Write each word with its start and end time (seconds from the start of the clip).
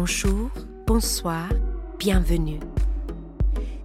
Bonjour, 0.00 0.50
bonsoir, 0.86 1.48
bienvenue. 1.98 2.60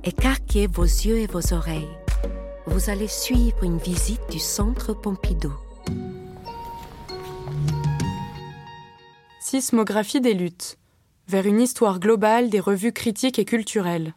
Écarquez 0.03 0.67
vos 0.67 0.83
yeux 0.83 1.17
et 1.17 1.25
vos 1.25 1.55
oreilles. 1.55 1.89
Vous 2.67 2.91
allez 2.91 3.07
suivre 3.07 3.63
une 3.63 3.79
visite 3.79 4.21
du 4.29 4.37
Centre 4.37 4.93
Pompidou. 4.93 5.51
Sismographie 9.39 10.21
des 10.21 10.35
luttes. 10.35 10.77
Vers 11.27 11.47
une 11.47 11.59
histoire 11.59 11.99
globale 11.99 12.51
des 12.51 12.59
revues 12.59 12.93
critiques 12.93 13.39
et 13.39 13.45
culturelles. 13.45 14.13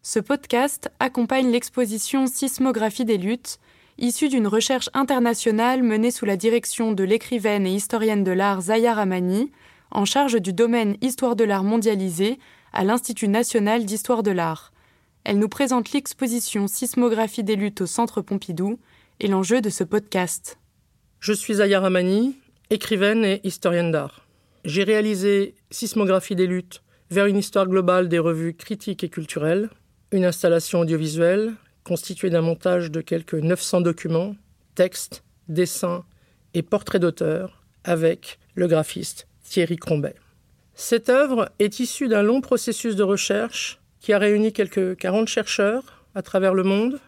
Ce 0.00 0.18
podcast 0.18 0.90
accompagne 0.98 1.50
l'exposition 1.50 2.26
Sismographie 2.26 3.04
des 3.04 3.18
luttes, 3.18 3.58
issue 3.98 4.30
d'une 4.30 4.46
recherche 4.46 4.88
internationale 4.94 5.82
menée 5.82 6.10
sous 6.10 6.24
la 6.24 6.38
direction 6.38 6.92
de 6.92 7.04
l'écrivaine 7.04 7.66
et 7.66 7.74
historienne 7.74 8.24
de 8.24 8.32
l'art 8.32 8.62
Zaya 8.62 8.94
Ramani, 8.94 9.52
en 9.90 10.04
charge 10.04 10.40
du 10.40 10.52
domaine 10.52 10.96
Histoire 11.00 11.36
de 11.36 11.44
l'art 11.44 11.64
mondialisé 11.64 12.38
à 12.72 12.84
l'Institut 12.84 13.28
national 13.28 13.84
d'histoire 13.84 14.22
de 14.22 14.30
l'art. 14.30 14.72
Elle 15.24 15.38
nous 15.38 15.48
présente 15.48 15.92
l'exposition 15.92 16.68
Sismographie 16.68 17.44
des 17.44 17.56
luttes 17.56 17.82
au 17.82 17.86
Centre 17.86 18.22
Pompidou 18.22 18.78
et 19.20 19.28
l'enjeu 19.28 19.60
de 19.60 19.70
ce 19.70 19.84
podcast. 19.84 20.58
Je 21.20 21.32
suis 21.32 21.54
Zaya 21.54 21.80
Ramani, 21.80 22.38
écrivaine 22.70 23.24
et 23.24 23.40
historienne 23.44 23.92
d'art. 23.92 24.26
J'ai 24.64 24.84
réalisé 24.84 25.54
Sismographie 25.70 26.36
des 26.36 26.46
luttes 26.46 26.82
vers 27.10 27.26
une 27.26 27.38
histoire 27.38 27.66
globale 27.66 28.08
des 28.08 28.18
revues 28.18 28.54
critiques 28.54 29.04
et 29.04 29.08
culturelles, 29.08 29.70
une 30.12 30.24
installation 30.24 30.80
audiovisuelle 30.80 31.54
constituée 31.84 32.30
d'un 32.30 32.42
montage 32.42 32.90
de 32.90 33.00
quelques 33.00 33.34
900 33.34 33.80
documents, 33.80 34.36
textes, 34.74 35.24
dessins 35.48 36.04
et 36.54 36.62
portraits 36.62 37.00
d'auteurs 37.00 37.64
avec 37.84 38.38
le 38.54 38.66
graphiste 38.66 39.27
Thierry 39.48 39.76
Crombet. 39.76 40.14
Cette 40.74 41.08
œuvre 41.08 41.50
est 41.58 41.80
issue 41.80 42.08
d'un 42.08 42.22
long 42.22 42.40
processus 42.40 42.94
de 42.94 43.02
recherche 43.02 43.80
qui 44.00 44.12
a 44.12 44.18
réuni 44.18 44.52
quelques 44.52 44.96
40 44.96 45.26
chercheurs 45.26 46.04
à 46.14 46.22
travers 46.22 46.54
le 46.54 46.62
monde. 46.62 47.00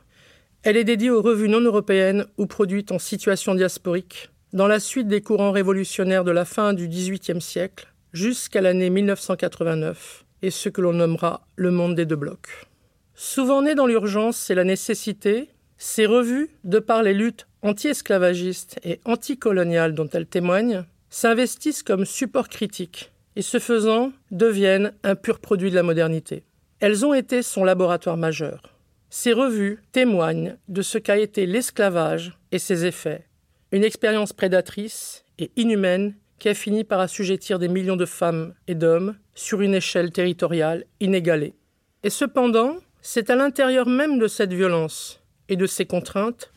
Elle 0.62 0.76
est 0.76 0.84
dédiée 0.84 1.10
aux 1.10 1.22
revues 1.22 1.48
non 1.48 1.60
européennes 1.60 2.26
ou 2.36 2.46
produites 2.46 2.92
en 2.92 2.98
situation 2.98 3.54
diasporique, 3.54 4.30
dans 4.52 4.66
la 4.66 4.80
suite 4.80 5.08
des 5.08 5.20
courants 5.20 5.52
révolutionnaires 5.52 6.24
de 6.24 6.32
la 6.32 6.44
fin 6.44 6.72
du 6.72 6.88
XVIIIe 6.88 7.40
siècle 7.40 7.92
jusqu'à 8.12 8.60
l'année 8.60 8.90
1989, 8.90 10.24
et 10.42 10.50
ce 10.50 10.68
que 10.68 10.80
l'on 10.80 10.92
nommera 10.92 11.46
le 11.54 11.70
monde 11.70 11.94
des 11.94 12.06
deux 12.06 12.16
blocs. 12.16 12.66
Souvent 13.14 13.62
nées 13.62 13.74
dans 13.74 13.86
l'urgence 13.86 14.50
et 14.50 14.54
la 14.54 14.64
nécessité, 14.64 15.48
ces 15.76 16.06
revues, 16.06 16.50
de 16.64 16.78
par 16.78 17.02
les 17.02 17.14
luttes 17.14 17.46
anti-esclavagistes 17.62 18.80
et 18.82 19.00
anticoloniales 19.04 19.94
dont 19.94 20.08
elles 20.12 20.26
témoignent, 20.26 20.84
s'investissent 21.10 21.82
comme 21.82 22.06
support 22.06 22.48
critique 22.48 23.12
et 23.36 23.42
ce 23.42 23.58
faisant 23.58 24.12
deviennent 24.30 24.92
un 25.02 25.16
pur 25.16 25.40
produit 25.40 25.70
de 25.70 25.74
la 25.74 25.82
modernité. 25.82 26.44
Elles 26.78 27.04
ont 27.04 27.14
été 27.14 27.42
son 27.42 27.64
laboratoire 27.64 28.16
majeur. 28.16 28.62
Ces 29.10 29.32
revues 29.32 29.80
témoignent 29.92 30.56
de 30.68 30.82
ce 30.82 30.98
qu'a 30.98 31.18
été 31.18 31.46
l'esclavage 31.46 32.38
et 32.52 32.58
ses 32.58 32.86
effets, 32.86 33.26
une 33.72 33.84
expérience 33.84 34.32
prédatrice 34.32 35.24
et 35.38 35.50
inhumaine 35.56 36.14
qui 36.38 36.48
a 36.48 36.54
fini 36.54 36.84
par 36.84 37.00
assujettir 37.00 37.58
des 37.58 37.68
millions 37.68 37.96
de 37.96 38.06
femmes 38.06 38.54
et 38.66 38.74
d'hommes 38.74 39.16
sur 39.34 39.60
une 39.60 39.74
échelle 39.74 40.10
territoriale 40.10 40.84
inégalée. 41.00 41.54
Et 42.02 42.10
cependant, 42.10 42.76
c'est 43.02 43.30
à 43.30 43.36
l'intérieur 43.36 43.86
même 43.86 44.18
de 44.18 44.28
cette 44.28 44.52
violence 44.52 45.20
et 45.48 45.56
de 45.56 45.66
ces 45.66 45.86
contraintes 45.86 46.52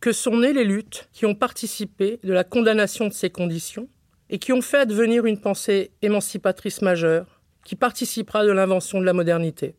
que 0.00 0.12
sont 0.12 0.36
nées 0.36 0.52
les 0.52 0.64
luttes 0.64 1.08
qui 1.12 1.24
ont 1.26 1.34
participé 1.34 2.20
de 2.22 2.32
la 2.32 2.44
condamnation 2.44 3.08
de 3.08 3.12
ces 3.12 3.30
conditions 3.30 3.88
et 4.30 4.38
qui 4.38 4.52
ont 4.52 4.62
fait 4.62 4.78
advenir 4.78 5.26
une 5.26 5.40
pensée 5.40 5.90
émancipatrice 6.02 6.82
majeure 6.82 7.40
qui 7.64 7.76
participera 7.76 8.44
de 8.44 8.52
l'invention 8.52 9.00
de 9.00 9.04
la 9.04 9.12
modernité. 9.12 9.74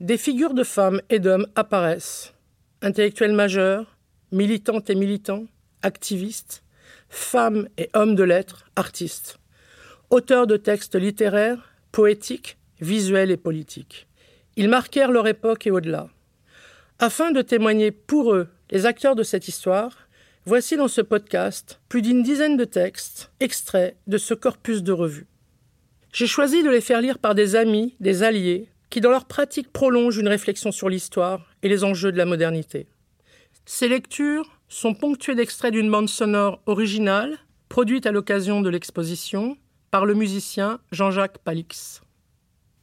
Des 0.00 0.18
figures 0.18 0.54
de 0.54 0.64
femmes 0.64 1.00
et 1.10 1.18
d'hommes 1.18 1.46
apparaissent, 1.56 2.34
intellectuels 2.82 3.32
majeurs, 3.32 3.96
militantes 4.32 4.90
et 4.90 4.94
militants, 4.94 5.46
activistes, 5.82 6.62
femmes 7.08 7.68
et 7.78 7.88
hommes 7.94 8.14
de 8.14 8.22
lettres, 8.22 8.66
artistes, 8.76 9.38
auteurs 10.10 10.46
de 10.46 10.56
textes 10.56 10.94
littéraires, 10.94 11.72
poétiques, 11.92 12.58
visuels 12.80 13.30
et 13.30 13.36
politiques. 13.36 14.06
Ils 14.56 14.68
marquèrent 14.68 15.10
leur 15.10 15.26
époque 15.26 15.66
et 15.66 15.70
au-delà. 15.70 16.08
Afin 16.98 17.30
de 17.30 17.42
témoigner 17.42 17.90
pour 17.90 18.34
eux, 18.34 18.48
les 18.70 18.86
acteurs 18.86 19.14
de 19.14 19.22
cette 19.22 19.48
histoire, 19.48 20.07
Voici 20.50 20.78
dans 20.78 20.88
ce 20.88 21.02
podcast 21.02 21.78
plus 21.90 22.00
d'une 22.00 22.22
dizaine 22.22 22.56
de 22.56 22.64
textes 22.64 23.30
extraits 23.38 23.98
de 24.06 24.16
ce 24.16 24.32
corpus 24.32 24.82
de 24.82 24.92
revues. 24.92 25.26
J'ai 26.10 26.26
choisi 26.26 26.62
de 26.62 26.70
les 26.70 26.80
faire 26.80 27.02
lire 27.02 27.18
par 27.18 27.34
des 27.34 27.54
amis, 27.54 27.96
des 28.00 28.22
alliés, 28.22 28.70
qui 28.88 29.02
dans 29.02 29.10
leur 29.10 29.26
pratique 29.26 29.70
prolongent 29.70 30.16
une 30.16 30.26
réflexion 30.26 30.72
sur 30.72 30.88
l'histoire 30.88 31.54
et 31.62 31.68
les 31.68 31.84
enjeux 31.84 32.12
de 32.12 32.16
la 32.16 32.24
modernité. 32.24 32.86
Ces 33.66 33.88
lectures 33.88 34.58
sont 34.70 34.94
ponctuées 34.94 35.34
d'extraits 35.34 35.74
d'une 35.74 35.90
bande 35.90 36.08
sonore 36.08 36.62
originale, 36.64 37.36
produite 37.68 38.06
à 38.06 38.10
l'occasion 38.10 38.62
de 38.62 38.70
l'exposition 38.70 39.58
par 39.90 40.06
le 40.06 40.14
musicien 40.14 40.80
Jean-Jacques 40.92 41.40
Palix. 41.44 42.00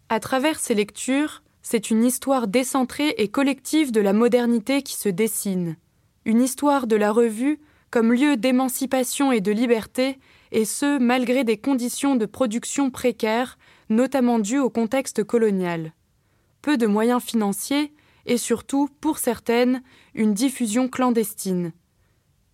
À 0.09 0.20
travers 0.20 0.59
ces 0.59 0.76
lectures, 0.76 1.42
c'est 1.64 1.90
une 1.90 2.06
histoire 2.06 2.47
décentrée 2.47 3.16
et 3.18 3.30
collective 3.30 3.92
de 3.92 4.02
la 4.02 4.14
modernité 4.14 4.84
qui 4.84 4.94
se 4.94 5.09
dessine 5.09 5.78
une 6.25 6.41
histoire 6.41 6.88
de 6.88 6.96
la 6.96 7.12
revue 7.12 7.59
comme 7.91 8.12
lieu 8.12 8.36
d'émancipation 8.36 9.31
et 9.31 9.40
de 9.40 9.52
liberté, 9.52 10.19
et 10.52 10.66
ce, 10.66 11.00
malgré 11.00 11.44
des 11.44 11.58
conditions 11.58 12.16
de 12.16 12.25
production 12.25 12.90
précaires, 12.90 13.58
notamment 13.90 14.40
dues 14.40 14.59
au 14.59 14.69
contexte 14.69 15.24
colonial. 15.24 15.94
Peu 16.62 16.78
de 16.78 16.88
moyens 16.88 17.24
financiers, 17.24 17.94
et 18.25 18.38
surtout, 18.38 18.90
pour 19.00 19.18
certaines, 19.18 19.81
une 20.14 20.34
diffusion 20.34 20.90
clandestine. 20.90 21.72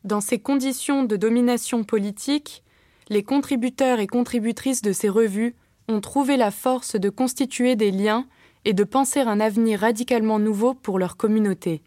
Dans 0.03 0.21
ces 0.21 0.37
conditions 0.37 1.03
de 1.03 1.15
domination 1.15 1.83
politique, 1.83 2.63
les 3.09 3.23
contributeurs 3.23 3.99
et 3.99 4.07
contributrices 4.07 4.81
de 4.81 4.91
ces 4.91 5.09
revues 5.09 5.55
ont 5.87 6.01
trouvé 6.01 6.37
la 6.37 6.51
force 6.51 6.95
de 6.95 7.09
constituer 7.09 7.75
des 7.75 7.91
liens 7.91 8.27
et 8.63 8.73
de 8.73 8.83
penser 8.83 9.21
un 9.21 9.39
avenir 9.39 9.79
radicalement 9.79 10.39
nouveau 10.39 10.73
pour 10.73 10.99
leur 10.99 11.17
communauté. 11.17 11.81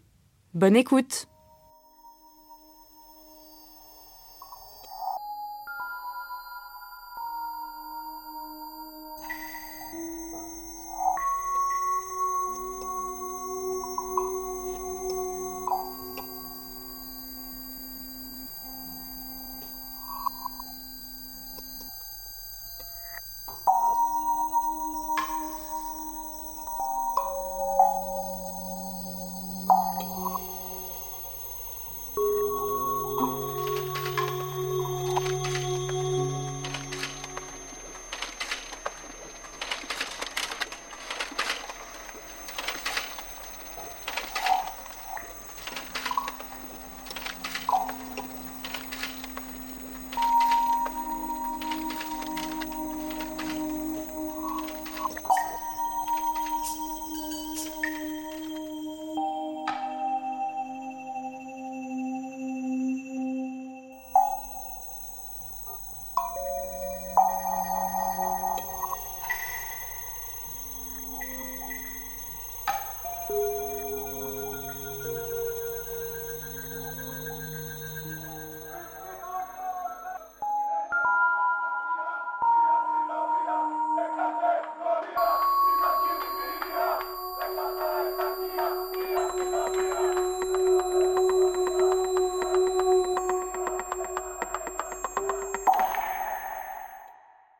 Bonne 0.53 0.75
écoute! 0.75 1.27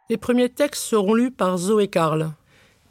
Les 0.07 0.17
premiers 0.17 0.49
textes 0.49 0.83
seront 0.83 1.15
lus 1.15 1.31
par 1.31 1.57
Zoé 1.57 1.87
Karl, 1.87 2.31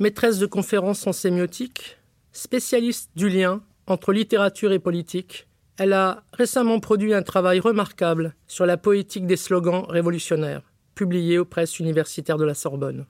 maîtresse 0.00 0.40
de 0.40 0.46
conférences 0.46 1.06
en 1.06 1.12
sémiotique, 1.12 1.96
spécialiste 2.32 3.08
du 3.14 3.28
lien 3.28 3.62
entre 3.86 4.12
littérature 4.12 4.72
et 4.72 4.80
politique. 4.80 5.46
Elle 5.76 5.92
a 5.92 6.24
récemment 6.32 6.80
produit 6.80 7.14
un 7.14 7.22
travail 7.22 7.60
remarquable 7.60 8.34
sur 8.48 8.66
la 8.66 8.76
poétique 8.76 9.28
des 9.28 9.36
slogans 9.36 9.84
révolutionnaires, 9.88 10.62
publié 10.96 11.38
aux 11.38 11.44
presses 11.44 11.78
universitaires 11.78 12.36
de 12.36 12.44
la 12.44 12.54
Sorbonne. 12.54 13.06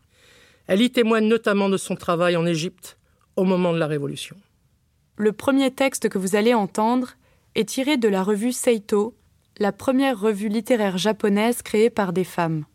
Elle 0.67 0.83
y 0.83 0.91
témoigne 0.91 1.27
notamment 1.27 1.71
de 1.71 1.79
son 1.79 1.97
travail 1.97 2.37
en 2.37 2.45
Égypte 2.45 2.99
au 3.37 3.45
moment 3.45 3.73
de 3.73 3.79
la 3.79 3.87
Révolution. 3.87 4.37
Le 5.17 5.33
premier 5.33 5.71
texte 5.71 6.11
que 6.11 6.19
vous 6.19 6.37
allez 6.37 6.53
entendre 6.53 7.13
est 7.55 7.71
tiré 7.71 7.97
de 7.97 8.09
la 8.09 8.23
revue 8.23 8.53
Seito, 8.53 9.17
la 9.57 9.73
première 9.73 10.21
revue 10.21 10.49
littéraire 10.49 10.99
japonaise 10.99 11.63
créée 11.63 11.89
par 11.89 12.13
des 12.13 12.25
femmes. 12.25 12.67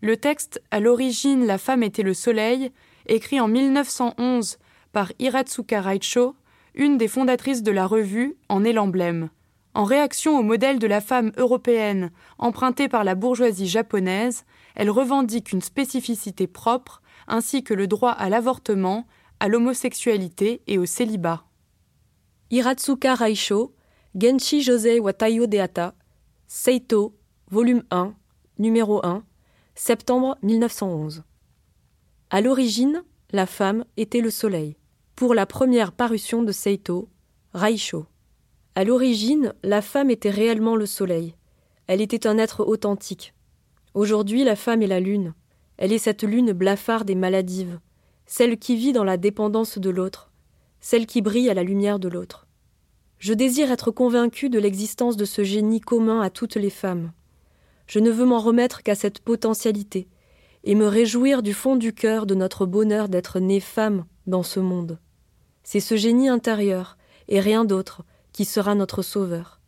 Le 0.00 0.16
texte, 0.16 0.62
à 0.70 0.80
l'origine 0.80 1.46
La 1.46 1.58
femme 1.58 1.82
était 1.82 2.02
le 2.02 2.14
soleil, 2.14 2.70
écrit 3.06 3.40
en 3.40 3.48
1911 3.48 4.58
par 4.92 5.12
Hiratsuka 5.18 5.80
Raicho, 5.80 6.36
une 6.74 6.98
des 6.98 7.08
fondatrices 7.08 7.62
de 7.62 7.72
la 7.72 7.86
revue, 7.86 8.36
en 8.48 8.64
est 8.64 8.72
l'emblème. 8.72 9.30
En 9.74 9.84
réaction 9.84 10.38
au 10.38 10.42
modèle 10.42 10.78
de 10.78 10.86
la 10.86 11.00
femme 11.00 11.32
européenne 11.36 12.10
emprunté 12.38 12.88
par 12.88 13.04
la 13.04 13.14
bourgeoisie 13.14 13.68
japonaise, 13.68 14.44
elle 14.74 14.90
revendique 14.90 15.52
une 15.52 15.62
spécificité 15.62 16.46
propre 16.46 17.02
ainsi 17.26 17.62
que 17.62 17.74
le 17.74 17.86
droit 17.86 18.12
à 18.12 18.28
l'avortement, 18.28 19.06
à 19.40 19.48
l'homosexualité 19.48 20.62
et 20.66 20.78
au 20.78 20.86
célibat. 20.86 21.44
Hiratsuka 22.50 23.14
Raicho, 23.14 23.74
Genshi 24.14 24.62
Josei 24.62 25.00
wa 25.00 25.12
Taiyo 25.12 25.46
Deata, 25.46 25.94
Seito, 26.46 27.14
volume 27.50 27.82
1, 27.90 28.14
numéro 28.58 29.04
1, 29.04 29.22
septembre 29.80 30.36
1911. 30.42 31.22
À 32.30 32.40
l'origine, 32.40 33.04
la 33.30 33.46
femme 33.46 33.84
était 33.96 34.20
le 34.20 34.28
soleil. 34.28 34.76
Pour 35.14 35.34
la 35.34 35.46
première 35.46 35.92
parution 35.92 36.42
de 36.42 36.50
Seito, 36.50 37.08
Raicho. 37.54 38.06
À 38.74 38.82
l'origine, 38.82 39.54
la 39.62 39.80
femme 39.80 40.10
était 40.10 40.30
réellement 40.30 40.74
le 40.74 40.84
soleil. 40.84 41.36
Elle 41.86 42.00
était 42.00 42.26
un 42.26 42.38
être 42.38 42.66
authentique. 42.66 43.34
Aujourd'hui, 43.94 44.42
la 44.42 44.56
femme 44.56 44.82
est 44.82 44.88
la 44.88 44.98
lune. 44.98 45.32
Elle 45.76 45.92
est 45.92 45.98
cette 45.98 46.24
lune 46.24 46.52
blafarde 46.52 47.08
et 47.08 47.14
maladive, 47.14 47.78
celle 48.26 48.58
qui 48.58 48.74
vit 48.74 48.92
dans 48.92 49.04
la 49.04 49.16
dépendance 49.16 49.78
de 49.78 49.90
l'autre, 49.90 50.32
celle 50.80 51.06
qui 51.06 51.22
brille 51.22 51.50
à 51.50 51.54
la 51.54 51.62
lumière 51.62 52.00
de 52.00 52.08
l'autre. 52.08 52.48
Je 53.20 53.32
désire 53.32 53.70
être 53.70 53.92
convaincu 53.92 54.50
de 54.50 54.58
l'existence 54.58 55.16
de 55.16 55.24
ce 55.24 55.44
génie 55.44 55.80
commun 55.80 56.20
à 56.20 56.30
toutes 56.30 56.56
les 56.56 56.70
femmes. 56.70 57.12
Je 57.88 57.98
ne 57.98 58.10
veux 58.10 58.26
m'en 58.26 58.38
remettre 58.38 58.82
qu'à 58.82 58.94
cette 58.94 59.18
potentialité, 59.18 60.08
et 60.62 60.74
me 60.74 60.86
réjouir 60.86 61.42
du 61.42 61.54
fond 61.54 61.74
du 61.74 61.92
cœur 61.94 62.26
de 62.26 62.34
notre 62.34 62.66
bonheur 62.66 63.08
d'être 63.08 63.40
née 63.40 63.60
femme 63.60 64.04
dans 64.26 64.42
ce 64.42 64.60
monde. 64.60 64.98
C'est 65.64 65.80
ce 65.80 65.96
génie 65.96 66.28
intérieur, 66.28 66.98
et 67.28 67.40
rien 67.40 67.64
d'autre, 67.64 68.04
qui 68.32 68.44
sera 68.44 68.74
notre 68.74 69.02
sauveur. 69.02 69.60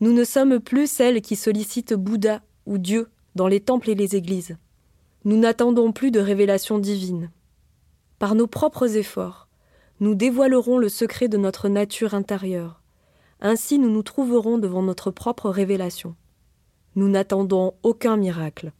Nous 0.00 0.12
ne 0.12 0.24
sommes 0.24 0.60
plus 0.60 0.90
celles 0.90 1.22
qui 1.22 1.36
sollicitent 1.36 1.94
Bouddha 1.94 2.42
ou 2.66 2.78
Dieu 2.78 3.08
dans 3.34 3.48
les 3.48 3.60
temples 3.60 3.90
et 3.90 3.94
les 3.94 4.16
églises. 4.16 4.56
Nous 5.24 5.36
n'attendons 5.36 5.92
plus 5.92 6.10
de 6.10 6.20
révélations 6.20 6.78
divines. 6.78 7.30
Par 8.18 8.34
nos 8.34 8.46
propres 8.46 8.96
efforts, 8.96 9.48
nous 10.00 10.14
dévoilerons 10.14 10.78
le 10.78 10.88
secret 10.88 11.28
de 11.28 11.36
notre 11.36 11.68
nature 11.68 12.14
intérieure. 12.14 12.82
Ainsi 13.40 13.78
nous 13.78 13.90
nous 13.90 14.02
trouverons 14.02 14.58
devant 14.58 14.82
notre 14.82 15.10
propre 15.10 15.50
révélation. 15.50 16.16
Nous 16.96 17.08
n'attendons 17.08 17.74
aucun 17.82 18.16
miracle, 18.16 18.72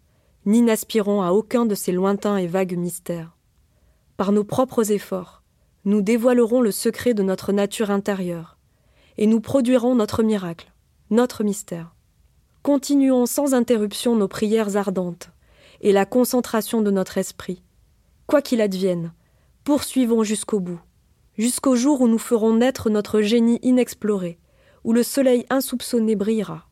ni 0.47 0.63
n'aspirons 0.63 1.23
à 1.23 1.31
aucun 1.31 1.67
de 1.67 1.75
ces 1.75 1.93
lointains 1.93 2.39
et 2.39 2.47
vagues 2.47 2.77
mystères. 2.77 3.37
Par 4.17 4.33
nos 4.33 4.45
propres 4.45 4.91
efforts, 4.91 5.43
nous 5.85 6.03
dévoilerons 6.03 6.61
le 6.61 6.73
secret 6.73 7.15
de 7.15 7.23
notre 7.23 7.53
nature 7.53 7.91
intérieure, 7.91 8.59
et 9.17 9.27
nous 9.27 9.41
produirons 9.41 9.95
notre 9.95 10.23
miracle, 10.23 10.73
notre 11.11 11.45
mystère. 11.45 11.95
Continuons 12.63 13.27
sans 13.27 13.55
interruption 13.55 14.17
nos 14.17 14.29
prières 14.29 14.77
ardentes, 14.77 15.31
et 15.81 15.93
la 15.93 16.05
concentration 16.05 16.83
de 16.83 16.91
notre 16.91 17.17
esprit. 17.17 17.63
Quoi 18.27 18.43
qu'il 18.43 18.61
advienne, 18.61 19.13
poursuivons 19.65 20.25
jusqu'au 20.25 20.61
bout, 20.61 20.81
jusqu'au 21.39 21.77
jour 21.77 22.01
où 22.01 22.09
nous 22.09 22.19
ferons 22.19 22.55
naître 22.55 22.91
notre 22.91 23.23
génie 23.23 23.59
inexploré, 23.63 24.39
où 24.85 24.93
le 24.93 25.03
soleil 25.03 25.47
insoupçonné 25.49 26.17
brillera. 26.17 26.70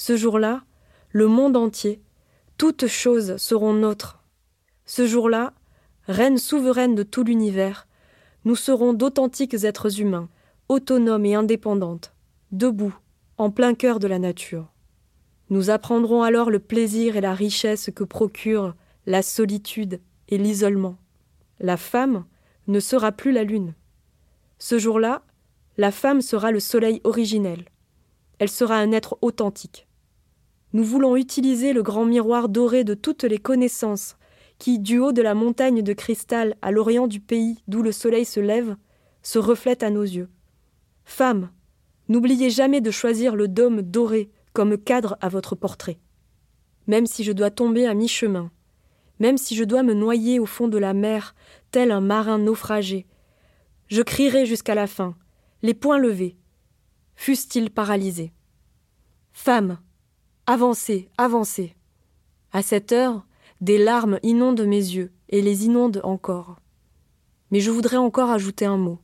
Ce 0.00 0.16
jour-là, 0.16 0.62
le 1.10 1.26
monde 1.26 1.58
entier, 1.58 2.00
toutes 2.56 2.86
choses 2.86 3.36
seront 3.36 3.74
nôtres. 3.74 4.24
Ce 4.86 5.06
jour-là, 5.06 5.52
reine 6.06 6.38
souveraine 6.38 6.94
de 6.94 7.02
tout 7.02 7.22
l'univers, 7.22 7.86
nous 8.46 8.56
serons 8.56 8.94
d'authentiques 8.94 9.62
êtres 9.62 10.00
humains, 10.00 10.30
autonomes 10.70 11.26
et 11.26 11.34
indépendantes, 11.34 12.14
debout, 12.50 12.96
en 13.36 13.50
plein 13.50 13.74
cœur 13.74 13.98
de 13.98 14.08
la 14.08 14.18
nature. 14.18 14.72
Nous 15.50 15.68
apprendrons 15.68 16.22
alors 16.22 16.48
le 16.48 16.60
plaisir 16.60 17.16
et 17.16 17.20
la 17.20 17.34
richesse 17.34 17.90
que 17.94 18.02
procurent 18.02 18.74
la 19.04 19.20
solitude 19.20 20.00
et 20.28 20.38
l'isolement. 20.38 20.96
La 21.58 21.76
femme 21.76 22.24
ne 22.68 22.80
sera 22.80 23.12
plus 23.12 23.32
la 23.32 23.44
lune. 23.44 23.74
Ce 24.58 24.78
jour-là, 24.78 25.20
la 25.76 25.92
femme 25.92 26.22
sera 26.22 26.52
le 26.52 26.60
soleil 26.60 27.02
originel. 27.04 27.66
Elle 28.38 28.48
sera 28.48 28.76
un 28.76 28.92
être 28.92 29.18
authentique. 29.20 29.86
Nous 30.72 30.84
voulons 30.84 31.16
utiliser 31.16 31.72
le 31.72 31.82
grand 31.82 32.04
miroir 32.04 32.48
doré 32.48 32.84
de 32.84 32.94
toutes 32.94 33.24
les 33.24 33.38
connaissances 33.38 34.16
qui, 34.58 34.78
du 34.78 34.98
haut 34.98 35.12
de 35.12 35.22
la 35.22 35.34
montagne 35.34 35.82
de 35.82 35.92
cristal 35.92 36.54
à 36.62 36.70
l'orient 36.70 37.08
du 37.08 37.18
pays 37.18 37.62
d'où 37.66 37.82
le 37.82 37.92
soleil 37.92 38.24
se 38.24 38.40
lève, 38.40 38.76
se 39.22 39.38
reflète 39.38 39.82
à 39.82 39.90
nos 39.90 40.02
yeux. 40.02 40.28
Femme, 41.04 41.50
n'oubliez 42.08 42.50
jamais 42.50 42.80
de 42.80 42.90
choisir 42.90 43.34
le 43.34 43.48
dôme 43.48 43.82
doré 43.82 44.30
comme 44.52 44.78
cadre 44.78 45.16
à 45.20 45.28
votre 45.28 45.56
portrait. 45.56 45.98
Même 46.86 47.06
si 47.06 47.24
je 47.24 47.32
dois 47.32 47.50
tomber 47.50 47.86
à 47.86 47.94
mi-chemin, 47.94 48.50
même 49.18 49.38
si 49.38 49.56
je 49.56 49.64
dois 49.64 49.82
me 49.82 49.94
noyer 49.94 50.38
au 50.38 50.46
fond 50.46 50.68
de 50.68 50.78
la 50.78 50.94
mer, 50.94 51.34
tel 51.70 51.90
un 51.90 52.00
marin 52.00 52.38
naufragé, 52.38 53.06
je 53.88 54.02
crierai 54.02 54.46
jusqu'à 54.46 54.74
la 54.74 54.86
fin, 54.86 55.16
les 55.62 55.74
poings 55.74 55.98
levés, 55.98 56.36
fussent-ils 57.16 57.70
paralysés. 57.70 58.32
Femme, 59.32 59.78
avancez, 60.50 61.08
avancez. 61.16 61.76
À 62.52 62.62
cette 62.62 62.90
heure, 62.90 63.24
des 63.60 63.78
larmes 63.78 64.18
inondent 64.24 64.66
mes 64.66 64.76
yeux 64.76 65.12
et 65.28 65.42
les 65.42 65.66
inondent 65.66 66.00
encore. 66.02 66.56
Mais 67.52 67.60
je 67.60 67.70
voudrais 67.70 67.98
encore 67.98 68.30
ajouter 68.30 68.64
un 68.66 68.76
mot. 68.76 68.98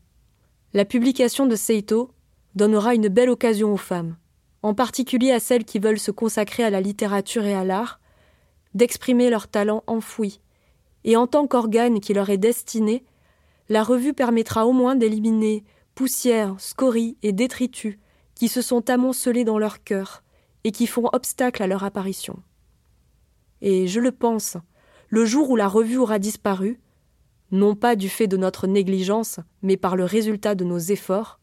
La 0.74 0.84
publication 0.84 1.46
de 1.46 1.54
Seito 1.54 2.10
donnera 2.56 2.96
une 2.96 3.06
belle 3.06 3.30
occasion 3.30 3.72
aux 3.72 3.76
femmes 3.76 4.16
en 4.62 4.74
particulier 4.74 5.30
à 5.30 5.38
celles 5.38 5.64
qui 5.64 5.78
veulent 5.78 6.00
se 6.00 6.10
consacrer 6.10 6.64
à 6.64 6.70
la 6.70 6.80
littérature 6.80 7.44
et 7.44 7.54
à 7.54 7.62
l'art, 7.62 8.00
d'exprimer 8.74 9.30
leur 9.30 9.46
talent 9.46 9.84
enfoui. 9.86 10.40
Et 11.04 11.16
en 11.16 11.28
tant 11.28 11.46
qu'organe 11.46 12.00
qui 12.00 12.12
leur 12.12 12.30
est 12.30 12.38
destiné, 12.38 13.04
la 13.68 13.84
revue 13.84 14.14
permettra 14.14 14.66
au 14.66 14.72
moins 14.72 14.96
d'éliminer 14.96 15.62
poussière, 15.94 16.56
scories 16.58 17.16
et 17.22 17.32
détritus 17.32 17.98
qui 18.34 18.48
se 18.48 18.60
sont 18.60 18.90
amoncelés 18.90 19.44
dans 19.44 19.58
leur 19.58 19.84
cœur 19.84 20.24
et 20.66 20.72
qui 20.72 20.88
font 20.88 21.08
obstacle 21.12 21.62
à 21.62 21.68
leur 21.68 21.84
apparition. 21.84 22.42
Et 23.60 23.86
je 23.86 24.00
le 24.00 24.10
pense, 24.10 24.56
le 25.08 25.24
jour 25.24 25.48
où 25.48 25.54
la 25.54 25.68
revue 25.68 25.96
aura 25.96 26.18
disparu, 26.18 26.80
non 27.52 27.76
pas 27.76 27.94
du 27.94 28.08
fait 28.08 28.26
de 28.26 28.36
notre 28.36 28.66
négligence, 28.66 29.38
mais 29.62 29.76
par 29.76 29.94
le 29.94 30.02
résultat 30.02 30.56
de 30.56 30.64
nos 30.64 30.80
efforts, 30.80 31.38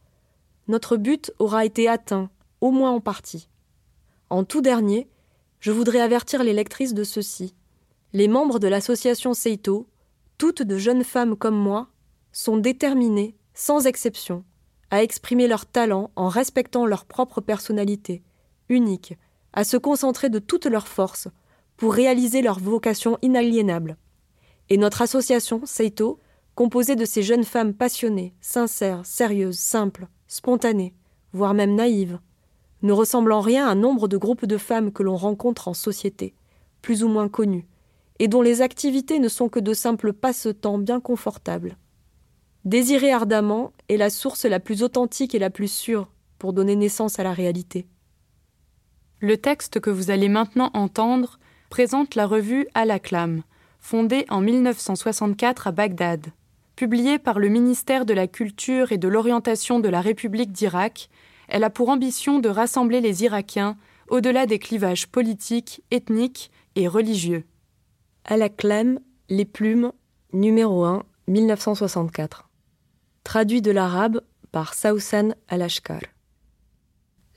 notre 0.68 0.98
but 0.98 1.32
aura 1.39 1.63
été 1.63 1.88
atteint 1.88 2.30
au 2.60 2.72
moins 2.72 2.92
en 2.92 3.00
partie. 3.00 3.48
En 4.30 4.44
tout 4.44 4.60
dernier, 4.60 5.08
je 5.62 5.72
voudrais 5.72 6.01
avertir 6.01 6.44
les 6.44 6.51
lectrices 6.51 6.94
de 6.94 7.06
ceci. 7.06 7.56
Les 8.12 8.27
membres 8.27 8.60
de 8.60 8.68
l'association 8.68 9.34
Seito, 9.34 9.88
toutes 10.38 10.63
de 10.63 10.77
jeunes 10.77 11.06
femmes 11.06 11.38
comme 11.38 11.56
moi, 11.56 11.88
sont 12.34 12.58
déterminées, 12.58 13.38
sans 13.53 13.88
exception, 13.88 14.44
à 14.92 15.01
exprimer 15.01 15.48
leur 15.48 15.65
talent 15.65 16.12
en 16.18 16.27
respectant 16.27 16.86
leur 16.86 17.06
propre 17.06 17.39
personnalité, 17.39 18.22
unique, 18.74 19.18
à 19.53 19.63
se 19.63 19.77
concentrer 19.77 20.30
de 20.30 20.39
toutes 20.39 20.65
leurs 20.65 20.88
forces 20.88 21.27
pour 21.77 21.94
réaliser 21.94 22.42
leur 22.42 22.60
vocation 22.60 23.18
inaliénable. 23.22 23.98
Et 24.70 24.77
notre 24.77 25.01
association, 25.01 25.62
Seito, 25.65 26.20
composée 26.56 26.96
de 26.96 27.06
ces 27.06 27.24
jeunes 27.24 27.44
femmes 27.44 27.74
passionnées, 27.74 28.34
sincères, 28.42 29.06
sérieuses, 29.06 29.60
simples, 29.60 30.08
spontanées, 30.27 30.94
voire 31.34 31.53
même 31.53 31.75
naïves, 31.75 32.20
ne 32.82 32.92
ressemblant 32.92 33.42
rien 33.42 33.68
à 33.68 33.75
nombre 33.75 34.08
de 34.08 34.18
groupes 34.18 34.46
de 34.46 34.58
femmes 34.58 34.92
que 34.92 35.03
l'on 35.03 35.15
rencontre 35.15 35.68
en 35.68 35.74
société, 35.74 36.36
plus 36.82 37.03
ou 37.03 37.08
moins 37.08 37.30
connus, 37.30 37.68
et 38.20 38.27
dont 38.27 38.42
les 38.42 38.62
activités 38.62 39.20
ne 39.20 39.30
sont 39.30 39.50
que 39.50 39.60
de 39.60 39.74
simples 39.74 40.13
passe-temps 40.13 40.77
bien 40.77 41.00
confortables. 41.00 41.77
Désirer 42.65 43.12
ardemment 43.12 43.74
est 43.89 43.98
la 43.98 44.10
source 44.10 44.46
la 44.46 44.60
plus 44.60 44.84
authentique 44.84 45.36
et 45.36 45.39
la 45.39 45.50
plus 45.50 45.72
sûre 45.72 46.10
pour 46.39 46.53
donner 46.53 46.75
naissance 46.75 47.20
à 47.20 47.24
la 47.24 47.34
réalité. 47.34 47.88
Le 49.24 49.38
texte 49.38 49.80
que 49.80 49.89
vous 49.89 50.12
allez 50.12 50.27
maintenant 50.27 50.70
entendre 50.74 51.39
présente 51.70 52.15
la 52.15 52.25
revue 52.25 52.68
À 52.74 52.84
la 52.84 53.00
clame, 53.00 53.44
fondée 53.80 54.25
en 54.27 54.42
1964 54.42 55.68
à 55.68 55.72
Bagdad. 55.72 56.27
Publiée 56.75 57.20
par 57.20 57.39
le 57.39 57.48
ministère 57.48 58.06
de 58.06 58.13
la 58.13 58.27
Culture 58.27 58.92
et 58.92 58.98
de 58.98 59.08
l'Orientation 59.08 59.80
de 59.80 59.88
la 59.88 60.01
République 60.01 60.51
d'Irak, 60.51 61.10
elle 61.48 61.63
a 61.63 61.70
pour 61.70 61.88
ambition 61.88 62.39
de 62.39 62.50
rassembler 62.50 63.00
les 63.00 63.24
Irakiens 63.24 63.77
au-delà 64.10 64.46
des 64.46 64.60
clivages 64.60 65.08
politiques, 65.08 65.82
ethniques 65.89 66.51
et 66.75 66.89
religieux. 66.89 67.46
À 68.25 68.36
la 68.36 68.50
clem, 68.50 69.00
les 69.30 69.46
plumes, 69.46 69.94
numéro 70.34 70.84
1, 70.84 71.01
1964. 71.30 72.50
Traduit 73.24 73.62
de 73.62 73.72
l'arabe 73.72 74.20
par 74.51 74.74
Saousan 74.74 75.30
Al-Ashkar. 75.48 76.01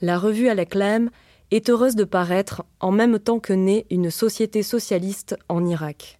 La 0.01 0.19
revue 0.19 0.49
à 0.49 0.57
la 0.57 0.65
clem 0.65 1.11
est 1.51 1.71
heureuse 1.71 1.97
de 1.97 2.05
paraître 2.05 2.65
en 2.81 2.91
même 2.91 3.19
temps 3.19 3.39
que 3.39 3.53
naît 3.53 3.87
une 3.91 4.11
société 4.11 4.63
socialiste 4.63 5.37
en 5.49 5.65
Irak. 5.65 6.19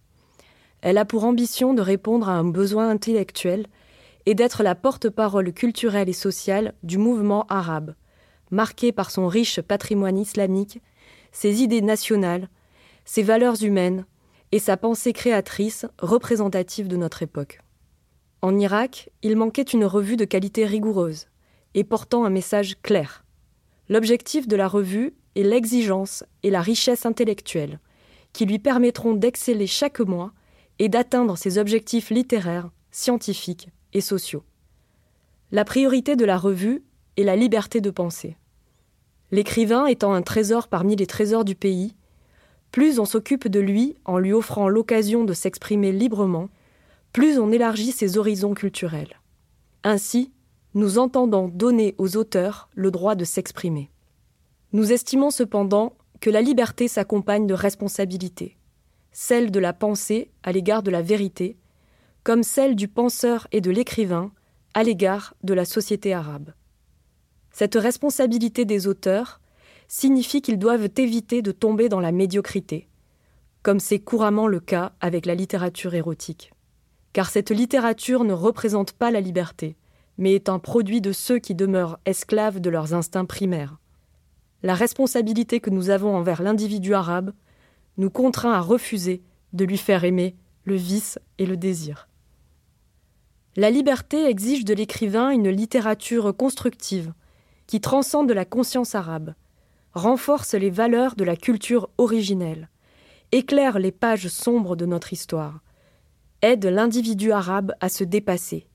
Elle 0.81 0.97
a 0.97 1.05
pour 1.05 1.23
ambition 1.25 1.73
de 1.73 1.81
répondre 1.81 2.29
à 2.29 2.33
un 2.33 2.45
besoin 2.45 2.89
intellectuel 2.89 3.67
et 4.25 4.35
d'être 4.35 4.63
la 4.63 4.75
porte-parole 4.75 5.51
culturelle 5.53 6.09
et 6.09 6.13
sociale 6.13 6.73
du 6.83 6.97
mouvement 6.97 7.45
arabe, 7.47 7.95
marqué 8.51 8.91
par 8.91 9.11
son 9.11 9.27
riche 9.27 9.61
patrimoine 9.61 10.17
islamique, 10.17 10.81
ses 11.31 11.61
idées 11.61 11.81
nationales, 11.81 12.49
ses 13.05 13.23
valeurs 13.23 13.61
humaines 13.63 14.05
et 14.51 14.59
sa 14.59 14.77
pensée 14.77 15.13
créatrice 15.13 15.85
représentative 15.99 16.87
de 16.87 16.97
notre 16.97 17.23
époque. 17.23 17.59
En 18.41 18.57
Irak, 18.57 19.09
il 19.23 19.35
manquait 19.35 19.63
une 19.63 19.85
revue 19.85 20.15
de 20.15 20.25
qualité 20.25 20.65
rigoureuse 20.65 21.27
et 21.73 21.83
portant 21.83 22.23
un 22.23 22.29
message 22.29 22.75
clair. 22.81 23.25
L'objectif 23.89 24.47
de 24.47 24.55
la 24.55 24.67
revue 24.67 25.13
est 25.35 25.43
l'exigence 25.43 26.23
et 26.43 26.49
la 26.49 26.61
richesse 26.61 27.05
intellectuelle, 27.05 27.79
qui 28.33 28.45
lui 28.45 28.59
permettront 28.59 29.13
d'exceller 29.13 29.67
chaque 29.67 29.99
mois 29.99 30.33
et 30.79 30.89
d'atteindre 30.89 31.37
ses 31.37 31.57
objectifs 31.57 32.09
littéraires, 32.09 32.69
scientifiques 32.91 33.69
et 33.93 34.01
sociaux. 34.01 34.43
La 35.51 35.63
priorité 35.63 36.15
de 36.15 36.25
la 36.25 36.37
revue 36.37 36.83
est 37.15 37.23
la 37.23 37.35
liberté 37.35 37.81
de 37.81 37.89
penser. 37.89 38.35
L'écrivain 39.31 39.85
étant 39.85 40.13
un 40.13 40.21
trésor 40.21 40.67
parmi 40.67 40.95
les 40.95 41.07
trésors 41.07 41.45
du 41.45 41.55
pays, 41.55 41.95
plus 42.71 42.99
on 42.99 43.05
s'occupe 43.05 43.47
de 43.47 43.59
lui 43.59 43.95
en 44.05 44.17
lui 44.17 44.33
offrant 44.33 44.67
l'occasion 44.67 45.23
de 45.23 45.33
s'exprimer 45.33 45.91
librement, 45.91 46.49
plus 47.13 47.39
on 47.39 47.51
élargit 47.51 47.91
ses 47.91 48.17
horizons 48.17 48.53
culturels. 48.53 49.19
Ainsi, 49.83 50.31
nous 50.77 50.99
entendons 50.99 51.47
donner 51.47 51.95
aux 51.97 52.17
auteurs 52.17 52.69
le 52.75 52.91
droit 52.91 53.15
de 53.15 53.25
s'exprimer. 53.25 53.89
Nous 54.73 54.91
estimons 54.93 55.31
cependant 55.31 55.97
que 56.19 56.29
la 56.29 56.39
liberté 56.39 56.87
s'accompagne 56.87 57.47
de 57.47 57.55
responsabilités, 57.55 58.57
celle 59.11 59.49
de 59.49 59.59
la 59.59 59.73
pensée 59.73 60.29
à 60.43 60.51
l'égard 60.51 60.83
de 60.83 60.91
la 60.91 61.01
vérité, 61.01 61.57
comme 62.23 62.43
celle 62.43 62.75
du 62.75 62.87
penseur 62.87 63.47
et 63.51 63.59
de 63.59 63.71
l'écrivain 63.71 64.31
à 64.75 64.83
l'égard 64.83 65.33
de 65.43 65.55
la 65.55 65.65
société 65.65 66.13
arabe. 66.13 66.53
Cette 67.51 67.73
responsabilité 67.73 68.63
des 68.63 68.85
auteurs 68.85 69.41
signifie 69.87 70.43
qu'ils 70.43 70.59
doivent 70.59 70.89
éviter 70.97 71.41
de 71.41 71.51
tomber 71.51 71.89
dans 71.89 72.01
la 72.01 72.11
médiocrité, 72.11 72.87
comme 73.63 73.79
c'est 73.79 73.97
couramment 73.97 74.45
le 74.45 74.59
cas 74.59 74.91
avec 75.01 75.25
la 75.25 75.33
littérature 75.33 75.95
érotique. 75.95 76.51
Car 77.13 77.31
cette 77.31 77.49
littérature 77.49 78.25
ne 78.25 78.33
représente 78.33 78.91
pas 78.91 79.09
la 79.09 79.21
liberté, 79.21 79.75
mais 80.17 80.33
est 80.33 80.49
un 80.49 80.59
produit 80.59 81.01
de 81.01 81.11
ceux 81.11 81.39
qui 81.39 81.55
demeurent 81.55 81.99
esclaves 82.05 82.59
de 82.59 82.69
leurs 82.69 82.93
instincts 82.93 83.25
primaires. 83.25 83.77
La 84.63 84.73
responsabilité 84.73 85.59
que 85.59 85.69
nous 85.69 85.89
avons 85.89 86.15
envers 86.15 86.41
l'individu 86.41 86.93
arabe 86.93 87.31
nous 87.97 88.09
contraint 88.09 88.53
à 88.53 88.61
refuser 88.61 89.21
de 89.53 89.65
lui 89.65 89.77
faire 89.77 90.03
aimer 90.03 90.35
le 90.65 90.75
vice 90.75 91.19
et 91.37 91.45
le 91.45 91.57
désir. 91.57 92.07
La 93.55 93.69
liberté 93.69 94.25
exige 94.25 94.65
de 94.65 94.73
l'écrivain 94.73 95.29
une 95.29 95.49
littérature 95.49 96.35
constructive, 96.35 97.13
qui 97.65 97.81
transcende 97.81 98.31
la 98.31 98.45
conscience 98.45 98.95
arabe, 98.95 99.33
renforce 99.93 100.53
les 100.53 100.69
valeurs 100.69 101.15
de 101.15 101.23
la 101.23 101.35
culture 101.35 101.89
originelle, 101.97 102.69
éclaire 103.31 103.79
les 103.79 103.91
pages 103.91 104.27
sombres 104.27 104.75
de 104.75 104.85
notre 104.85 105.11
histoire, 105.11 105.61
aide 106.41 106.65
l'individu 106.65 107.31
arabe 107.31 107.73
à 107.81 107.89
se 107.89 108.03
dépasser, 108.03 108.67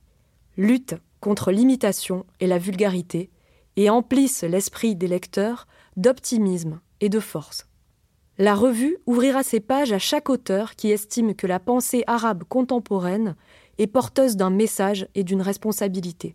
lutte 0.57 0.95
contre 1.23 1.53
l'imitation 1.53 2.27
et 2.41 2.47
la 2.47 2.59
vulgarité, 2.59 3.31
et 3.77 3.89
emplisse 3.89 4.43
l'esprit 4.43 4.97
des 4.97 5.09
lecteurs 5.09 5.67
d'optimisme 5.97 6.81
et 7.01 7.09
de 7.09 7.21
force. 7.21 7.67
La 8.39 8.55
revue 8.55 8.99
ouvrira 9.07 9.43
ses 9.43 9.61
pages 9.61 9.93
à 9.93 9.99
chaque 9.99 10.29
auteur 10.29 10.75
qui 10.75 10.91
estime 10.91 11.35
que 11.35 11.47
la 11.47 11.61
pensée 11.61 12.03
arabe 12.07 12.43
contemporaine 12.49 13.37
est 13.79 13.87
porteuse 13.87 14.37
d'un 14.37 14.51
message 14.51 15.07
et 15.15 15.23
d'une 15.23 15.43
responsabilité. 15.43 16.35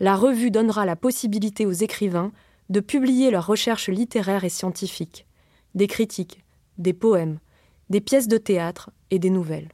La 0.00 0.16
revue 0.16 0.50
donnera 0.50 0.84
la 0.84 0.96
possibilité 0.96 1.64
aux 1.64 1.72
écrivains 1.72 2.32
de 2.70 2.80
publier 2.80 3.30
leurs 3.30 3.46
recherches 3.46 3.88
littéraires 3.88 4.44
et 4.44 4.50
scientifiques, 4.50 5.26
des 5.74 5.86
critiques, 5.86 6.44
des 6.76 6.92
poèmes, 6.92 7.38
des 7.88 8.00
pièces 8.00 8.28
de 8.28 8.36
théâtre 8.36 8.90
et 9.10 9.18
des 9.18 9.30
nouvelles. 9.30 9.68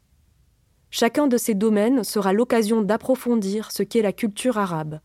Chacun 0.97 1.27
de 1.27 1.37
ces 1.37 1.55
domaines 1.55 2.05
sera 2.05 2.33
l'occasion 2.33 2.81
d'approfondir 2.81 3.73
ce 3.73 3.83
qu'est 3.83 4.01
la 4.01 4.13
culture 4.13 4.59
arabe, 4.59 5.01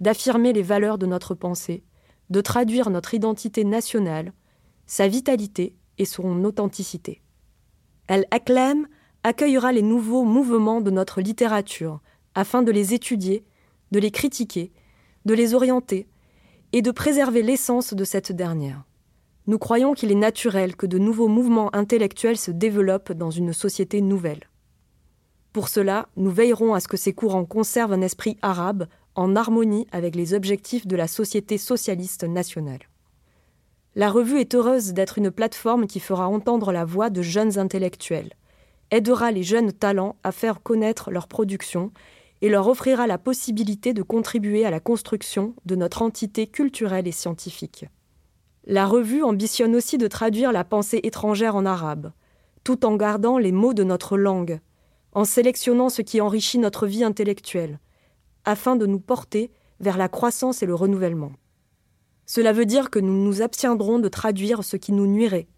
d'affirmer 0.00 0.52
les 0.52 0.62
valeurs 0.62 0.98
de 0.98 1.06
notre 1.06 1.36
pensée, 1.36 1.84
de 2.28 2.40
traduire 2.40 2.90
notre 2.90 3.14
identité 3.14 3.62
nationale, 3.62 4.32
sa 4.86 5.06
vitalité 5.06 5.76
et 5.96 6.06
son 6.06 6.42
authenticité. 6.42 7.22
Elle 8.08 8.26
acclame 8.32 8.88
accueillera 9.22 9.70
les 9.70 9.82
nouveaux 9.82 10.24
mouvements 10.24 10.80
de 10.80 10.90
notre 10.90 11.20
littérature 11.20 12.00
afin 12.34 12.62
de 12.62 12.72
les 12.72 12.92
étudier, 12.92 13.44
de 13.92 14.00
les 14.00 14.10
critiquer, 14.10 14.72
de 15.24 15.34
les 15.34 15.54
orienter, 15.54 16.08
et 16.72 16.82
de 16.82 16.90
préserver 16.90 17.42
l'essence 17.42 17.94
de 17.94 18.02
cette 18.02 18.32
dernière. 18.32 18.82
Nous 19.46 19.58
croyons 19.58 19.94
qu'il 19.94 20.10
est 20.10 20.16
naturel 20.16 20.74
que 20.74 20.86
de 20.86 20.98
nouveaux 20.98 21.28
mouvements 21.28 21.72
intellectuels 21.76 22.38
se 22.38 22.50
développent 22.50 23.12
dans 23.12 23.30
une 23.30 23.52
société 23.52 24.00
nouvelle. 24.00 24.47
Pour 25.52 25.68
cela, 25.68 26.08
nous 26.16 26.30
veillerons 26.30 26.74
à 26.74 26.80
ce 26.80 26.88
que 26.88 26.96
ces 26.96 27.12
courants 27.12 27.44
conservent 27.44 27.92
un 27.92 28.02
esprit 28.02 28.36
arabe 28.42 28.86
en 29.14 29.34
harmonie 29.34 29.86
avec 29.90 30.14
les 30.14 30.34
objectifs 30.34 30.86
de 30.86 30.96
la 30.96 31.08
société 31.08 31.58
socialiste 31.58 32.24
nationale. 32.24 32.80
La 33.94 34.10
revue 34.10 34.38
est 34.38 34.54
heureuse 34.54 34.92
d'être 34.92 35.18
une 35.18 35.30
plateforme 35.30 35.86
qui 35.86 35.98
fera 35.98 36.28
entendre 36.28 36.70
la 36.70 36.84
voix 36.84 37.10
de 37.10 37.22
jeunes 37.22 37.58
intellectuels, 37.58 38.34
aidera 38.90 39.32
les 39.32 39.42
jeunes 39.42 39.72
talents 39.72 40.16
à 40.22 40.32
faire 40.32 40.62
connaître 40.62 41.10
leur 41.10 41.26
production 41.26 41.90
et 42.40 42.48
leur 42.48 42.68
offrira 42.68 43.06
la 43.06 43.18
possibilité 43.18 43.92
de 43.92 44.02
contribuer 44.02 44.64
à 44.64 44.70
la 44.70 44.80
construction 44.80 45.54
de 45.66 45.74
notre 45.74 46.02
entité 46.02 46.46
culturelle 46.46 47.08
et 47.08 47.12
scientifique. 47.12 47.86
La 48.66 48.86
revue 48.86 49.22
ambitionne 49.22 49.74
aussi 49.74 49.98
de 49.98 50.06
traduire 50.06 50.52
la 50.52 50.62
pensée 50.62 51.00
étrangère 51.02 51.56
en 51.56 51.66
arabe, 51.66 52.12
tout 52.64 52.84
en 52.84 52.96
gardant 52.96 53.38
les 53.38 53.50
mots 53.50 53.74
de 53.74 53.82
notre 53.82 54.16
langue, 54.16 54.60
en 55.12 55.24
sélectionnant 55.24 55.88
ce 55.88 56.02
qui 56.02 56.20
enrichit 56.20 56.58
notre 56.58 56.86
vie 56.86 57.04
intellectuelle, 57.04 57.78
afin 58.44 58.76
de 58.76 58.86
nous 58.86 59.00
porter 59.00 59.50
vers 59.80 59.96
la 59.96 60.08
croissance 60.08 60.62
et 60.62 60.66
le 60.66 60.74
renouvellement. 60.74 61.32
Cela 62.26 62.52
veut 62.52 62.66
dire 62.66 62.90
que 62.90 62.98
nous 62.98 63.24
nous 63.24 63.42
abstiendrons 63.42 63.98
de 63.98 64.08
traduire 64.08 64.64
ce 64.64 64.76
qui 64.76 64.92
nous 64.92 65.06
nuirait, 65.06 65.48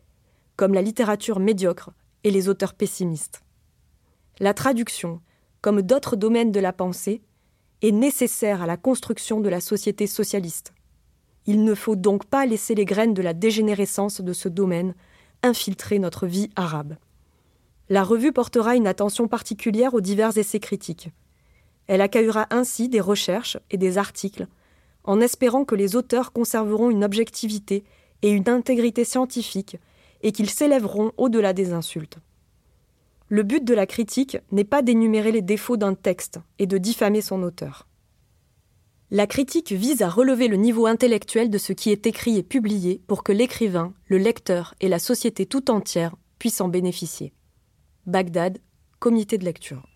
comme 0.57 0.75
la 0.75 0.83
littérature 0.83 1.41
médiocre 1.41 1.91
et 2.23 2.31
les 2.31 2.49
auteurs 2.49 2.75
pessimistes. 2.75 3.43
La 4.39 4.55
traduction, 4.55 5.21
comme 5.61 5.83
d'autres 5.83 6.17
domaines 6.17 6.53
de 6.53 6.61
la 6.61 6.73
pensée, 6.73 7.23
est 7.83 7.93
nécessaire 7.93 8.63
à 8.63 8.67
la 8.67 8.77
construction 8.77 9.41
de 9.41 9.49
la 9.49 9.61
société 9.61 10.07
socialiste. 10.07 10.73
Il 11.47 11.65
ne 11.65 11.75
faut 11.75 11.97
donc 11.97 12.27
pas 12.27 12.47
laisser 12.47 12.75
les 12.75 12.85
graines 12.85 13.15
de 13.15 13.23
la 13.23 13.35
dégénérescence 13.35 14.21
de 14.21 14.33
ce 14.33 14.49
domaine 14.49 14.95
infiltrer 15.43 15.99
notre 15.99 16.27
vie 16.27 16.51
arabe. 16.57 16.97
La 17.91 18.05
revue 18.05 18.31
portera 18.33 18.77
une 18.77 18.87
attention 18.87 19.27
particulière 19.27 19.95
aux 19.95 20.01
divers 20.01 20.39
essais 20.39 20.61
critiques. 20.61 21.11
Elle 21.89 22.01
accueillera 22.01 22.47
ainsi 22.51 22.89
des 22.89 23.01
recherches 23.01 23.59
et 23.73 23.79
des 23.79 23.99
articles, 23.99 24.47
en 25.03 25.21
espérant 25.21 25.65
que 25.65 25.75
les 25.75 25.97
auteurs 25.97 26.31
conserveront 26.33 26.91
une 26.91 27.03
objectivité 27.03 27.83
et 28.23 28.31
une 28.31 28.49
intégrité 28.49 29.05
scientifique 29.05 29.77
et 30.23 30.31
qu'ils 30.31 30.51
s'élèveront 30.51 31.11
au-delà 31.17 31.53
des 31.53 31.73
insultes. 31.73 32.19
Le 33.29 33.43
but 33.43 33.65
de 33.65 33.75
la 33.75 33.87
critique 33.87 34.39
n'est 34.53 34.63
pas 34.63 34.83
d'énumérer 34.83 35.33
les 35.33 35.43
défauts 35.43 35.77
d'un 35.77 35.95
texte 35.95 36.39
et 36.61 36.69
de 36.69 36.79
diffamer 36.79 37.23
son 37.23 37.43
auteur. 37.43 37.89
La 39.11 39.27
critique 39.27 39.73
vise 39.73 40.03
à 40.03 40.09
relever 40.09 40.47
le 40.47 40.57
niveau 40.57 40.87
intellectuel 40.87 41.51
de 41.51 41.59
ce 41.59 41.73
qui 41.73 41.91
est 41.91 42.07
écrit 42.07 42.39
et 42.39 42.45
publié 42.45 43.03
pour 43.09 43.25
que 43.25 43.33
l'écrivain, 43.33 43.95
le 44.07 44.19
lecteur 44.19 44.77
et 44.81 44.89
la 44.89 45.01
société 45.01 45.45
tout 45.45 45.73
entière 45.73 46.15
puissent 46.39 46.61
en 46.61 46.69
bénéficier. 46.69 47.33
Bagdad, 48.07 48.59
comité 48.99 49.37
de 49.37 49.45
lecture. 49.45 49.87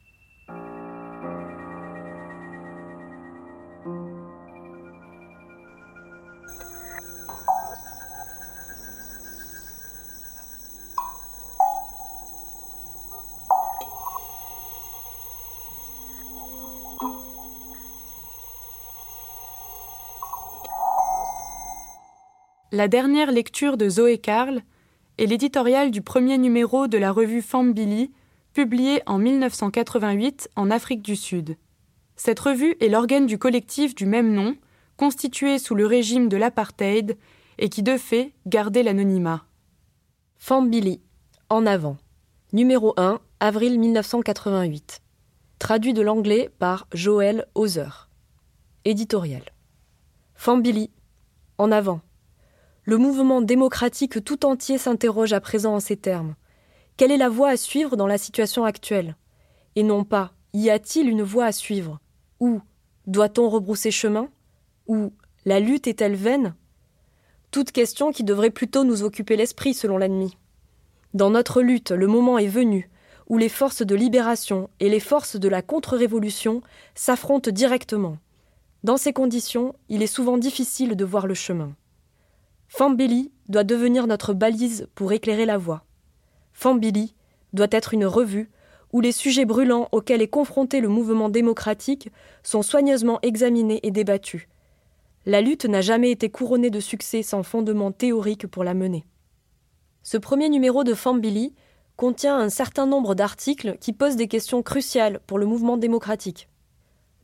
La 22.70 22.88
dernière 22.88 23.30
lecture 23.30 23.76
de 23.76 23.88
Zoé 23.88 24.18
Carl 24.18 24.62
est 25.18 25.26
l'éditorial 25.26 25.90
du 25.90 26.02
premier 26.02 26.38
numéro 26.38 26.86
de 26.86 26.98
la 26.98 27.12
revue 27.12 27.42
Fambili, 27.42 28.10
publié 28.52 29.02
en 29.06 29.18
1988 29.18 30.50
en 30.56 30.70
Afrique 30.70 31.02
du 31.02 31.16
Sud. 31.16 31.56
Cette 32.16 32.40
revue 32.40 32.76
est 32.80 32.88
l'organe 32.88 33.26
du 33.26 33.38
collectif 33.38 33.94
du 33.94 34.06
même 34.06 34.32
nom, 34.32 34.56
constitué 34.96 35.58
sous 35.58 35.74
le 35.74 35.86
régime 35.86 36.28
de 36.28 36.36
l'apartheid 36.36 37.16
et 37.58 37.68
qui 37.68 37.82
de 37.82 37.96
fait 37.96 38.32
gardait 38.46 38.82
l'anonymat. 38.82 39.44
Fambili, 40.38 41.00
en 41.48 41.66
avant. 41.66 41.96
Numéro 42.52 42.94
1, 42.96 43.20
avril 43.40 43.78
1988. 43.80 45.00
Traduit 45.58 45.94
de 45.94 46.02
l'anglais 46.02 46.50
par 46.58 46.86
Joël 46.92 47.46
Hauser. 47.54 48.08
Éditorial. 48.84 49.42
Fambili, 50.34 50.90
en 51.58 51.72
avant. 51.72 52.00
Le 52.86 52.98
mouvement 52.98 53.40
démocratique 53.40 54.22
tout 54.22 54.44
entier 54.44 54.76
s'interroge 54.76 55.32
à 55.32 55.40
présent 55.40 55.74
en 55.74 55.80
ces 55.80 55.96
termes. 55.96 56.34
Quelle 56.98 57.12
est 57.12 57.16
la 57.16 57.30
voie 57.30 57.48
à 57.48 57.56
suivre 57.56 57.96
dans 57.96 58.06
la 58.06 58.18
situation 58.18 58.64
actuelle? 58.64 59.16
Et 59.74 59.82
non 59.82 60.04
pas 60.04 60.32
y 60.52 60.70
a-t-il 60.70 61.08
une 61.08 61.22
voie 61.22 61.46
à 61.46 61.52
suivre? 61.52 61.98
Ou 62.40 62.60
doit-on 63.06 63.48
rebrousser 63.48 63.90
chemin? 63.90 64.28
Ou 64.86 65.12
la 65.46 65.60
lutte 65.60 65.86
est-elle 65.86 66.14
vaine? 66.14 66.54
Toutes 67.50 67.72
questions 67.72 68.12
qui 68.12 68.22
devraient 68.22 68.50
plutôt 68.50 68.84
nous 68.84 69.02
occuper 69.02 69.36
l'esprit 69.36 69.74
selon 69.74 69.98
l'ennemi. 69.98 70.36
Dans 71.14 71.30
notre 71.30 71.62
lutte, 71.62 71.90
le 71.90 72.06
moment 72.06 72.38
est 72.38 72.46
venu 72.46 72.90
où 73.28 73.38
les 73.38 73.48
forces 73.48 73.82
de 73.82 73.94
libération 73.94 74.68
et 74.78 74.90
les 74.90 75.00
forces 75.00 75.36
de 75.36 75.48
la 75.48 75.62
contre-révolution 75.62 76.60
s'affrontent 76.94 77.50
directement. 77.50 78.18
Dans 78.82 78.98
ces 78.98 79.14
conditions, 79.14 79.74
il 79.88 80.02
est 80.02 80.06
souvent 80.06 80.36
difficile 80.36 80.94
de 80.94 81.04
voir 81.04 81.26
le 81.26 81.34
chemin. 81.34 81.74
Fambili 82.76 83.30
doit 83.48 83.62
devenir 83.62 84.08
notre 84.08 84.34
balise 84.34 84.88
pour 84.96 85.12
éclairer 85.12 85.46
la 85.46 85.58
voie. 85.58 85.84
Fambili 86.52 87.14
doit 87.52 87.68
être 87.70 87.94
une 87.94 88.04
revue 88.04 88.50
où 88.92 89.00
les 89.00 89.12
sujets 89.12 89.44
brûlants 89.44 89.88
auxquels 89.92 90.22
est 90.22 90.26
confronté 90.26 90.80
le 90.80 90.88
mouvement 90.88 91.28
démocratique 91.28 92.10
sont 92.42 92.62
soigneusement 92.62 93.20
examinés 93.22 93.78
et 93.84 93.92
débattus. 93.92 94.48
La 95.24 95.40
lutte 95.40 95.66
n'a 95.66 95.82
jamais 95.82 96.10
été 96.10 96.30
couronnée 96.30 96.70
de 96.70 96.80
succès 96.80 97.22
sans 97.22 97.44
fondement 97.44 97.92
théorique 97.92 98.48
pour 98.48 98.64
la 98.64 98.74
mener. 98.74 99.06
Ce 100.02 100.16
premier 100.16 100.48
numéro 100.48 100.82
de 100.82 100.94
Fambili 100.94 101.54
contient 101.94 102.36
un 102.36 102.48
certain 102.48 102.86
nombre 102.86 103.14
d'articles 103.14 103.78
qui 103.78 103.92
posent 103.92 104.16
des 104.16 104.26
questions 104.26 104.64
cruciales 104.64 105.20
pour 105.28 105.38
le 105.38 105.46
mouvement 105.46 105.76
démocratique. 105.76 106.48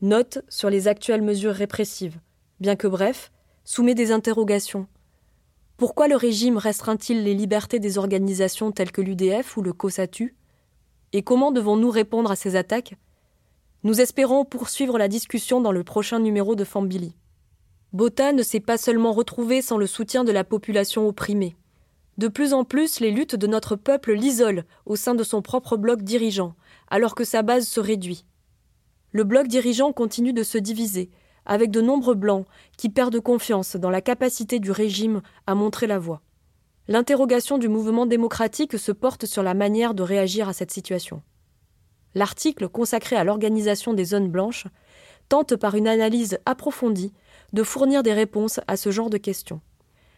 Note 0.01 0.45
sur 0.47 0.69
les 0.69 0.87
actuelles 0.87 1.21
mesures 1.21 1.55
répressives, 1.55 2.21
bien 2.61 2.77
que 2.77 2.87
bref, 2.87 3.33
soumet 3.65 3.95
des 3.95 4.13
interrogations. 4.13 4.87
Pourquoi 5.81 6.07
le 6.07 6.15
régime 6.15 6.59
restreint-il 6.59 7.23
les 7.23 7.33
libertés 7.33 7.79
des 7.79 7.97
organisations 7.97 8.71
telles 8.71 8.91
que 8.91 9.01
l'UDF 9.01 9.57
ou 9.57 9.63
le 9.63 9.73
COSATU? 9.73 10.35
Et 11.11 11.23
comment 11.23 11.51
devons-nous 11.51 11.89
répondre 11.89 12.29
à 12.29 12.35
ces 12.35 12.55
attaques? 12.55 12.93
Nous 13.81 13.99
espérons 13.99 14.45
poursuivre 14.45 14.99
la 14.99 15.07
discussion 15.07 15.59
dans 15.59 15.71
le 15.71 15.83
prochain 15.83 16.19
numéro 16.19 16.53
de 16.53 16.65
Fambili. 16.65 17.15
Botha 17.93 18.31
ne 18.31 18.43
s'est 18.43 18.59
pas 18.59 18.77
seulement 18.77 19.11
retrouvé 19.11 19.63
sans 19.63 19.77
le 19.77 19.87
soutien 19.87 20.23
de 20.23 20.31
la 20.31 20.43
population 20.43 21.07
opprimée. 21.07 21.55
De 22.19 22.27
plus 22.27 22.53
en 22.53 22.63
plus, 22.63 22.99
les 22.99 23.09
luttes 23.09 23.35
de 23.35 23.47
notre 23.47 23.75
peuple 23.75 24.13
l'isolent 24.13 24.65
au 24.85 24.95
sein 24.95 25.15
de 25.15 25.23
son 25.23 25.41
propre 25.41 25.77
bloc 25.77 26.03
dirigeant, 26.03 26.53
alors 26.91 27.15
que 27.15 27.23
sa 27.23 27.41
base 27.41 27.67
se 27.67 27.79
réduit. 27.79 28.23
Le 29.13 29.23
bloc 29.23 29.47
dirigeant 29.47 29.93
continue 29.93 30.31
de 30.31 30.43
se 30.43 30.59
diviser, 30.59 31.09
avec 31.45 31.71
de 31.71 31.81
nombreux 31.81 32.15
blancs 32.15 32.45
qui 32.77 32.89
perdent 32.89 33.19
confiance 33.19 33.75
dans 33.75 33.89
la 33.89 34.01
capacité 34.01 34.59
du 34.59 34.71
régime 34.71 35.21
à 35.47 35.55
montrer 35.55 35.87
la 35.87 35.99
voie. 35.99 36.21
L'interrogation 36.87 37.57
du 37.57 37.69
mouvement 37.69 38.05
démocratique 38.05 38.77
se 38.77 38.91
porte 38.91 39.25
sur 39.25 39.43
la 39.43 39.53
manière 39.53 39.93
de 39.93 40.03
réagir 40.03 40.49
à 40.49 40.53
cette 40.53 40.71
situation. 40.71 41.21
L'article 42.15 42.67
consacré 42.67 43.15
à 43.15 43.23
l'organisation 43.23 43.93
des 43.93 44.05
zones 44.05 44.29
blanches 44.29 44.67
tente 45.29 45.55
par 45.55 45.75
une 45.75 45.87
analyse 45.87 46.39
approfondie 46.45 47.13
de 47.53 47.63
fournir 47.63 48.03
des 48.03 48.13
réponses 48.13 48.59
à 48.67 48.75
ce 48.75 48.91
genre 48.91 49.09
de 49.09 49.17
questions. 49.17 49.61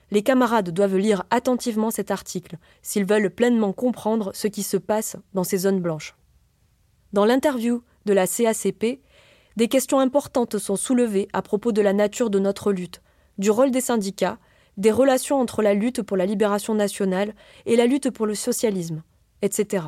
Les 0.09 0.23
camarades 0.23 0.71
doivent 0.71 0.97
lire 0.97 1.23
attentivement 1.29 1.91
cet 1.91 2.11
article 2.11 2.57
s'ils 2.81 3.05
veulent 3.05 3.29
pleinement 3.29 3.73
comprendre 3.73 4.31
ce 4.33 4.47
qui 4.47 4.63
se 4.63 4.77
passe 4.77 5.17
dans 5.33 5.43
ces 5.43 5.59
zones 5.59 5.81
blanches. 5.81 6.15
Dans 7.13 7.25
l'interview 7.25 7.83
de 8.05 8.13
la 8.13 8.27
CACP, 8.27 9.01
des 9.55 9.67
questions 9.67 9.99
importantes 9.99 10.57
sont 10.57 10.75
soulevées 10.75 11.27
à 11.33 11.41
propos 11.41 11.71
de 11.71 11.81
la 11.81 11.93
nature 11.93 12.29
de 12.29 12.39
notre 12.39 12.71
lutte, 12.71 13.01
du 13.37 13.51
rôle 13.51 13.71
des 13.71 13.81
syndicats, 13.81 14.37
des 14.77 14.91
relations 14.91 15.39
entre 15.39 15.61
la 15.61 15.73
lutte 15.73 16.01
pour 16.01 16.17
la 16.17 16.25
libération 16.25 16.73
nationale 16.73 17.33
et 17.65 17.75
la 17.75 17.85
lutte 17.85 18.09
pour 18.09 18.25
le 18.25 18.35
socialisme, 18.35 19.03
etc. 19.41 19.85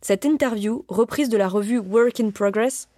Cette 0.00 0.24
interview, 0.24 0.84
reprise 0.88 1.28
de 1.28 1.36
la 1.36 1.48
revue 1.48 1.78
Work 1.78 2.20
in 2.20 2.30
Progress, 2.30 2.88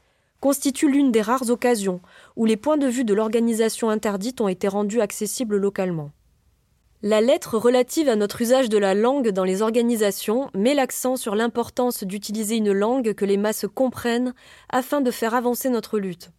constitue 0.41 0.91
l'une 0.91 1.11
des 1.11 1.23
rares 1.23 1.51
occasions 1.51 2.01
où 2.37 2.45
les 2.45 2.57
points 2.57 2.77
de 2.77 2.87
vue 2.87 3.05
de 3.05 3.15
l'organisation 3.15 3.91
interdite 3.91 4.41
ont 4.41 4.49
été 4.49 4.69
rendus 4.69 5.01
accessibles 5.01 5.57
localement. 5.57 6.11
La 7.03 7.21
lettre 7.21 7.59
relative 7.59 8.09
à 8.09 8.17
notre 8.17 8.43
usage 8.43 8.69
de 8.69 8.77
la 8.77 8.93
langue 8.93 9.29
dans 9.29 9.45
les 9.45 9.63
organisations 9.63 10.51
met 10.53 10.75
l'accent 10.75 11.15
sur 11.15 11.37
l'importance 11.37 12.03
d'utiliser 12.03 12.57
une 12.57 12.73
langue 12.73 13.15
que 13.15 13.25
les 13.25 13.37
masses 13.37 13.67
comprennent 13.73 14.35
afin 14.69 15.01
de 15.01 15.13
faire 15.13 15.33
avancer 15.35 15.69
notre 15.69 16.01
lutte. 16.01 16.33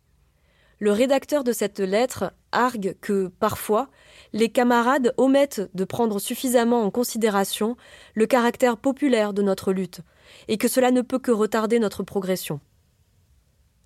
Le 0.80 0.92
rédacteur 0.92 1.46
de 1.46 1.54
cette 1.54 1.80
lettre 1.80 2.34
argue 2.52 2.94
que, 3.00 3.32
parfois, 3.40 3.88
les 4.34 4.50
camarades 4.50 5.14
omettent 5.16 5.70
de 5.74 5.86
prendre 5.86 6.20
suffisamment 6.20 6.84
en 6.84 6.92
considération 6.92 7.78
le 8.14 8.26
caractère 8.26 8.76
populaire 8.76 9.32
de 9.32 9.42
notre 9.42 9.72
lutte, 9.72 10.02
et 10.50 10.58
que 10.58 10.68
cela 10.68 10.92
ne 10.92 11.02
peut 11.02 11.20
que 11.20 11.32
retarder 11.32 11.80
notre 11.80 12.04
progression. 12.04 12.60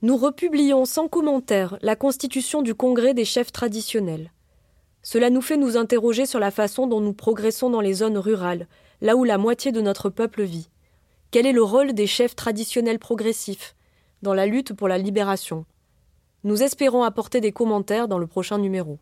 Nous 0.01 0.17
republions 0.17 0.85
sans 0.85 1.07
commentaire 1.07 1.77
la 1.83 1.95
constitution 1.95 2.63
du 2.63 2.73
Congrès 2.73 3.13
des 3.13 3.25
chefs 3.25 3.51
traditionnels. 3.51 4.31
Cela 5.03 5.29
nous 5.29 5.41
fait 5.41 5.57
nous 5.57 5.75
interroger 5.75 6.25
sur 6.25 6.39
la 6.39 6.49
façon 6.49 6.87
dont 6.87 7.01
nous 7.01 7.13
progressons 7.13 7.69
dans 7.69 7.81
les 7.81 7.93
zones 7.93 8.17
rurales, 8.17 8.67
là 9.01 9.17
où 9.17 9.25
la 9.25 9.37
moitié 9.37 9.73
de 9.73 9.81
notre 9.81 10.09
peuple 10.09 10.43
vit. 10.43 10.69
Quel 11.29 11.45
est 11.45 11.51
le 11.51 11.61
rôle 11.61 11.93
des 11.93 12.07
chefs 12.07 12.35
traditionnels 12.35 12.99
progressifs 12.99 13.75
dans 14.21 14.33
la 14.33 14.45
lutte 14.45 14.73
pour 14.73 14.87
la 14.87 14.97
libération? 14.97 15.65
Nous 16.45 16.63
espérons 16.63 17.03
apporter 17.03 17.41
des 17.41 17.51
commentaires 17.51 18.07
dans 18.07 18.17
le 18.17 18.27
prochain 18.27 18.57
numéro. 18.57 18.97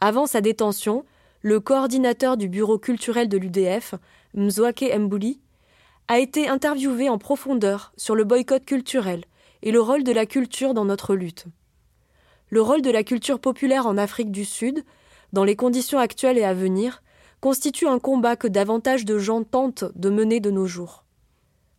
Avant 0.00 0.26
sa 0.26 0.40
détention, 0.40 1.04
le 1.42 1.60
coordinateur 1.60 2.36
du 2.36 2.48
bureau 2.48 2.78
culturel 2.78 3.28
de 3.28 3.38
l'UDF, 3.38 3.94
Mzwake 4.34 4.92
Mbouli, 4.98 5.40
a 6.08 6.18
été 6.18 6.48
interviewé 6.48 7.08
en 7.08 7.18
profondeur 7.18 7.92
sur 7.96 8.16
le 8.16 8.24
boycott 8.24 8.64
culturel 8.64 9.24
et 9.62 9.70
le 9.70 9.80
rôle 9.80 10.02
de 10.02 10.12
la 10.12 10.26
culture 10.26 10.74
dans 10.74 10.84
notre 10.84 11.14
lutte 11.14 11.46
le 12.50 12.62
rôle 12.62 12.82
de 12.82 12.90
la 12.90 13.04
culture 13.04 13.40
populaire 13.40 13.86
en 13.86 13.98
Afrique 13.98 14.30
du 14.30 14.44
Sud, 14.44 14.84
dans 15.32 15.44
les 15.44 15.56
conditions 15.56 15.98
actuelles 15.98 16.38
et 16.38 16.44
à 16.44 16.54
venir, 16.54 17.02
constitue 17.40 17.86
un 17.86 17.98
combat 17.98 18.36
que 18.36 18.48
davantage 18.48 19.04
de 19.04 19.18
gens 19.18 19.44
tentent 19.44 19.84
de 19.94 20.10
mener 20.10 20.40
de 20.40 20.50
nos 20.50 20.66
jours. 20.66 21.04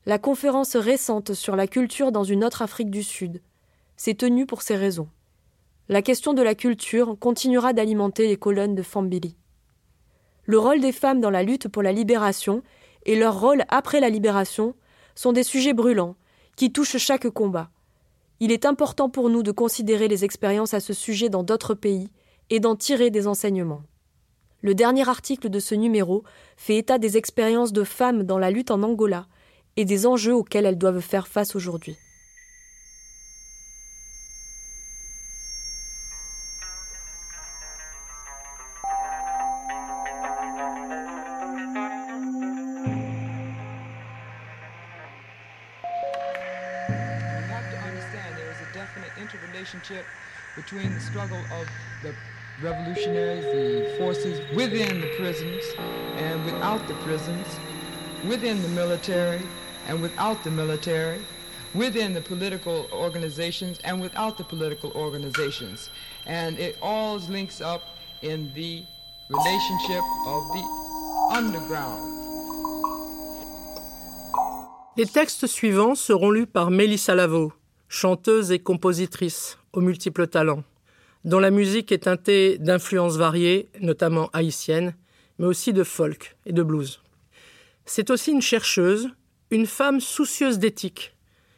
La 0.05 0.19
conférence 0.19 0.75
récente 0.75 1.33
sur 1.33 1.55
la 1.55 1.67
culture 1.67 2.11
dans 2.11 2.23
une 2.23 2.43
autre 2.43 2.61
Afrique 2.61 2.89
du 2.89 3.03
Sud 3.03 3.41
s'est 3.97 4.13
tenue 4.13 4.45
pour 4.45 4.61
ces 4.61 4.75
raisons. 4.75 5.09
La 5.89 6.01
question 6.01 6.33
de 6.33 6.41
la 6.41 6.55
culture 6.55 7.17
continuera 7.19 7.73
d'alimenter 7.73 8.27
les 8.27 8.37
colonnes 8.37 8.75
de 8.75 8.83
Fambili. 8.83 9.35
Le 10.45 10.57
rôle 10.57 10.79
des 10.79 10.91
femmes 10.91 11.19
dans 11.19 11.29
la 11.29 11.43
lutte 11.43 11.67
pour 11.67 11.83
la 11.83 11.91
libération 11.91 12.63
et 13.05 13.15
leur 13.15 13.39
rôle 13.39 13.65
après 13.69 13.99
la 13.99 14.09
libération 14.09 14.75
sont 15.15 15.33
des 15.33 15.43
sujets 15.43 15.73
brûlants 15.73 16.15
qui 16.55 16.71
touchent 16.71 16.97
chaque 16.97 17.29
combat. 17.29 17.69
Il 18.41 18.51
est 18.51 18.65
important 18.65 19.09
pour 19.09 19.29
nous 19.29 19.43
de 19.43 19.51
considérer 19.51 20.07
les 20.07 20.23
expériences 20.23 20.73
à 20.73 20.79
ce 20.79 20.93
sujet 20.93 21.29
dans 21.29 21.43
d'autres 21.43 21.73
pays 21.73 22.09
et 22.49 22.59
d'en 22.59 22.75
tirer 22.75 23.09
des 23.09 23.27
enseignements. 23.27 23.83
Le 24.61 24.75
dernier 24.75 25.07
article 25.07 25.49
de 25.49 25.59
ce 25.59 25.75
numéro 25.75 26.23
fait 26.57 26.77
état 26.77 26.97
des 26.97 27.17
expériences 27.17 27.73
de 27.73 27.83
femmes 27.83 28.23
dans 28.23 28.37
la 28.37 28.51
lutte 28.51 28.71
en 28.71 28.83
Angola 28.83 29.27
et 29.77 29.85
des 29.85 30.05
enjeux 30.05 30.35
auxquels 30.35 30.65
elles 30.65 30.77
doivent 30.77 30.99
faire 30.99 31.27
face 31.27 31.55
aujourd'hui. 31.55 31.97
Relationship 49.59 50.05
between 50.55 50.93
the 50.93 50.99
struggle 51.01 51.41
of 51.51 51.67
the 52.01 52.15
revolutionaries, 52.61 53.43
the 53.43 53.97
forces 53.97 54.39
within 54.55 55.01
the 55.01 55.07
prisons 55.17 55.63
and 56.15 56.45
without 56.45 56.87
the 56.87 56.93
prisons, 57.05 57.45
within 58.25 58.61
the 58.61 58.69
military 58.69 59.41
and 59.87 60.01
without 60.01 60.41
the 60.45 60.51
military, 60.51 61.19
within 61.73 62.13
the 62.13 62.21
political 62.21 62.87
organizations 62.93 63.79
and 63.83 63.99
without 63.99 64.37
the 64.37 64.45
political 64.45 64.91
organizations. 64.93 65.89
And 66.25 66.57
it 66.57 66.77
all 66.81 67.17
links 67.17 67.59
up 67.59 67.81
in 68.21 68.53
the 68.53 68.83
relationship 69.29 70.03
of 70.25 70.41
the 70.55 70.63
underground. 71.35 72.15
Les 74.95 75.05
textes 75.05 75.47
suivants 75.47 75.95
seront 75.95 76.31
lus 76.31 76.45
par 76.45 76.69
Mélissa 76.69 77.13
Lavo, 77.13 77.53
chanteuse 77.89 78.51
et 78.51 78.59
compositrice 78.59 79.57
aux 79.73 79.81
multiples 79.81 80.27
talents, 80.27 80.63
dont 81.25 81.39
la 81.39 81.49
musique 81.49 81.91
est 81.91 82.03
teintée 82.03 82.57
d'influences 82.59 83.17
variées, 83.17 83.67
notamment 83.81 84.29
haïtiennes, 84.31 84.95
mais 85.39 85.47
aussi 85.47 85.73
de 85.73 85.83
folk 85.83 86.37
et 86.45 86.53
de 86.53 86.63
blues. 86.63 87.01
C'est 87.85 88.11
aussi 88.11 88.31
une 88.31 88.41
chercheuse, 88.41 89.09
une 89.49 89.65
femme 89.65 89.99
soucieuse 89.99 90.59
d'éthique 90.59 91.15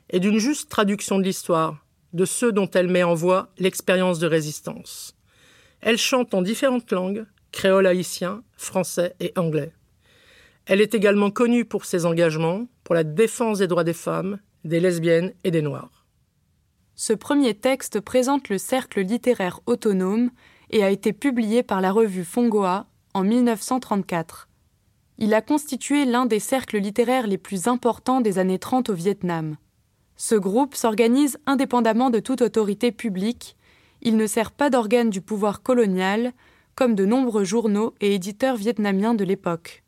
et 0.10 0.22
d'une 0.22 0.40
juste 0.40 0.70
traduction 0.70 1.20
de 1.20 1.24
l'histoire, 1.24 1.86
de 2.14 2.24
ceux 2.24 2.54
dont 2.54 2.70
elle 2.72 2.88
met 2.88 3.04
en 3.04 3.14
voix 3.14 3.50
l'expérience 3.58 4.20
de 4.20 4.28
résistance. 4.28 5.16
Elle 5.82 5.98
chante 5.98 6.34
en 6.34 6.42
différentes 6.42 6.92
langues, 6.92 7.26
créole 7.52 7.88
haïtien, 7.88 8.44
français 8.56 9.16
et 9.20 9.34
anglais. 9.36 9.74
Elle 10.66 10.80
est 10.80 10.96
également 10.96 11.32
connue 11.32 11.66
pour 11.66 11.84
ses 11.86 12.06
engagements 12.06 12.68
pour 12.86 12.96
la 12.96 13.04
défense 13.04 13.60
des 13.60 13.68
droits 13.68 13.84
des 13.84 13.94
femmes, 13.94 14.40
des 14.64 14.80
lesbiennes 14.80 15.34
et 15.44 15.52
des 15.52 15.62
noirs. 15.62 16.01
Ce 17.04 17.14
premier 17.14 17.56
texte 17.56 18.00
présente 18.00 18.48
le 18.50 18.60
cercle 18.60 19.02
littéraire 19.02 19.60
autonome 19.66 20.30
et 20.70 20.84
a 20.84 20.92
été 20.92 21.14
publié 21.14 21.64
par 21.64 21.82
la 21.82 21.92
revue 21.92 22.24
Fongoa 22.24 22.86
en 23.16 23.24
1934. 23.24 24.48
Il 25.18 25.34
a 25.34 25.42
constitué 25.42 26.06
l'un 26.06 26.28
des 26.28 26.40
cercles 26.40 26.78
littéraires 26.78 27.26
les 27.26 27.40
plus 27.40 27.68
importants 27.68 28.22
des 28.22 28.38
années 28.38 28.60
30 28.60 28.92
au 28.92 28.94
Vietnam. 28.94 29.56
Ce 30.16 30.36
groupe 30.36 30.76
s'organise 30.76 31.40
indépendamment 31.48 32.12
de 32.12 32.20
toute 32.20 32.44
autorité 32.44 32.92
publique. 32.92 33.58
Il 34.04 34.16
ne 34.16 34.28
sert 34.28 34.52
pas 34.52 34.70
d'organe 34.70 35.10
du 35.10 35.22
pouvoir 35.22 35.64
colonial, 35.64 36.34
comme 36.76 36.94
de 36.94 37.08
nombreux 37.08 37.46
journaux 37.46 37.96
et 38.00 38.14
éditeurs 38.14 38.58
vietnamiens 38.58 39.16
de 39.16 39.24
l'époque. 39.24 39.84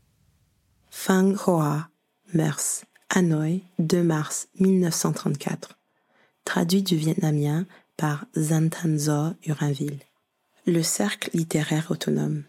Phang 0.90 1.36
Hoa, 1.46 1.90
Mers, 2.34 2.86
Hanoi, 3.12 3.62
2 3.78 4.02
mars 4.02 4.48
1934. 4.60 5.78
Traduit 6.46 6.84
du 6.84 6.98
vietnamien 6.98 7.66
par 7.98 8.26
Zantanzo 8.38 9.34
Urinville. 9.46 10.00
Le 10.68 10.84
cercle 10.84 11.30
littéraire 11.34 11.88
autonome. 11.90 12.44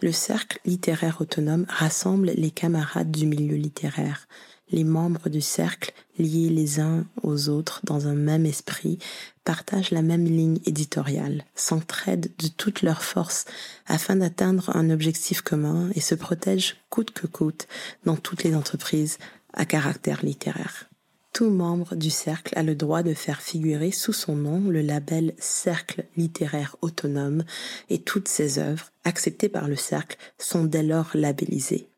Le 0.00 0.12
cercle 0.12 0.58
littéraire 0.64 1.20
autonome 1.20 1.66
rassemble 1.68 2.32
les 2.36 2.50
camarades 2.50 3.10
du 3.10 3.26
milieu 3.26 3.56
littéraire, 3.56 4.28
les 4.70 4.82
membres 4.82 5.28
du 5.28 5.40
cercle, 5.40 5.92
liés 6.18 6.48
les 6.48 6.80
uns 6.80 7.06
aux 7.22 7.48
autres 7.48 7.80
dans 7.84 8.08
un 8.08 8.14
même 8.14 8.46
esprit, 8.46 8.98
partagent 9.44 9.92
la 9.92 10.02
même 10.02 10.24
ligne 10.24 10.58
éditoriale, 10.64 11.44
s'entraident 11.54 12.30
de 12.38 12.48
toutes 12.48 12.82
leurs 12.82 13.04
forces 13.04 13.44
afin 13.86 14.16
d'atteindre 14.16 14.74
un 14.74 14.90
objectif 14.90 15.42
commun 15.42 15.90
et 15.94 16.00
se 16.00 16.14
protègent 16.14 16.76
coûte 16.90 17.12
que 17.12 17.26
coûte 17.26 17.68
dans 18.04 18.16
toutes 18.16 18.42
les 18.42 18.54
entreprises 18.54 19.18
à 19.52 19.64
caractère 19.64 20.24
littéraire. 20.24 20.88
Tout 21.32 21.50
membre 21.50 21.94
du 21.94 22.10
cercle 22.10 22.58
a 22.58 22.62
le 22.62 22.74
droit 22.74 23.02
de 23.02 23.14
faire 23.14 23.40
figurer 23.40 23.90
sous 23.90 24.12
son 24.12 24.34
nom 24.34 24.68
le 24.68 24.80
label 24.80 25.34
Cercle 25.38 26.04
littéraire 26.16 26.76
autonome 26.80 27.44
et 27.90 28.00
toutes 28.00 28.28
ses 28.28 28.58
œuvres, 28.58 28.90
acceptées 29.04 29.48
par 29.48 29.68
le 29.68 29.76
cercle, 29.76 30.18
sont 30.38 30.64
dès 30.64 30.82
lors 30.82 31.10
labellisées 31.14 31.88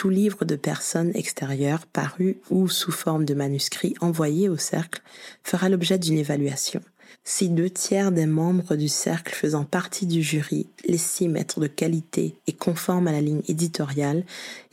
tout 0.00 0.08
livre 0.08 0.46
de 0.46 0.56
personnes 0.56 1.12
extérieures 1.14 1.86
paru 1.86 2.40
ou 2.48 2.68
sous 2.68 2.90
forme 2.90 3.26
de 3.26 3.34
manuscrit 3.34 3.94
envoyé 4.00 4.48
au 4.48 4.56
cercle 4.56 5.02
fera 5.44 5.68
l'objet 5.68 5.98
d'une 5.98 6.16
évaluation. 6.16 6.80
Si 7.22 7.48
deux 7.50 7.70
tiers 7.70 8.12
des 8.12 8.26
membres 8.26 8.76
du 8.76 8.88
cercle 8.88 9.34
faisant 9.34 9.64
partie 9.64 10.06
du 10.06 10.22
jury 10.22 10.66
l'estiment 10.86 11.36
être 11.36 11.60
de 11.60 11.66
qualité 11.66 12.34
et 12.46 12.52
conforme 12.52 13.08
à 13.08 13.12
la 13.12 13.20
ligne 13.20 13.42
éditoriale, 13.46 14.24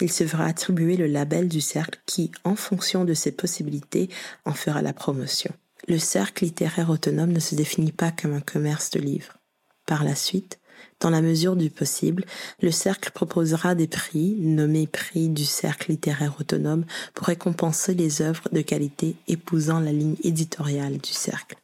il 0.01 0.11
se 0.11 0.25
fera 0.25 0.45
attribuer 0.45 0.95
le 0.95 1.07
label 1.07 1.49
du 1.49 1.61
cercle 1.61 1.99
qui, 2.05 2.31
en 2.43 2.55
fonction 2.55 3.03
de 3.05 3.13
ses 3.13 3.31
possibilités, 3.31 4.09
en 4.45 4.53
fera 4.53 4.81
la 4.81 4.93
promotion. 4.93 5.53
Le 5.87 5.99
cercle 5.99 6.45
littéraire 6.45 6.89
autonome 6.89 7.31
ne 7.31 7.39
se 7.39 7.55
définit 7.55 7.91
pas 7.91 8.11
comme 8.11 8.33
un 8.33 8.41
commerce 8.41 8.89
de 8.91 8.99
livres. 8.99 9.37
Par 9.85 10.03
la 10.03 10.15
suite, 10.15 10.59
dans 10.99 11.09
la 11.09 11.21
mesure 11.21 11.55
du 11.55 11.69
possible, 11.69 12.25
le 12.61 12.71
cercle 12.71 13.11
proposera 13.11 13.75
des 13.75 13.87
prix, 13.87 14.35
nommés 14.39 14.87
prix 14.87 15.29
du 15.29 15.45
cercle 15.45 15.91
littéraire 15.91 16.35
autonome, 16.39 16.85
pour 17.13 17.27
récompenser 17.27 17.93
les 17.93 18.21
œuvres 18.21 18.49
de 18.51 18.61
qualité 18.61 19.15
épousant 19.27 19.79
la 19.79 19.91
ligne 19.91 20.15
éditoriale 20.23 20.97
du 20.97 21.11
cercle. 21.11 21.57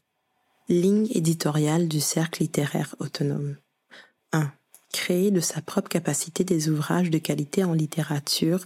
Ligne 0.73 1.07
éditoriale 1.11 1.87
du 1.87 2.01
cercle 2.01 2.41
littéraire 2.41 2.95
autonome. 2.97 3.57
1. 4.31 4.51
Créer 4.91 5.29
de 5.29 5.39
sa 5.39 5.61
propre 5.61 5.87
capacité 5.87 6.43
des 6.43 6.67
ouvrages 6.67 7.11
de 7.11 7.19
qualité 7.19 7.63
en 7.63 7.73
littérature 7.73 8.65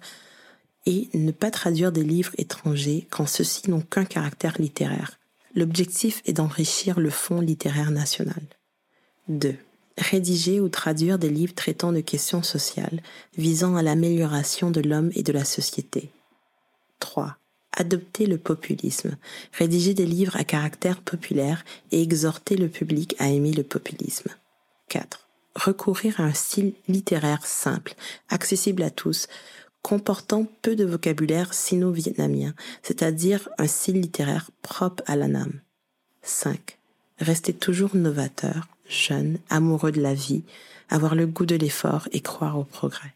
et 0.85 1.09
ne 1.13 1.33
pas 1.33 1.51
traduire 1.51 1.91
des 1.91 2.05
livres 2.05 2.31
étrangers 2.37 3.05
quand 3.09 3.27
ceux-ci 3.27 3.69
n'ont 3.69 3.81
qu'un 3.81 4.05
caractère 4.05 4.55
littéraire. 4.57 5.19
L'objectif 5.53 6.21
est 6.25 6.31
d'enrichir 6.31 6.97
le 7.01 7.09
fonds 7.09 7.41
littéraire 7.41 7.91
national. 7.91 8.41
2 9.27 9.57
rédiger 9.97 10.61
ou 10.61 10.69
traduire 10.69 11.17
des 11.17 11.29
livres 11.29 11.55
traitant 11.55 11.91
de 11.91 12.01
questions 12.01 12.43
sociales 12.43 13.01
visant 13.35 13.75
à 13.75 13.81
l'amélioration 13.81 14.69
de 14.69 14.79
l'homme 14.79 15.09
et 15.15 15.23
de 15.23 15.33
la 15.33 15.43
société. 15.43 16.11
3. 16.99 17.35
Adopter 17.79 18.25
le 18.25 18.39
populisme, 18.39 19.17
rédiger 19.53 19.93
des 19.93 20.07
livres 20.07 20.35
à 20.35 20.43
caractère 20.43 20.99
populaire 20.99 21.63
et 21.91 22.01
exhorter 22.01 22.57
le 22.57 22.69
public 22.69 23.15
à 23.19 23.29
aimer 23.29 23.51
le 23.51 23.61
populisme. 23.61 24.31
4. 24.89 25.27
Recourir 25.55 26.19
à 26.19 26.23
un 26.23 26.33
style 26.33 26.73
littéraire 26.87 27.45
simple, 27.45 27.93
accessible 28.29 28.81
à 28.81 28.89
tous, 28.89 29.27
comportant 29.83 30.47
peu 30.63 30.75
de 30.75 30.85
vocabulaire 30.85 31.53
sino-vietnamien, 31.53 32.55
c'est-à-dire 32.81 33.47
un 33.59 33.67
style 33.67 34.01
littéraire 34.01 34.49
propre 34.63 35.03
à 35.05 35.15
l'ANAM. 35.15 35.61
5. 36.23 36.79
Rester 37.19 37.53
toujours 37.53 37.95
novateur, 37.95 38.67
jeune, 38.89 39.37
amoureux 39.51 39.91
de 39.91 40.01
la 40.01 40.15
vie, 40.15 40.43
avoir 40.89 41.13
le 41.13 41.27
goût 41.27 41.45
de 41.45 41.55
l'effort 41.55 42.09
et 42.11 42.21
croire 42.21 42.57
au 42.57 42.63
progrès. 42.63 43.13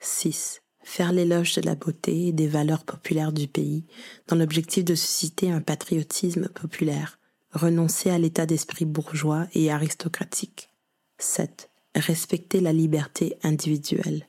6. 0.00 0.60
Faire 0.86 1.12
l'éloge 1.12 1.56
de 1.56 1.62
la 1.62 1.74
beauté 1.74 2.28
et 2.28 2.32
des 2.32 2.46
valeurs 2.46 2.84
populaires 2.84 3.32
du 3.32 3.48
pays, 3.48 3.84
dans 4.28 4.36
l'objectif 4.36 4.84
de 4.84 4.94
susciter 4.94 5.50
un 5.50 5.60
patriotisme 5.60 6.48
populaire, 6.48 7.18
renoncer 7.50 8.08
à 8.08 8.18
l'état 8.18 8.46
d'esprit 8.46 8.84
bourgeois 8.84 9.48
et 9.52 9.72
aristocratique. 9.72 10.70
7. 11.18 11.70
Respecter 11.96 12.60
la 12.60 12.72
liberté 12.72 13.36
individuelle. 13.42 14.28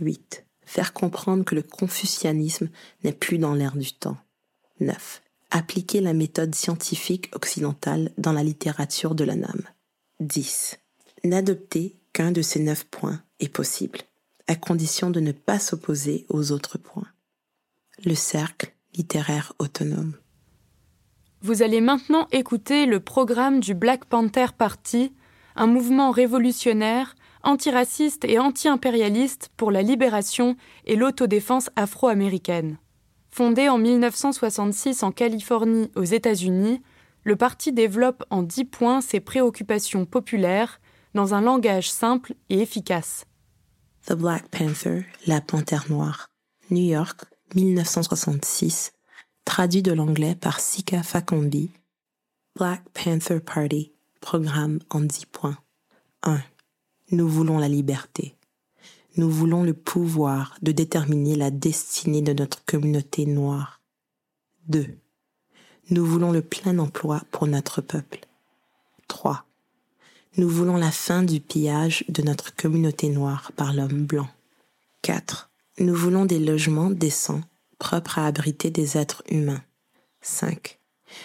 8. 0.00 0.44
Faire 0.64 0.92
comprendre 0.92 1.44
que 1.44 1.54
le 1.54 1.62
confucianisme 1.62 2.68
n'est 3.04 3.12
plus 3.12 3.38
dans 3.38 3.54
l'air 3.54 3.76
du 3.76 3.92
temps. 3.92 4.18
9. 4.80 5.22
Appliquer 5.52 6.00
la 6.00 6.14
méthode 6.14 6.56
scientifique 6.56 7.30
occidentale 7.32 8.10
dans 8.18 8.32
la 8.32 8.42
littérature 8.42 9.14
de 9.14 9.22
la 9.22 9.36
NAM. 9.36 9.62
10. 10.18 10.80
N'adopter 11.22 11.96
qu'un 12.12 12.32
de 12.32 12.42
ces 12.42 12.58
neuf 12.58 12.84
points 12.86 13.22
est 13.38 13.48
possible, 13.48 14.00
à 14.48 14.54
condition 14.54 15.10
de 15.10 15.20
ne 15.20 15.32
pas 15.32 15.58
s'opposer 15.58 16.26
aux 16.28 16.52
autres 16.52 16.78
points. 16.78 17.08
Le 18.04 18.14
cercle 18.14 18.72
littéraire 18.94 19.52
autonome. 19.58 20.14
Vous 21.42 21.62
allez 21.62 21.80
maintenant 21.80 22.26
écouter 22.32 22.86
le 22.86 23.00
programme 23.00 23.60
du 23.60 23.74
Black 23.74 24.06
Panther 24.06 24.46
Party, 24.56 25.12
un 25.54 25.66
mouvement 25.66 26.10
révolutionnaire, 26.10 27.14
antiraciste 27.42 28.24
et 28.24 28.38
anti-impérialiste 28.38 29.50
pour 29.56 29.70
la 29.70 29.82
libération 29.82 30.56
et 30.86 30.96
l'autodéfense 30.96 31.70
afro-américaine. 31.76 32.78
Fondé 33.30 33.68
en 33.68 33.78
1966 33.78 35.02
en 35.02 35.12
Californie 35.12 35.90
aux 35.94 36.04
États-Unis, 36.04 36.82
le 37.22 37.36
parti 37.36 37.72
développe 37.72 38.24
en 38.30 38.42
dix 38.42 38.64
points 38.64 39.00
ses 39.00 39.20
préoccupations 39.20 40.06
populaires 40.06 40.80
dans 41.14 41.34
un 41.34 41.42
langage 41.42 41.90
simple 41.90 42.34
et 42.48 42.60
efficace. 42.60 43.26
The 44.06 44.12
Black 44.12 44.46
Panther, 44.50 45.04
la 45.26 45.40
panthère 45.40 45.90
noire. 45.90 46.30
New 46.70 46.84
York, 46.84 47.24
1966. 47.56 48.92
Traduit 49.44 49.82
de 49.82 49.90
l'anglais 49.90 50.36
par 50.36 50.60
Sika 50.60 51.02
Fakombi. 51.02 51.72
Black 52.54 52.88
Panther 52.90 53.40
Party. 53.40 53.90
Programme 54.20 54.78
en 54.90 55.00
dix 55.00 55.26
points. 55.26 55.58
1. 56.22 56.40
Nous 57.10 57.28
voulons 57.28 57.58
la 57.58 57.66
liberté. 57.66 58.36
Nous 59.16 59.28
voulons 59.28 59.64
le 59.64 59.74
pouvoir 59.74 60.56
de 60.62 60.70
déterminer 60.70 61.34
la 61.34 61.50
destinée 61.50 62.22
de 62.22 62.32
notre 62.32 62.64
communauté 62.64 63.26
noire. 63.26 63.80
2. 64.68 64.86
Nous 65.90 66.06
voulons 66.06 66.30
le 66.30 66.42
plein 66.42 66.78
emploi 66.78 67.22
pour 67.32 67.48
notre 67.48 67.80
peuple. 67.80 68.20
3. 69.08 69.45
Nous 70.38 70.50
voulons 70.50 70.76
la 70.76 70.90
fin 70.90 71.22
du 71.22 71.40
pillage 71.40 72.04
de 72.10 72.20
notre 72.20 72.54
communauté 72.54 73.08
noire 73.08 73.52
par 73.56 73.72
l'homme 73.72 74.04
blanc. 74.04 74.28
4. 75.00 75.50
Nous 75.78 75.94
voulons 75.94 76.26
des 76.26 76.38
logements 76.38 76.90
décents, 76.90 77.40
propres 77.78 78.18
à 78.18 78.26
abriter 78.26 78.68
des 78.70 78.98
êtres 78.98 79.22
humains. 79.30 79.62
5. 80.20 80.78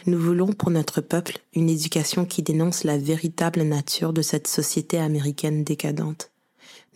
Nous 0.05 0.17
voulons 0.17 0.53
pour 0.53 0.71
notre 0.71 1.01
peuple 1.01 1.39
une 1.53 1.69
éducation 1.69 2.23
qui 2.23 2.41
dénonce 2.41 2.85
la 2.85 2.97
véritable 2.97 3.63
nature 3.63 4.13
de 4.13 4.21
cette 4.21 4.47
société 4.47 4.97
américaine 4.97 5.65
décadente. 5.65 6.31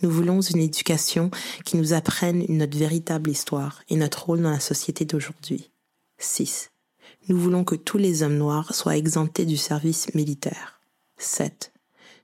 Nous 0.02 0.10
voulons 0.10 0.40
une 0.40 0.62
éducation 0.62 1.32
qui 1.66 1.76
nous 1.76 1.92
apprenne 1.92 2.46
notre 2.48 2.78
véritable 2.78 3.30
histoire 3.30 3.82
et 3.90 3.98
notre 3.98 4.28
rôle 4.28 4.42
dans 4.42 4.52
la 4.52 4.62
société 4.62 5.04
d'aujourd'hui. 5.04 5.70
6. 6.20 6.72
Nous 7.28 7.38
voulons 7.38 7.66
que 7.66 7.76
tous 7.76 7.98
les 7.98 8.24
hommes 8.24 8.38
noirs 8.38 8.74
soient 8.74 8.96
exemptés 8.96 9.46
du 9.46 9.58
service 9.58 10.14
militaire. 10.14 10.80
7. 11.18 11.74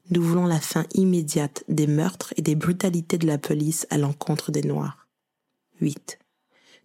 Nous 0.09 0.23
voulons 0.23 0.45
la 0.45 0.59
fin 0.59 0.85
immédiate 0.95 1.63
des 1.69 1.87
meurtres 1.87 2.33
et 2.35 2.41
des 2.41 2.55
brutalités 2.55 3.17
de 3.17 3.27
la 3.27 3.37
police 3.37 3.87
à 3.89 3.97
l'encontre 3.97 4.51
des 4.51 4.63
Noirs. 4.63 5.07
8. 5.79 6.19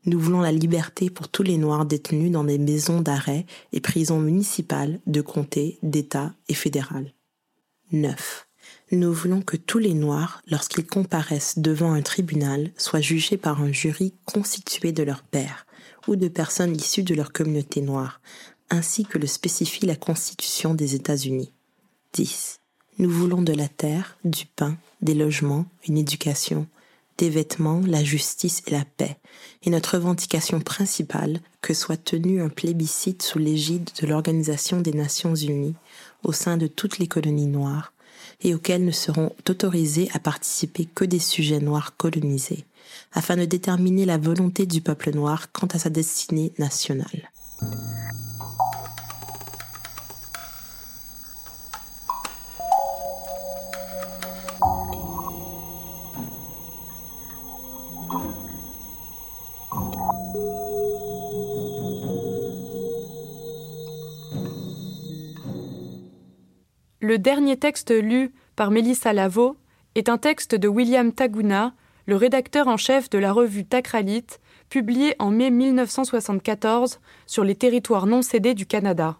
Nous 0.05 0.20
voulons 0.20 0.40
la 0.40 0.52
liberté 0.52 1.11
pour 1.11 1.29
tous 1.29 1.42
les 1.42 1.59
Noirs 1.59 1.85
détenus 1.85 2.31
dans 2.31 2.44
des 2.44 2.59
maisons 2.59 3.00
d'arrêt 3.00 3.46
et 3.72 3.81
prisons 3.81 4.20
municipales, 4.20 5.00
de 5.07 5.20
comté, 5.20 5.79
d'État 5.83 6.33
et 6.48 6.55
fédérales. 6.55 7.12
9. 7.90 8.46
Nous 8.92 9.12
voulons 9.12 9.42
que 9.42 9.57
tous 9.57 9.79
les 9.79 9.94
Noirs, 9.94 10.42
lorsqu'ils 10.46 10.87
comparaissent 10.87 11.59
devant 11.59 11.92
un 11.92 12.02
tribunal, 12.02 12.70
soient 12.76 13.00
jugés 13.00 13.37
par 13.37 13.61
un 13.61 13.72
jury 13.72 14.14
constitué 14.24 14.92
de 14.92 15.02
leurs 15.02 15.24
pères 15.24 15.66
ou 16.07 16.14
de 16.14 16.29
personnes 16.29 16.76
issues 16.76 17.02
de 17.02 17.14
leur 17.14 17.33
communauté 17.33 17.81
noire, 17.81 18.20
ainsi 18.70 19.05
que 19.05 19.18
le 19.18 19.26
spécifie 19.26 19.87
la 19.87 19.96
Constitution 19.96 20.74
des 20.74 20.94
États-Unis. 20.94 21.52
10. 22.12 22.61
Nous 22.98 23.11
voulons 23.11 23.42
de 23.42 23.52
la 23.52 23.68
terre, 23.68 24.16
du 24.24 24.46
pain, 24.46 24.78
des 25.02 25.12
logements, 25.12 25.66
une 25.87 25.98
éducation, 25.98 26.66
des 27.18 27.28
vêtements, 27.28 27.82
la 27.87 28.02
justice 28.02 28.62
et 28.66 28.70
la 28.70 28.87
paix, 28.87 29.18
et 29.64 29.70
notre 29.70 29.98
revendication 29.98 30.61
principale 30.61 31.40
que 31.61 31.74
soit 31.74 32.02
tenu 32.02 32.40
un 32.40 32.48
plébiscite 32.48 33.22
sous 33.22 33.38
l'égide 33.38 33.90
de 34.00 34.06
l'Organisation 34.06 34.80
des 34.80 34.94
Nations 34.94 35.35
Unies 35.35 35.74
au 36.24 36.32
sein 36.32 36.56
de 36.56 36.68
toutes 36.68 36.98
les 36.98 37.06
colonies 37.06 37.48
noires, 37.48 37.92
et 38.40 38.54
auxquelles 38.54 38.85
ne 38.85 38.92
seront 38.92 39.30
autorisés 39.46 40.09
à 40.14 40.18
participer 40.18 40.87
que 40.87 41.04
des 41.04 41.18
sujets 41.18 41.61
noirs 41.61 41.98
colonisés, 41.98 42.64
afin 43.12 43.37
de 43.37 43.44
déterminer 43.44 44.06
la 44.06 44.16
volonté 44.16 44.64
du 44.64 44.80
peuple 44.80 45.14
noir 45.14 45.52
quant 45.52 45.66
à 45.66 45.78
sa 45.78 45.90
destinée 45.90 46.54
nationale. 46.59 47.30
Le 67.16 67.22
dernier 67.22 67.57
texte 67.57 67.92
lu 67.92 68.31
par 68.57 68.70
Mélissa 68.70 69.14
Lavo 69.14 69.57
est 69.94 70.11
un 70.11 70.18
texte 70.18 70.55
de 70.55 70.68
William 70.68 71.14
Taguna, 71.14 71.72
le 72.05 72.14
rédacteur 72.14 72.68
en 72.68 72.76
chef 72.76 73.09
de 73.09 73.16
la 73.16 73.33
revue 73.33 73.64
Takralit, 73.64 74.26
publié 74.68 75.16
en 75.18 75.31
mai 75.31 75.48
1974 75.48 77.00
sur 77.24 77.42
les 77.42 77.55
territoires 77.55 78.05
non 78.05 78.20
cédés 78.20 78.52
du 78.52 78.66
Canada. 78.66 79.16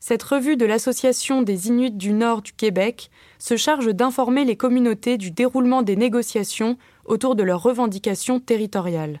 Cette 0.00 0.24
revue 0.24 0.56
de 0.56 0.66
l'Association 0.66 1.42
des 1.42 1.68
Inuits 1.68 1.92
du 1.92 2.12
Nord 2.12 2.42
du 2.42 2.52
Québec 2.52 3.12
se 3.38 3.56
charge 3.56 3.94
d'informer 3.94 4.44
les 4.44 4.56
communautés 4.56 5.16
du 5.16 5.30
déroulement 5.30 5.82
des 5.82 5.94
négociations 5.94 6.78
autour 7.04 7.36
de 7.36 7.44
leurs 7.44 7.62
revendications 7.62 8.40
territoriales. 8.40 9.20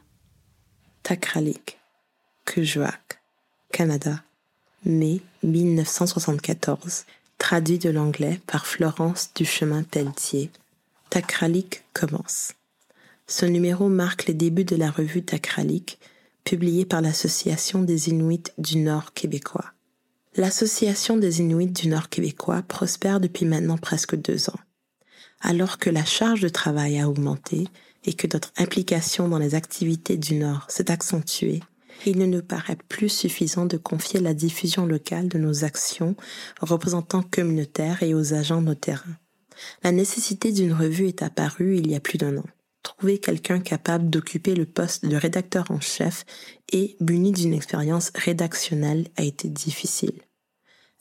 Kujuak, 2.44 3.20
Canada, 3.70 4.24
mai 4.84 5.20
1974 5.44 7.04
traduit 7.40 7.78
de 7.78 7.90
l'anglais 7.90 8.38
par 8.46 8.66
Florence 8.66 9.30
Duchemin 9.34 9.82
Pelletier. 9.82 10.50
Takralik 11.08 11.82
commence. 11.94 12.52
Ce 13.26 13.46
numéro 13.46 13.88
marque 13.88 14.26
les 14.26 14.34
débuts 14.34 14.64
de 14.64 14.76
la 14.76 14.90
revue 14.90 15.24
Takralik, 15.24 15.98
publiée 16.44 16.84
par 16.84 17.00
l'Association 17.00 17.82
des 17.82 18.10
Inuits 18.10 18.52
du 18.58 18.76
Nord 18.76 19.14
québécois. 19.14 19.72
L'Association 20.36 21.16
des 21.16 21.40
Inuits 21.40 21.72
du 21.72 21.88
Nord 21.88 22.10
québécois 22.10 22.62
prospère 22.62 23.20
depuis 23.20 23.46
maintenant 23.46 23.78
presque 23.78 24.14
deux 24.14 24.50
ans. 24.50 24.60
Alors 25.40 25.78
que 25.78 25.90
la 25.90 26.04
charge 26.04 26.42
de 26.42 26.48
travail 26.50 27.00
a 27.00 27.08
augmenté 27.08 27.68
et 28.04 28.12
que 28.12 28.28
notre 28.32 28.52
implication 28.58 29.28
dans 29.28 29.38
les 29.38 29.54
activités 29.54 30.18
du 30.18 30.34
Nord 30.34 30.66
s'est 30.68 30.90
accentuée, 30.90 31.62
il 32.06 32.18
ne 32.18 32.26
nous 32.26 32.42
paraît 32.42 32.78
plus 32.88 33.08
suffisant 33.08 33.66
de 33.66 33.76
confier 33.76 34.20
la 34.20 34.34
diffusion 34.34 34.86
locale 34.86 35.28
de 35.28 35.38
nos 35.38 35.64
actions 35.64 36.16
aux 36.62 36.66
représentants 36.66 37.22
communautaires 37.22 38.02
et 38.02 38.14
aux 38.14 38.34
agents 38.34 38.60
de 38.60 38.66
nos 38.66 38.74
terrains. 38.74 39.16
La 39.82 39.92
nécessité 39.92 40.52
d'une 40.52 40.72
revue 40.72 41.08
est 41.08 41.22
apparue 41.22 41.76
il 41.76 41.90
y 41.90 41.94
a 41.94 42.00
plus 42.00 42.18
d'un 42.18 42.38
an. 42.38 42.44
Trouver 42.82 43.18
quelqu'un 43.18 43.60
capable 43.60 44.08
d'occuper 44.08 44.54
le 44.54 44.64
poste 44.64 45.04
de 45.04 45.16
rédacteur 45.16 45.70
en 45.70 45.80
chef 45.80 46.24
et 46.72 46.96
muni 47.00 47.32
d'une 47.32 47.52
expérience 47.52 48.10
rédactionnelle 48.14 49.08
a 49.16 49.22
été 49.22 49.48
difficile. 49.48 50.22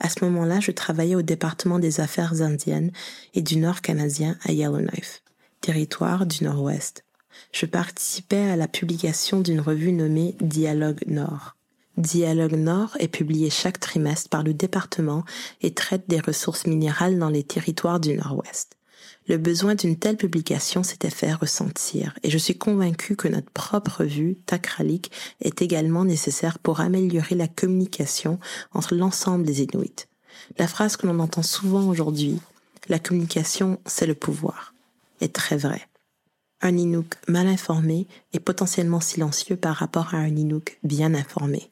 À 0.02 0.10
ce 0.10 0.24
moment-là, 0.26 0.60
je 0.60 0.72
travaillais 0.72 1.16
au 1.16 1.22
département 1.22 1.80
des 1.80 2.02
affaires 2.02 2.42
indiennes 2.42 2.92
et 3.34 3.42
du 3.42 3.58
Nord 3.58 3.82
canadien 3.82 4.38
à 4.44 4.52
Yellowknife, 4.52 5.24
territoire 5.62 6.26
du 6.26 6.44
Nord-Ouest 6.44 7.06
je 7.52 7.66
participais 7.66 8.50
à 8.50 8.56
la 8.56 8.68
publication 8.68 9.42
d'une 9.42 9.62
revue 9.62 9.92
nommée 9.92 10.36
Dialogue 10.42 11.04
Nord. 11.08 11.56
Dialogue 11.98 12.56
Nord 12.56 12.96
est 13.00 13.10
publié 13.10 13.50
chaque 13.50 13.80
trimestre 13.80 14.30
par 14.30 14.44
le 14.44 14.54
département 14.54 15.26
et 15.62 15.74
traite 15.74 16.04
des 16.08 16.20
ressources 16.20 16.66
minérales 16.66 17.20
dans 17.20 17.30
les 17.30 17.44
territoires 17.44 18.00
du 18.00 18.16
Nord-Ouest. 18.16 18.78
Le 19.28 19.38
besoin 19.38 19.76
d'une 19.76 19.98
telle 19.98 20.18
publication 20.18 20.82
s'était 20.82 21.10
fait 21.10 21.34
ressentir 21.34 22.18
et 22.24 22.30
je 22.32 22.38
suis 22.38 22.58
convaincu 22.58 23.16
que 23.16 23.28
notre 23.28 23.52
propre 23.52 24.00
revue, 24.00 24.38
Takralik, 24.46 25.12
est 25.42 25.62
également 25.62 26.06
nécessaire 26.06 26.58
pour 26.58 26.80
améliorer 26.80 27.36
la 27.36 27.48
communication 27.48 28.40
entre 28.72 28.96
l'ensemble 28.96 29.46
des 29.46 29.62
Inuits. 29.62 30.08
La 30.58 30.68
phrase 30.68 30.98
que 30.98 31.06
l'on 31.06 31.20
entend 31.20 31.44
souvent 31.44 31.88
aujourd'hui, 31.88 32.40
la 32.88 32.98
communication, 32.98 33.80
c'est 33.86 34.08
le 34.08 34.16
pouvoir, 34.16 34.74
est 35.22 35.36
très 35.36 35.58
vraie. 35.58 35.88
Un 36.62 36.78
Inuk 36.78 37.16
mal 37.28 37.48
informé 37.48 38.08
est 38.34 38.40
potentiellement 38.40 39.00
silencieux 39.00 39.56
par 39.56 39.76
rapport 39.78 40.14
à 40.14 40.18
un 40.18 40.36
Inuk 40.36 40.78
bien 40.84 41.14
informé. 41.14 41.72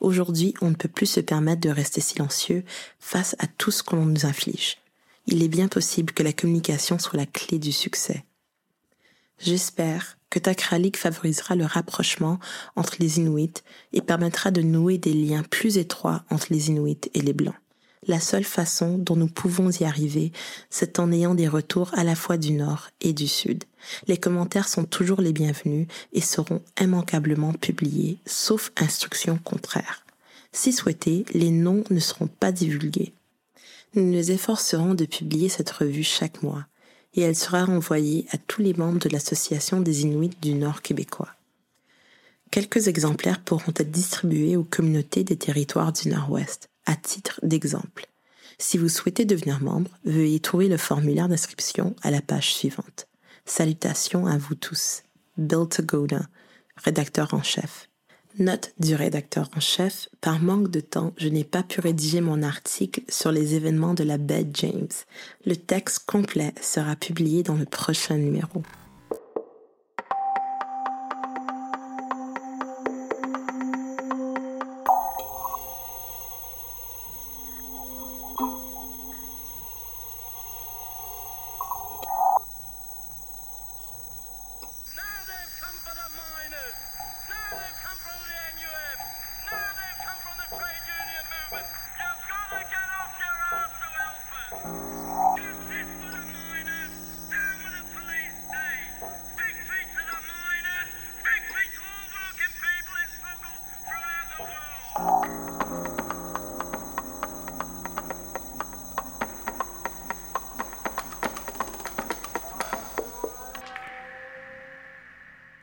Aujourd'hui, 0.00 0.54
on 0.60 0.70
ne 0.70 0.74
peut 0.74 0.88
plus 0.88 1.06
se 1.06 1.20
permettre 1.20 1.60
de 1.60 1.70
rester 1.70 2.00
silencieux 2.00 2.64
face 2.98 3.36
à 3.38 3.46
tout 3.46 3.70
ce 3.70 3.82
que 3.82 3.96
l'on 3.96 4.06
nous 4.06 4.26
inflige. 4.26 4.78
Il 5.26 5.42
est 5.42 5.48
bien 5.48 5.68
possible 5.68 6.12
que 6.12 6.22
la 6.22 6.32
communication 6.32 6.98
soit 6.98 7.18
la 7.18 7.26
clé 7.26 7.58
du 7.58 7.72
succès. 7.72 8.24
J'espère 9.38 10.18
que 10.30 10.38
Takralik 10.38 10.96
favorisera 10.96 11.54
le 11.54 11.64
rapprochement 11.64 12.38
entre 12.76 12.96
les 12.98 13.18
Inuits 13.18 13.62
et 13.92 14.02
permettra 14.02 14.50
de 14.50 14.62
nouer 14.62 14.98
des 14.98 15.14
liens 15.14 15.42
plus 15.42 15.78
étroits 15.78 16.24
entre 16.30 16.48
les 16.50 16.68
Inuits 16.68 17.10
et 17.14 17.20
les 17.20 17.32
Blancs. 17.32 17.54
La 18.06 18.20
seule 18.20 18.44
façon 18.44 18.96
dont 18.96 19.16
nous 19.16 19.26
pouvons 19.26 19.70
y 19.70 19.84
arriver, 19.84 20.32
c'est 20.70 20.98
en 20.98 21.10
ayant 21.10 21.34
des 21.34 21.48
retours 21.48 21.90
à 21.94 22.04
la 22.04 22.14
fois 22.14 22.36
du 22.36 22.52
Nord 22.52 22.90
et 23.00 23.12
du 23.12 23.26
Sud. 23.26 23.64
Les 24.06 24.16
commentaires 24.16 24.68
sont 24.68 24.84
toujours 24.84 25.20
les 25.20 25.32
bienvenus 25.32 25.88
et 26.12 26.20
seront 26.20 26.62
immanquablement 26.80 27.52
publiés, 27.52 28.18
sauf 28.24 28.70
instruction 28.76 29.38
contraire. 29.42 30.04
Si 30.52 30.72
souhaité, 30.72 31.24
les 31.34 31.50
noms 31.50 31.84
ne 31.90 32.00
seront 32.00 32.28
pas 32.28 32.52
divulgués. 32.52 33.12
Nous 33.94 34.04
nous 34.04 34.30
efforcerons 34.30 34.94
de 34.94 35.04
publier 35.04 35.48
cette 35.48 35.70
revue 35.70 36.04
chaque 36.04 36.42
mois, 36.42 36.66
et 37.14 37.22
elle 37.22 37.36
sera 37.36 37.64
envoyée 37.64 38.26
à 38.30 38.38
tous 38.38 38.62
les 38.62 38.74
membres 38.74 38.98
de 38.98 39.08
l'Association 39.08 39.80
des 39.80 40.02
Inuits 40.02 40.30
du 40.40 40.54
Nord 40.54 40.82
québécois. 40.82 41.34
Quelques 42.50 42.88
exemplaires 42.88 43.40
pourront 43.40 43.72
être 43.76 43.90
distribués 43.90 44.56
aux 44.56 44.64
communautés 44.64 45.24
des 45.24 45.36
territoires 45.36 45.92
du 45.92 46.08
Nord-Ouest 46.08 46.67
à 46.88 46.96
titre 46.96 47.38
d'exemple. 47.42 48.08
Si 48.58 48.78
vous 48.78 48.88
souhaitez 48.88 49.24
devenir 49.24 49.62
membre, 49.62 49.90
veuillez 50.04 50.40
trouver 50.40 50.68
le 50.68 50.78
formulaire 50.78 51.28
d'inscription 51.28 51.94
à 52.02 52.10
la 52.10 52.22
page 52.22 52.52
suivante. 52.54 53.06
Salutations 53.44 54.26
à 54.26 54.36
vous 54.36 54.56
tous. 54.56 55.02
Bill 55.36 55.68
Togoda, 55.68 56.22
rédacteur 56.76 57.34
en 57.34 57.42
chef. 57.42 57.88
Note 58.38 58.72
du 58.78 58.94
rédacteur 58.94 59.50
en 59.54 59.60
chef, 59.60 60.08
par 60.20 60.40
manque 60.40 60.70
de 60.70 60.80
temps, 60.80 61.12
je 61.18 61.28
n'ai 61.28 61.44
pas 61.44 61.62
pu 61.62 61.80
rédiger 61.80 62.20
mon 62.20 62.42
article 62.42 63.02
sur 63.08 63.32
les 63.32 63.54
événements 63.54 63.94
de 63.94 64.04
la 64.04 64.16
baie 64.16 64.46
James. 64.54 64.88
Le 65.44 65.56
texte 65.56 66.00
complet 66.06 66.54
sera 66.60 66.96
publié 66.96 67.42
dans 67.42 67.56
le 67.56 67.64
prochain 67.64 68.16
numéro. 68.16 68.62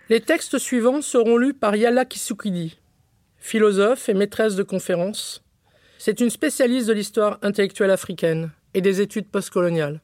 Les 0.08 0.22
textes 0.22 0.60
suivants 0.60 1.02
seront 1.02 1.36
lus 1.36 1.56
par 1.56 1.76
Yala 1.76 2.06
Kisukidi, 2.06 2.78
philosophe 3.40 4.08
et 4.08 4.14
maîtresse 4.14 4.54
de 4.54 4.62
conférences. 4.62 5.44
C'est 5.98 6.20
une 6.20 6.30
spécialiste 6.30 6.88
de 6.88 6.94
l'histoire 6.94 7.40
intellectuelle 7.42 7.90
africaine 7.90 8.52
et 8.76 8.82
des 8.82 9.02
études 9.02 9.28
postcoloniales. 9.28 10.02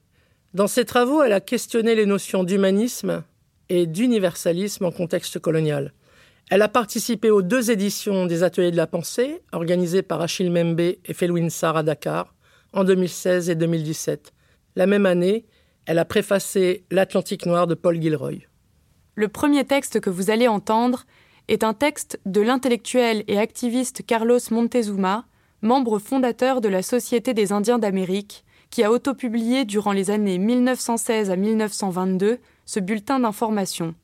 Dans 0.55 0.65
ses 0.65 0.85
travaux, 0.85 1.21
elle 1.21 1.33
a 1.33 1.39
questionné 1.39 1.93
les 1.93 2.07
notions 2.07 2.43
d'humanisme 2.43 3.23
et 3.69 3.85
d'universalisme 3.85 4.85
en 4.85 4.91
contexte 4.91 5.37
colonial. 5.37 5.93
Elle 6.49 6.63
a 6.63 6.67
participé 6.67 7.29
aux 7.29 7.43
deux 7.43 7.69
éditions 7.69 8.25
des 8.25 8.41
Ateliers 8.41 8.71
de 8.71 8.77
la 8.77 8.87
pensée, 8.87 9.43
organisées 9.51 10.01
par 10.01 10.19
Achille 10.19 10.49
Membe 10.49 10.79
et 10.79 11.13
Felwin 11.13 11.51
Sarr 11.51 11.77
à 11.77 11.83
Dakar, 11.83 12.33
en 12.73 12.83
2016 12.85 13.51
et 13.51 13.55
2017. 13.55 14.33
La 14.75 14.87
même 14.87 15.05
année, 15.05 15.45
elle 15.85 15.99
a 15.99 16.05
préfacé 16.05 16.85
L'Atlantique 16.89 17.45
noir 17.45 17.67
de 17.67 17.75
Paul 17.75 18.01
Gilroy. 18.01 18.50
Le 19.15 19.27
premier 19.27 19.65
texte 19.65 19.99
que 19.99 20.09
vous 20.09 20.29
allez 20.29 20.47
entendre 20.47 21.05
est 21.49 21.63
un 21.63 21.73
texte 21.73 22.19
de 22.25 22.39
l'intellectuel 22.39 23.23
et 23.27 23.37
activiste 23.37 24.05
Carlos 24.05 24.39
Montezuma, 24.51 25.25
membre 25.61 25.99
fondateur 25.99 26.61
de 26.61 26.69
la 26.69 26.81
Société 26.81 27.33
des 27.33 27.51
Indiens 27.51 27.77
d'Amérique, 27.77 28.45
qui 28.69 28.83
a 28.83 28.91
autopublié 28.91 29.65
durant 29.65 29.91
les 29.91 30.11
années 30.11 30.37
1916 30.37 31.29
à 31.29 31.35
1922 31.35 32.39
ce 32.65 32.79
bulletin 32.79 33.19
d'information. 33.19 33.95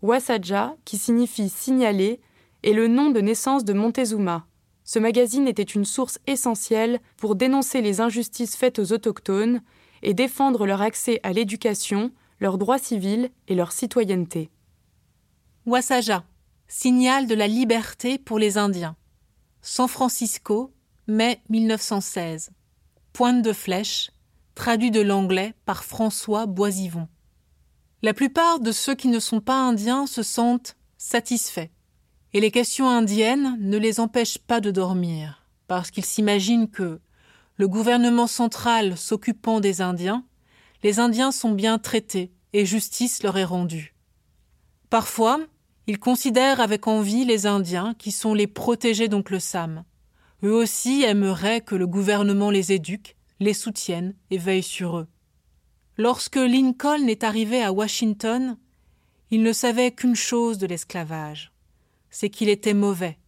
Wasaja, 0.00 0.76
qui 0.84 0.96
signifie 0.96 1.48
signaler, 1.48 2.20
est 2.62 2.72
le 2.72 2.86
nom 2.86 3.10
de 3.10 3.20
naissance 3.20 3.64
de 3.64 3.72
Montezuma. 3.72 4.46
Ce 4.84 5.00
magazine 5.00 5.48
était 5.48 5.62
une 5.62 5.84
source 5.84 6.20
essentielle 6.28 7.00
pour 7.16 7.34
dénoncer 7.34 7.82
les 7.82 8.00
injustices 8.00 8.56
faites 8.56 8.78
aux 8.78 8.92
autochtones 8.92 9.60
et 10.02 10.14
défendre 10.14 10.66
leur 10.66 10.82
accès 10.82 11.18
à 11.24 11.32
l'éducation, 11.32 12.12
leurs 12.42 12.58
droits 12.58 12.78
civils 12.78 13.30
et 13.46 13.54
leur 13.54 13.70
citoyenneté. 13.70 14.50
Wasaja, 15.64 16.24
signal 16.66 17.28
de 17.28 17.36
la 17.36 17.46
liberté 17.46 18.18
pour 18.18 18.40
les 18.40 18.58
Indiens. 18.58 18.96
San 19.60 19.86
Francisco, 19.86 20.74
mai 21.06 21.40
1916. 21.50 22.50
Pointe 23.12 23.42
de 23.42 23.52
flèche, 23.52 24.10
traduit 24.56 24.90
de 24.90 25.00
l'anglais 25.00 25.54
par 25.66 25.84
François 25.84 26.46
Boisivon. 26.46 27.06
La 28.02 28.12
plupart 28.12 28.58
de 28.58 28.72
ceux 28.72 28.96
qui 28.96 29.06
ne 29.06 29.20
sont 29.20 29.40
pas 29.40 29.62
indiens 29.62 30.08
se 30.08 30.24
sentent 30.24 30.76
satisfaits. 30.98 31.70
Et 32.32 32.40
les 32.40 32.50
questions 32.50 32.88
indiennes 32.88 33.56
ne 33.60 33.78
les 33.78 34.00
empêchent 34.00 34.38
pas 34.38 34.60
de 34.60 34.72
dormir, 34.72 35.46
parce 35.68 35.92
qu'ils 35.92 36.04
s'imaginent 36.04 36.68
que, 36.68 37.00
le 37.56 37.68
gouvernement 37.68 38.26
central 38.26 38.96
s'occupant 38.96 39.60
des 39.60 39.80
Indiens, 39.80 40.24
les 40.82 40.98
Indiens 40.98 41.32
sont 41.32 41.52
bien 41.52 41.78
traités 41.78 42.32
et 42.52 42.66
justice 42.66 43.22
leur 43.22 43.38
est 43.38 43.44
rendue. 43.44 43.94
Parfois, 44.90 45.40
ils 45.86 45.98
considèrent 45.98 46.60
avec 46.60 46.86
envie 46.86 47.24
les 47.24 47.46
Indiens 47.46 47.94
qui 47.98 48.12
sont 48.12 48.34
les 48.34 48.46
protégés 48.46 49.08
d'oncle 49.08 49.40
Sam. 49.40 49.84
Eux 50.44 50.52
aussi 50.52 51.02
aimeraient 51.02 51.60
que 51.60 51.74
le 51.74 51.86
gouvernement 51.86 52.50
les 52.50 52.72
éduque, 52.72 53.16
les 53.40 53.54
soutienne 53.54 54.14
et 54.30 54.38
veille 54.38 54.62
sur 54.62 54.98
eux. 54.98 55.08
Lorsque 55.96 56.36
Lincoln 56.36 57.06
est 57.06 57.24
arrivé 57.24 57.62
à 57.62 57.72
Washington, 57.72 58.56
il 59.30 59.42
ne 59.42 59.52
savait 59.52 59.92
qu'une 59.92 60.16
chose 60.16 60.58
de 60.58 60.66
l'esclavage, 60.66 61.52
c'est 62.10 62.30
qu'il 62.30 62.48
était 62.48 62.74
mauvais. 62.74 63.18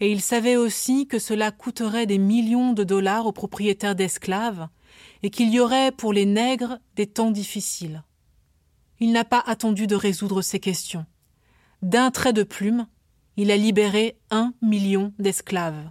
Et 0.00 0.10
il 0.10 0.20
savait 0.20 0.56
aussi 0.56 1.06
que 1.06 1.18
cela 1.18 1.52
coûterait 1.52 2.06
des 2.06 2.18
millions 2.18 2.72
de 2.72 2.82
dollars 2.82 3.26
aux 3.26 3.32
propriétaires 3.32 3.94
d'esclaves, 3.94 4.68
et 5.22 5.30
qu'il 5.30 5.50
y 5.50 5.60
aurait 5.60 5.92
pour 5.92 6.12
les 6.12 6.26
nègres 6.26 6.78
des 6.96 7.06
temps 7.06 7.30
difficiles. 7.30 8.02
Il 9.00 9.12
n'a 9.12 9.24
pas 9.24 9.42
attendu 9.46 9.86
de 9.86 9.96
résoudre 9.96 10.42
ces 10.42 10.60
questions. 10.60 11.06
D'un 11.82 12.10
trait 12.10 12.32
de 12.32 12.42
plume, 12.42 12.86
il 13.36 13.50
a 13.50 13.56
libéré 13.56 14.18
un 14.30 14.52
million 14.62 15.12
d'esclaves. 15.18 15.90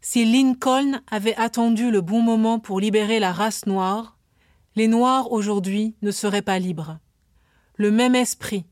Si 0.00 0.24
Lincoln 0.24 1.00
avait 1.10 1.36
attendu 1.36 1.90
le 1.90 2.00
bon 2.00 2.22
moment 2.22 2.58
pour 2.58 2.80
libérer 2.80 3.20
la 3.20 3.32
race 3.32 3.66
noire, 3.66 4.18
les 4.76 4.88
Noirs 4.88 5.30
aujourd'hui 5.32 5.94
ne 6.02 6.10
seraient 6.10 6.42
pas 6.42 6.58
libres. 6.58 6.98
Le 7.76 7.90
même 7.90 8.14
esprit, 8.14 8.64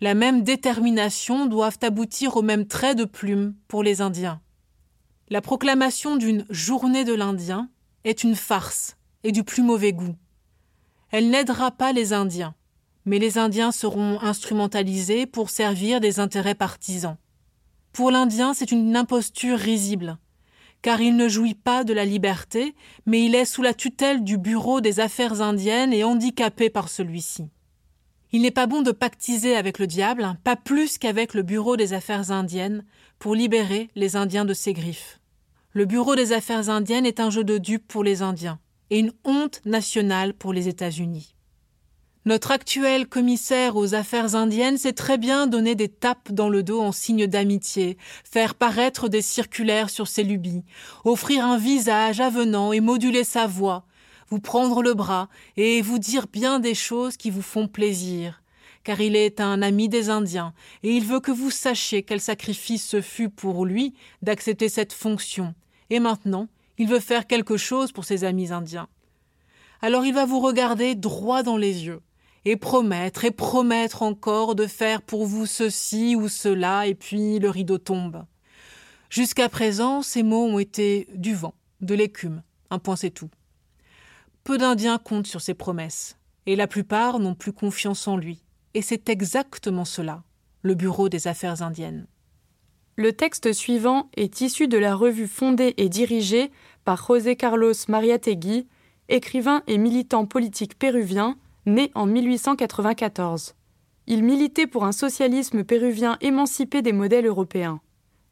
la 0.00 0.14
même 0.14 0.42
détermination 0.42 1.46
doivent 1.46 1.78
aboutir 1.82 2.36
au 2.36 2.42
même 2.42 2.66
trait 2.66 2.94
de 2.94 3.04
plume 3.04 3.54
pour 3.68 3.82
les 3.82 4.00
Indiens. 4.00 4.40
La 5.28 5.40
proclamation 5.40 6.16
d'une 6.16 6.44
journée 6.50 7.04
de 7.04 7.14
l'Indien 7.14 7.70
est 8.04 8.24
une 8.24 8.36
farce 8.36 8.96
et 9.24 9.32
du 9.32 9.42
plus 9.42 9.62
mauvais 9.62 9.92
goût. 9.92 10.14
Elle 11.10 11.30
n'aidera 11.30 11.72
pas 11.72 11.92
les 11.92 12.12
Indiens, 12.12 12.54
mais 13.04 13.18
les 13.18 13.38
Indiens 13.38 13.72
seront 13.72 14.20
instrumentalisés 14.20 15.26
pour 15.26 15.50
servir 15.50 16.00
des 16.00 16.20
intérêts 16.20 16.54
partisans. 16.54 17.16
Pour 17.92 18.10
l'Indien, 18.10 18.54
c'est 18.54 18.70
une 18.70 18.94
imposture 18.94 19.58
risible 19.58 20.18
car 20.84 21.00
il 21.00 21.16
ne 21.16 21.28
jouit 21.28 21.54
pas 21.54 21.82
de 21.82 21.94
la 21.94 22.04
liberté, 22.04 22.74
mais 23.06 23.24
il 23.24 23.34
est 23.34 23.46
sous 23.46 23.62
la 23.62 23.72
tutelle 23.72 24.22
du 24.22 24.36
Bureau 24.36 24.82
des 24.82 25.00
affaires 25.00 25.40
indiennes 25.40 25.94
et 25.94 26.04
handicapé 26.04 26.68
par 26.68 26.90
celui-ci. 26.90 27.48
Il 28.32 28.42
n'est 28.42 28.50
pas 28.50 28.66
bon 28.66 28.82
de 28.82 28.90
pactiser 28.92 29.56
avec 29.56 29.78
le 29.78 29.86
diable, 29.86 30.36
pas 30.44 30.56
plus 30.56 30.98
qu'avec 30.98 31.32
le 31.32 31.40
Bureau 31.40 31.78
des 31.78 31.94
affaires 31.94 32.30
indiennes, 32.30 32.84
pour 33.18 33.34
libérer 33.34 33.88
les 33.94 34.14
Indiens 34.14 34.44
de 34.44 34.52
ses 34.52 34.74
griffes. 34.74 35.20
Le 35.72 35.86
Bureau 35.86 36.16
des 36.16 36.34
affaires 36.34 36.68
indiennes 36.68 37.06
est 37.06 37.18
un 37.18 37.30
jeu 37.30 37.44
de 37.44 37.56
dupes 37.56 37.88
pour 37.88 38.04
les 38.04 38.20
Indiens 38.20 38.58
et 38.94 39.00
une 39.00 39.12
honte 39.24 39.60
nationale 39.64 40.34
pour 40.34 40.52
les 40.52 40.68
États-Unis. 40.68 41.34
Notre 42.26 42.52
actuel 42.52 43.08
commissaire 43.08 43.74
aux 43.74 43.96
affaires 43.96 44.36
indiennes 44.36 44.78
sait 44.78 44.92
très 44.92 45.18
bien 45.18 45.48
donner 45.48 45.74
des 45.74 45.88
tapes 45.88 46.30
dans 46.30 46.48
le 46.48 46.62
dos 46.62 46.80
en 46.80 46.92
signe 46.92 47.26
d'amitié, 47.26 47.98
faire 48.22 48.54
paraître 48.54 49.08
des 49.08 49.20
circulaires 49.20 49.90
sur 49.90 50.06
ses 50.06 50.22
lubies, 50.22 50.62
offrir 51.04 51.44
un 51.44 51.58
visage 51.58 52.20
avenant 52.20 52.72
et 52.72 52.78
moduler 52.78 53.24
sa 53.24 53.48
voix, 53.48 53.84
vous 54.28 54.38
prendre 54.38 54.80
le 54.80 54.94
bras 54.94 55.28
et 55.56 55.82
vous 55.82 55.98
dire 55.98 56.28
bien 56.32 56.60
des 56.60 56.76
choses 56.76 57.16
qui 57.16 57.30
vous 57.30 57.42
font 57.42 57.66
plaisir. 57.66 58.42
Car 58.84 59.00
il 59.00 59.16
est 59.16 59.40
un 59.40 59.60
ami 59.60 59.88
des 59.88 60.08
Indiens, 60.08 60.54
et 60.84 60.92
il 60.92 61.04
veut 61.04 61.20
que 61.20 61.32
vous 61.32 61.50
sachiez 61.50 62.04
quel 62.04 62.20
sacrifice 62.20 62.86
ce 62.86 63.00
fut 63.00 63.28
pour 63.28 63.66
lui 63.66 63.94
d'accepter 64.22 64.68
cette 64.68 64.92
fonction. 64.92 65.52
Et 65.90 65.98
maintenant, 65.98 66.48
il 66.78 66.88
veut 66.88 67.00
faire 67.00 67.26
quelque 67.26 67.56
chose 67.56 67.92
pour 67.92 68.04
ses 68.04 68.24
amis 68.24 68.52
indiens. 68.52 68.88
Alors 69.80 70.04
il 70.04 70.14
va 70.14 70.24
vous 70.24 70.40
regarder 70.40 70.94
droit 70.94 71.42
dans 71.42 71.56
les 71.56 71.86
yeux 71.86 72.00
et 72.44 72.56
promettre 72.56 73.24
et 73.24 73.30
promettre 73.30 74.02
encore 74.02 74.54
de 74.54 74.66
faire 74.66 75.02
pour 75.02 75.26
vous 75.26 75.46
ceci 75.46 76.14
ou 76.16 76.28
cela, 76.28 76.86
et 76.86 76.94
puis 76.94 77.38
le 77.38 77.50
rideau 77.50 77.78
tombe. 77.78 78.24
Jusqu'à 79.08 79.48
présent, 79.48 80.02
ces 80.02 80.22
mots 80.22 80.46
ont 80.46 80.58
été 80.58 81.08
du 81.14 81.34
vent, 81.34 81.54
de 81.80 81.94
l'écume, 81.94 82.42
un 82.70 82.78
point 82.78 82.96
c'est 82.96 83.10
tout. 83.10 83.30
Peu 84.42 84.58
d'Indiens 84.58 84.98
comptent 84.98 85.26
sur 85.26 85.40
ces 85.40 85.54
promesses, 85.54 86.18
et 86.46 86.56
la 86.56 86.66
plupart 86.66 87.18
n'ont 87.18 87.34
plus 87.34 87.52
confiance 87.52 88.06
en 88.08 88.16
lui. 88.16 88.42
Et 88.74 88.82
c'est 88.82 89.08
exactement 89.08 89.84
cela, 89.84 90.22
le 90.62 90.74
Bureau 90.74 91.08
des 91.08 91.28
affaires 91.28 91.62
indiennes. 91.62 92.06
Le 92.96 93.12
texte 93.12 93.52
suivant 93.52 94.08
est 94.16 94.40
issu 94.40 94.68
de 94.68 94.78
la 94.78 94.94
revue 94.94 95.26
fondée 95.26 95.74
et 95.78 95.88
dirigée 95.88 96.52
par 96.84 97.04
José 97.04 97.34
Carlos 97.34 97.72
Mariategui, 97.88 98.68
écrivain 99.08 99.62
et 99.66 99.78
militant 99.78 100.26
politique 100.26 100.78
péruvien, 100.78 101.36
né 101.66 101.90
en 101.94 102.06
1894. 102.06 103.54
Il 104.06 104.22
militait 104.22 104.66
pour 104.66 104.84
un 104.84 104.92
socialisme 104.92 105.64
péruvien 105.64 106.18
émancipé 106.20 106.82
des 106.82 106.92
modèles 106.92 107.26
européens. 107.26 107.80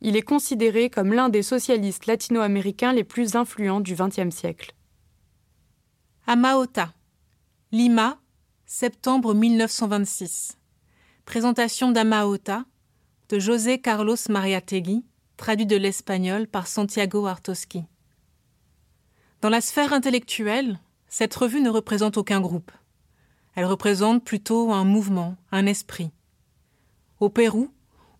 Il 0.00 0.16
est 0.16 0.22
considéré 0.22 0.90
comme 0.90 1.12
l'un 1.12 1.28
des 1.28 1.42
socialistes 1.42 2.06
latino-américains 2.06 2.92
les 2.92 3.04
plus 3.04 3.36
influents 3.36 3.80
du 3.80 3.94
XXe 3.94 4.34
siècle. 4.34 4.74
Amaota, 6.26 6.92
Lima, 7.72 8.18
septembre 8.66 9.34
1926. 9.34 10.58
Présentation 11.24 11.90
d'Amaota 11.90 12.64
de 13.33 13.39
José 13.39 13.78
Carlos 13.78 14.18
Mariategui, 14.28 15.07
traduit 15.39 15.64
de 15.64 15.76
l'espagnol 15.76 16.47
par 16.47 16.66
Santiago 16.66 17.26
Artoski. 17.26 17.85
Dans 19.41 19.49
la 19.49 19.62
sphère 19.62 19.95
intellectuelle, 19.95 20.78
cette 21.09 21.35
revue 21.35 21.62
ne 21.62 21.70
représente 21.70 22.18
aucun 22.18 22.43
groupe. 22.43 22.70
Elle 23.55 23.64
représente 23.64 24.22
plutôt 24.22 24.70
un 24.70 24.85
mouvement, 24.85 25.37
un 25.51 25.64
esprit. 25.64 26.11
Au 27.20 27.30
Pérou, 27.30 27.70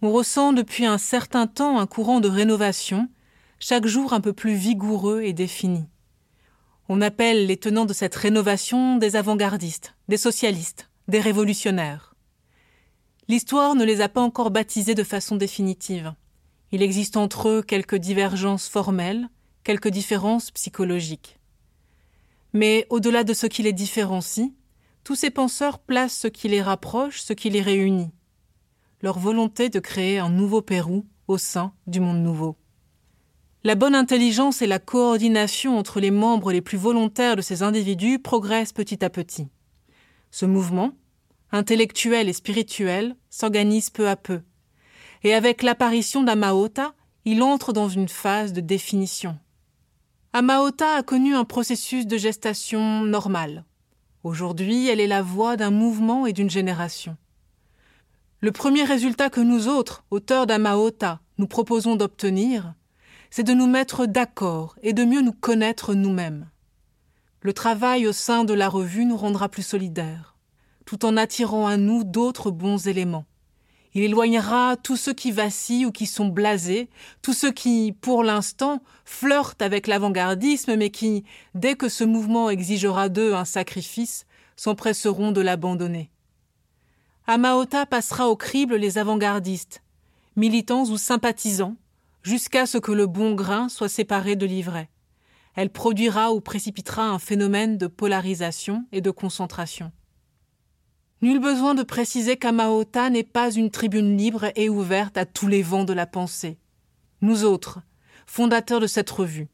on 0.01 0.13
ressent 0.13 0.55
depuis 0.55 0.87
un 0.87 0.97
certain 0.97 1.47
temps 1.47 1.79
un 1.79 1.87
courant 1.87 2.21
de 2.21 2.31
rénovation, 2.31 3.11
chaque 3.59 3.87
jour 3.87 4.15
un 4.15 4.23
peu 4.23 4.33
plus 4.33 4.55
vigoureux 4.55 5.21
et 5.21 5.35
défini. 5.35 5.85
On 6.89 7.03
appelle 7.03 7.47
les 7.47 7.59
tenants 7.59 7.85
de 7.85 7.93
cette 7.93 8.15
rénovation 8.15 8.97
des 8.97 9.15
avant-gardistes, 9.17 9.95
des 10.09 10.17
socialistes, 10.17 10.89
des 11.07 11.21
révolutionnaires. 11.21 12.12
L'histoire 13.29 13.75
ne 13.75 13.85
les 13.85 14.01
a 14.01 14.09
pas 14.09 14.21
encore 14.21 14.51
baptisés 14.51 14.95
de 14.95 15.05
façon 15.05 15.37
définitive. 15.37 16.15
Il 16.73 16.83
existe 16.83 17.17
entre 17.17 17.49
eux 17.49 17.63
quelques 17.63 17.97
divergences 17.97 18.69
formelles, 18.69 19.29
quelques 19.63 19.89
différences 19.89 20.51
psychologiques. 20.51 21.39
Mais 22.53 22.87
au-delà 22.91 23.25
de 23.25 23.33
ce 23.33 23.47
qui 23.47 23.63
les 23.63 23.73
différencie, 23.73 24.51
tous 25.05 25.15
ces 25.15 25.31
penseurs 25.31 25.79
placent 25.79 26.17
ce 26.17 26.29
qui 26.29 26.49
les 26.49 26.63
rapproche, 26.63 27.21
ce 27.21 27.33
qui 27.33 27.51
les 27.51 27.63
réunit. 27.63 28.11
leur 29.03 29.19
volonté 29.19 29.69
de 29.69 29.81
créer 29.81 30.21
un 30.21 30.31
nouveau 30.31 30.63
Pérou 30.63 31.05
au 31.27 31.37
sein 31.37 31.73
du 31.89 31.99
monde 31.99 32.23
nouveau. 32.23 32.57
La 33.65 33.75
bonne 33.75 33.97
intelligence 33.97 34.63
et 34.63 34.69
la 34.69 34.79
coordination 34.79 35.77
entre 35.77 35.99
les 35.99 36.13
membres 36.13 36.53
les 36.53 36.61
plus 36.61 36.79
volontaires 36.79 37.35
de 37.35 37.43
ces 37.43 37.65
individus 37.65 38.21
progressent 38.21 38.73
petit 38.73 39.05
à 39.05 39.11
petit. 39.11 39.49
Ce 40.31 40.47
mouvement, 40.47 40.93
intellectuel 41.53 42.29
et 42.29 42.33
spirituel, 42.33 43.17
s'organise 43.31 43.91
peu 43.91 44.09
à 44.09 44.17
peu. 44.17 44.41
Et 45.23 45.35
avec 45.35 45.63
l'apparition 45.63 46.23
d'Amaota, 46.23 46.95
il 47.25 47.43
entre 47.43 47.73
dans 47.73 47.89
une 47.89 48.09
phase 48.09 48.53
de 48.53 48.61
définition. 48.61 49.39
Amaota 50.33 50.97
a 50.97 51.03
connu 51.03 51.35
un 51.35 51.45
processus 51.45 52.07
de 52.07 52.17
gestation 52.17 53.03
normal. 53.03 53.65
Aujourd'hui, 54.25 54.89
elle 54.89 55.01
est 55.01 55.07
la 55.07 55.23
voix 55.23 55.57
d'un 55.57 55.71
mouvement 55.71 56.27
et 56.27 56.33
d'une 56.33 56.51
génération. 56.51 57.17
Le 58.41 58.51
premier 58.51 58.83
résultat 58.83 59.31
que 59.31 59.41
nous 59.41 59.69
autres, 59.69 60.05
auteurs 60.11 60.47
d'Amaota, 60.47 61.21
nous 61.39 61.47
proposons 61.47 61.97
d'obtenir, 61.97 62.75
c'est 63.31 63.45
de 63.45 63.55
nous 63.55 63.67
mettre 63.67 64.07
d'accord 64.07 64.75
et 64.83 64.93
de 64.93 65.05
mieux 65.05 65.23
nous 65.23 65.33
connaître 65.33 65.95
nous-mêmes. 65.95 66.49
Le 67.41 67.53
travail 67.53 68.07
au 68.07 68.13
sein 68.13 68.45
de 68.45 68.55
la 68.55 68.69
revue 68.69 69.05
nous 69.05 69.17
rendra 69.17 69.49
plus 69.49 69.63
solidaires, 69.63 70.32
tout 70.87 71.05
en 71.05 71.17
attirant 71.17 71.67
à 71.67 71.77
nous 71.77 72.05
d'autres 72.05 72.51
bons 72.51 72.87
éléments. 72.87 73.25
Il 73.95 74.03
éloignera 74.03 74.77
tous 74.77 74.97
ceux 74.97 75.13
qui 75.13 75.33
vacillent 75.33 75.87
ou 75.87 75.93
qui 75.93 76.07
sont 76.07 76.29
blasés, 76.29 76.89
tous 77.21 77.35
ceux 77.35 77.53
qui, 77.53 77.93
pour 78.01 78.25
l'instant, 78.25 78.83
flirtent 79.05 79.61
avec 79.61 79.87
l'avant-gardisme, 79.87 80.77
mais 80.77 80.91
qui, 80.91 81.25
dès 81.55 81.75
que 81.75 81.91
ce 81.91 82.05
mouvement 82.05 82.49
exigera 82.49 83.11
d'eux 83.11 83.35
un 83.35 83.45
sacrifice, 83.45 84.25
s'empresseront 84.57 85.33
de 85.33 85.43
l'abandonner. 85.43 86.11
Amaota 87.27 87.85
passera 87.85 88.29
au 88.29 88.37
crible 88.37 88.77
les 88.77 88.97
avant-gardistes, 88.97 89.83
militants 90.37 90.85
ou 90.85 90.97
sympathisants, 90.97 91.77
jusqu'à 92.23 92.67
ce 92.67 92.79
que 92.79 92.93
le 92.93 93.07
bon 93.07 93.35
grain 93.35 93.69
soit 93.69 93.89
séparé 93.89 94.37
de 94.37 94.47
l'ivraie. 94.47 94.89
Elle 95.55 95.71
produira 95.71 96.33
ou 96.33 96.41
précipitera 96.41 97.05
un 97.05 97.19
phénomène 97.19 97.77
de 97.77 97.87
polarisation 97.87 98.87
et 98.91 99.03
de 99.03 99.11
concentration. 99.11 99.93
Nul 101.23 101.39
besoin 101.39 101.75
de 101.75 101.83
préciser 101.83 102.37
qu'Amaota 102.37 103.09
n'est 103.09 103.23
pas 103.23 103.51
une 103.51 103.71
tribune 103.71 104.17
libre 104.17 104.51
et 104.57 104.69
ouverte 104.69 105.17
à 105.17 105.25
tous 105.25 105.47
les 105.47 105.63
vents 105.63 105.85
de 105.85 105.93
la 105.93 106.07
pensée. 106.07 106.59
Nous 107.21 107.45
autres, 107.45 107.81
fondateurs 108.27 108.81
de 108.81 108.87
cette 108.87 109.11
revue, 109.11 109.49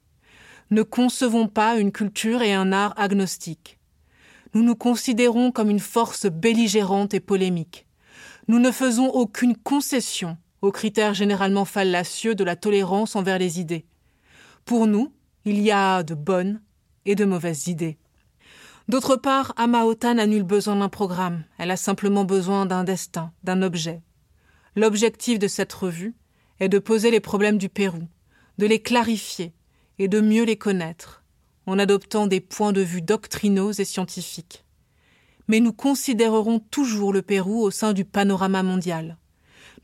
ne 0.71 0.83
concevons 0.83 1.47
pas 1.47 1.77
une 1.77 1.93
culture 1.93 2.43
et 2.43 2.55
un 2.55 2.73
art 2.73 2.95
agnostiques 2.97 3.79
nous 4.55 4.63
nous 4.63 4.77
considérons 4.77 5.53
comme 5.53 5.71
une 5.71 5.81
force 5.81 6.27
belligérante 6.27 7.15
et 7.15 7.21
polémique. 7.21 7.87
Nous 8.49 8.59
ne 8.59 8.71
faisons 8.71 9.09
aucune 9.09 9.57
concession 9.57 10.37
aux 10.63 10.73
critères 10.73 11.15
généralement 11.15 11.65
fallacieux 11.65 12.35
de 12.35 12.45
la 12.45 12.57
tolérance 12.57 13.15
envers 13.15 13.39
les 13.39 13.61
idées. 13.61 13.85
Pour 14.65 14.87
nous, 14.87 15.13
il 15.45 15.61
y 15.61 15.71
a 15.71 16.03
de 16.03 16.15
bonnes 16.15 16.61
et 17.05 17.15
de 17.15 17.25
mauvaises 17.25 17.69
idées. 17.69 17.99
D'autre 18.89 19.17
part, 19.17 19.53
Amaota 19.59 20.15
n'a 20.15 20.27
nul 20.27 20.45
besoin 20.45 20.77
d'un 20.77 20.89
programme, 20.89 21.45
elle 21.59 21.71
a 21.71 21.77
simplement 21.77 22.25
besoin 22.25 22.65
d'un 22.65 22.85
destin, 22.85 23.33
d'un 23.45 23.61
objet. 23.61 24.01
L'objectif 24.77 25.39
de 25.39 25.47
cette 25.47 25.75
revue 25.75 26.15
est 26.59 26.71
de 26.71 26.79
poser 26.79 27.11
les 27.11 27.21
problèmes 27.21 27.59
du 27.59 27.69
Pérou, 27.69 28.09
de 28.57 28.65
les 28.65 28.81
clarifier 28.81 29.53
et 29.99 30.09
de 30.09 30.23
mieux 30.23 30.45
les 30.45 30.57
connaître, 30.57 31.23
en 31.67 31.79
adoptant 31.79 32.27
des 32.27 32.41
points 32.41 32.73
de 32.73 32.81
vue 32.81 33.03
doctrinaux 33.03 33.73
et 33.73 33.85
scientifiques. 33.85 34.65
Mais 35.49 35.61
nous 35.61 35.75
considérerons 35.75 36.59
toujours 36.59 37.13
le 37.13 37.21
Pérou 37.21 37.61
au 37.61 37.71
sein 37.71 37.93
du 37.93 38.07
panorama 38.07 38.63
mondial. 38.63 39.19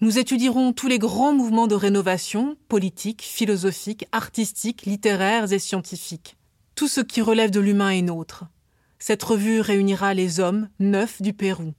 Nous 0.01 0.19
étudierons 0.19 0.73
tous 0.73 0.89
les 0.89 0.99
grands 0.99 1.35
mouvements 1.35 1.67
de 1.67 1.75
rénovation, 1.75 2.57
politiques, 2.69 3.23
philosophiques, 3.23 4.07
artistiques, 4.13 4.87
littéraires 4.87 5.53
et 5.53 5.59
scientifiques. 5.59 6.39
Tout 6.75 6.89
ce 6.89 7.03
qui 7.03 7.21
relève 7.21 7.51
de 7.51 7.61
l'humain 7.61 7.91
est 7.91 8.03
nôtre. 8.03 8.47
Cette 9.07 9.23
revue 9.23 9.61
réunira 9.61 10.15
les 10.15 10.41
hommes 10.41 10.71
neufs 10.81 11.21
du 11.21 11.35
Pérou, 11.35 11.75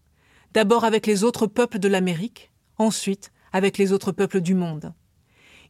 d'abord 0.54 0.84
avec 0.84 1.08
les 1.08 1.24
autres 1.24 1.48
peuples 1.48 1.80
de 1.80 1.88
l'Amérique, 1.88 2.52
ensuite 2.78 3.32
avec 3.52 3.80
les 3.80 3.92
autres 3.92 4.12
peuples 4.12 4.42
du 4.42 4.54
monde. 4.54 4.94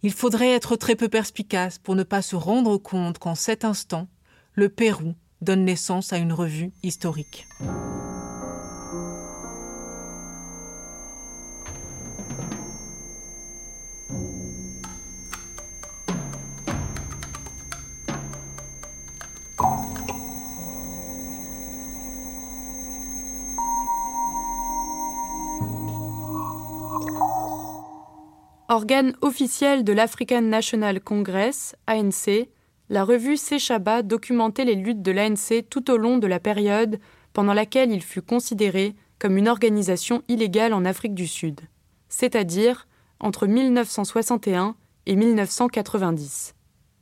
Il 0.04 0.12
faudrait 0.12 0.52
être 0.52 0.76
très 0.76 0.98
peu 0.98 1.08
perspicace 1.08 1.78
pour 1.78 1.96
ne 1.96 2.04
pas 2.04 2.22
se 2.22 2.36
rendre 2.36 2.78
compte 2.78 3.20
qu'en 3.20 3.36
cet 3.36 3.64
instant, 3.64 4.10
le 4.52 4.68
Pérou 4.68 5.16
donne 5.40 5.64
naissance 5.64 6.12
à 6.12 6.18
une 6.18 6.34
revue 6.34 6.74
historique. 6.84 7.48
Organe 28.76 29.14
officiel 29.22 29.86
de 29.86 29.94
l'African 29.94 30.42
National 30.42 31.00
Congress, 31.00 31.78
ANC, 31.88 32.50
la 32.90 33.06
revue 33.06 33.38
Sechaba 33.38 34.02
documentait 34.02 34.66
les 34.66 34.76
luttes 34.76 35.02
de 35.02 35.14
l'ANC 35.14 35.64
tout 35.70 35.90
au 35.90 35.96
long 35.96 36.18
de 36.18 36.28
la 36.28 36.42
période 36.42 37.00
pendant 37.32 37.54
laquelle 37.54 37.94
il 37.94 38.04
fut 38.04 38.22
considéré 38.22 38.94
comme 39.18 39.38
une 39.38 39.48
organisation 39.48 40.24
illégale 40.28 40.74
en 40.74 40.84
Afrique 40.84 41.16
du 41.16 41.26
Sud, 41.26 41.62
c'est-à-dire 42.10 42.86
entre 43.22 43.48
1961 43.48 44.76
et 45.06 45.16
1990. 45.16 46.54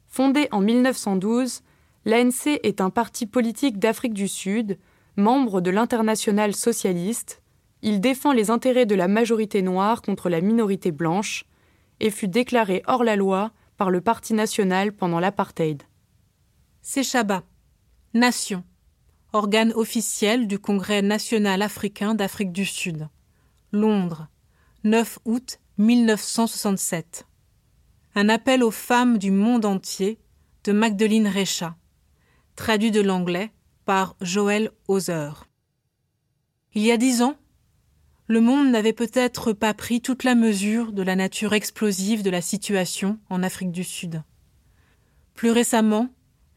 Fondé 0.10 0.50
en 0.52 0.62
1912, 0.62 1.62
l'ANC 2.06 2.60
est 2.62 2.82
un 2.82 2.92
parti 2.92 3.26
politique 3.26 3.80
d'Afrique 3.80 4.14
du 4.14 4.28
Sud, 4.28 4.78
membre 5.18 5.60
de 5.60 5.72
l'Internationale 5.72 6.54
socialiste. 6.54 7.42
Il 7.82 8.00
défend 8.00 8.32
les 8.32 8.52
intérêts 8.52 8.86
de 8.86 8.94
la 8.94 9.08
majorité 9.08 9.64
noire 9.64 10.04
contre 10.04 10.30
la 10.30 10.40
minorité 10.40 10.92
blanche 10.92 11.48
et 12.00 12.10
fut 12.12 12.28
déclaré 12.28 12.84
hors 12.88 13.04
la 13.04 13.16
loi 13.16 13.52
par 13.78 13.90
le 13.90 14.02
Parti 14.02 14.34
national 14.34 14.92
pendant 14.92 15.20
l'apartheid. 15.20 15.84
Sechaba, 16.82 17.44
Nation, 18.14 18.64
organe 19.32 19.74
officiel 19.74 20.48
du 20.48 20.60
Congrès 20.60 21.02
national 21.02 21.62
africain 21.62 22.14
d'Afrique 22.14 22.52
du 22.52 22.66
Sud. 22.66 23.08
Londres, 23.72 24.28
9 24.84 25.20
août 25.26 25.60
1967. 25.78 27.26
Un 28.16 28.30
appel 28.30 28.64
aux 28.64 28.72
femmes 28.72 29.18
du 29.18 29.32
monde 29.32 29.66
entier 29.66 30.20
de 30.64 30.72
Magdalene 30.72 31.28
Recha, 31.28 31.76
traduit 32.56 32.92
de 32.92 33.02
l'anglais 33.02 33.52
par 33.86 34.16
Joël 34.22 34.70
Hauser. 34.88 35.32
Il 36.74 36.84
y 36.84 36.92
a 36.92 36.98
dix 36.98 37.22
ans, 37.22 37.36
le 38.28 38.40
monde 38.40 38.72
n'avait 38.72 38.94
peut-être 38.94 39.52
pas 39.52 39.74
pris 39.74 40.02
toute 40.02 40.24
la 40.24 40.36
mesure 40.36 40.94
de 40.94 41.02
la 41.02 41.16
nature 41.16 41.54
explosive 41.54 42.24
de 42.24 42.30
la 42.30 42.42
situation 42.42 43.20
en 43.30 43.44
Afrique 43.44 43.72
du 43.72 43.84
Sud. 43.84 44.24
Plus 45.36 45.52
récemment, 45.52 46.10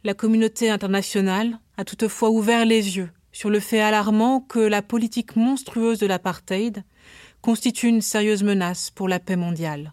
la 0.05 0.14
communauté 0.14 0.71
internationale 0.71 1.59
a 1.77 1.85
toutefois 1.85 2.31
ouvert 2.31 2.64
les 2.64 2.97
yeux 2.97 3.11
sur 3.33 3.51
le 3.51 3.61
fait 3.61 3.81
alarmant 3.81 4.41
que 4.41 4.61
la 4.61 4.81
politique 4.81 5.35
monstrueuse 5.35 5.99
de 5.99 6.07
l'apartheid 6.07 6.85
constitue 7.43 7.89
une 7.89 8.01
sérieuse 8.01 8.43
menace 8.43 8.91
pour 8.91 9.09
la 9.09 9.19
paix 9.19 9.37
mondiale. 9.37 9.93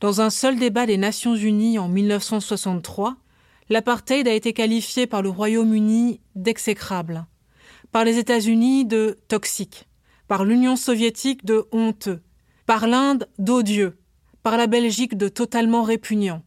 Dans 0.00 0.20
un 0.20 0.30
seul 0.30 0.58
débat 0.58 0.86
des 0.86 0.96
Nations 0.96 1.34
Unies 1.34 1.78
en 1.78 1.88
1963, 1.88 3.16
l'apartheid 3.68 4.26
a 4.26 4.32
été 4.32 4.52
qualifié 4.52 5.06
par 5.06 5.22
le 5.22 5.28
Royaume-Uni 5.28 6.20
d'exécrable, 6.34 7.26
par 7.92 8.04
les 8.04 8.18
États-Unis 8.18 8.84
de 8.84 9.18
toxique, 9.28 9.87
par 10.28 10.44
l'Union 10.44 10.76
soviétique 10.76 11.44
de 11.44 11.66
honteux, 11.72 12.20
par 12.66 12.86
l'Inde 12.86 13.28
d'odieux, 13.38 13.98
par 14.42 14.56
la 14.56 14.66
Belgique 14.66 15.16
de 15.16 15.28
totalement 15.28 15.82
répugnant, 15.82 16.42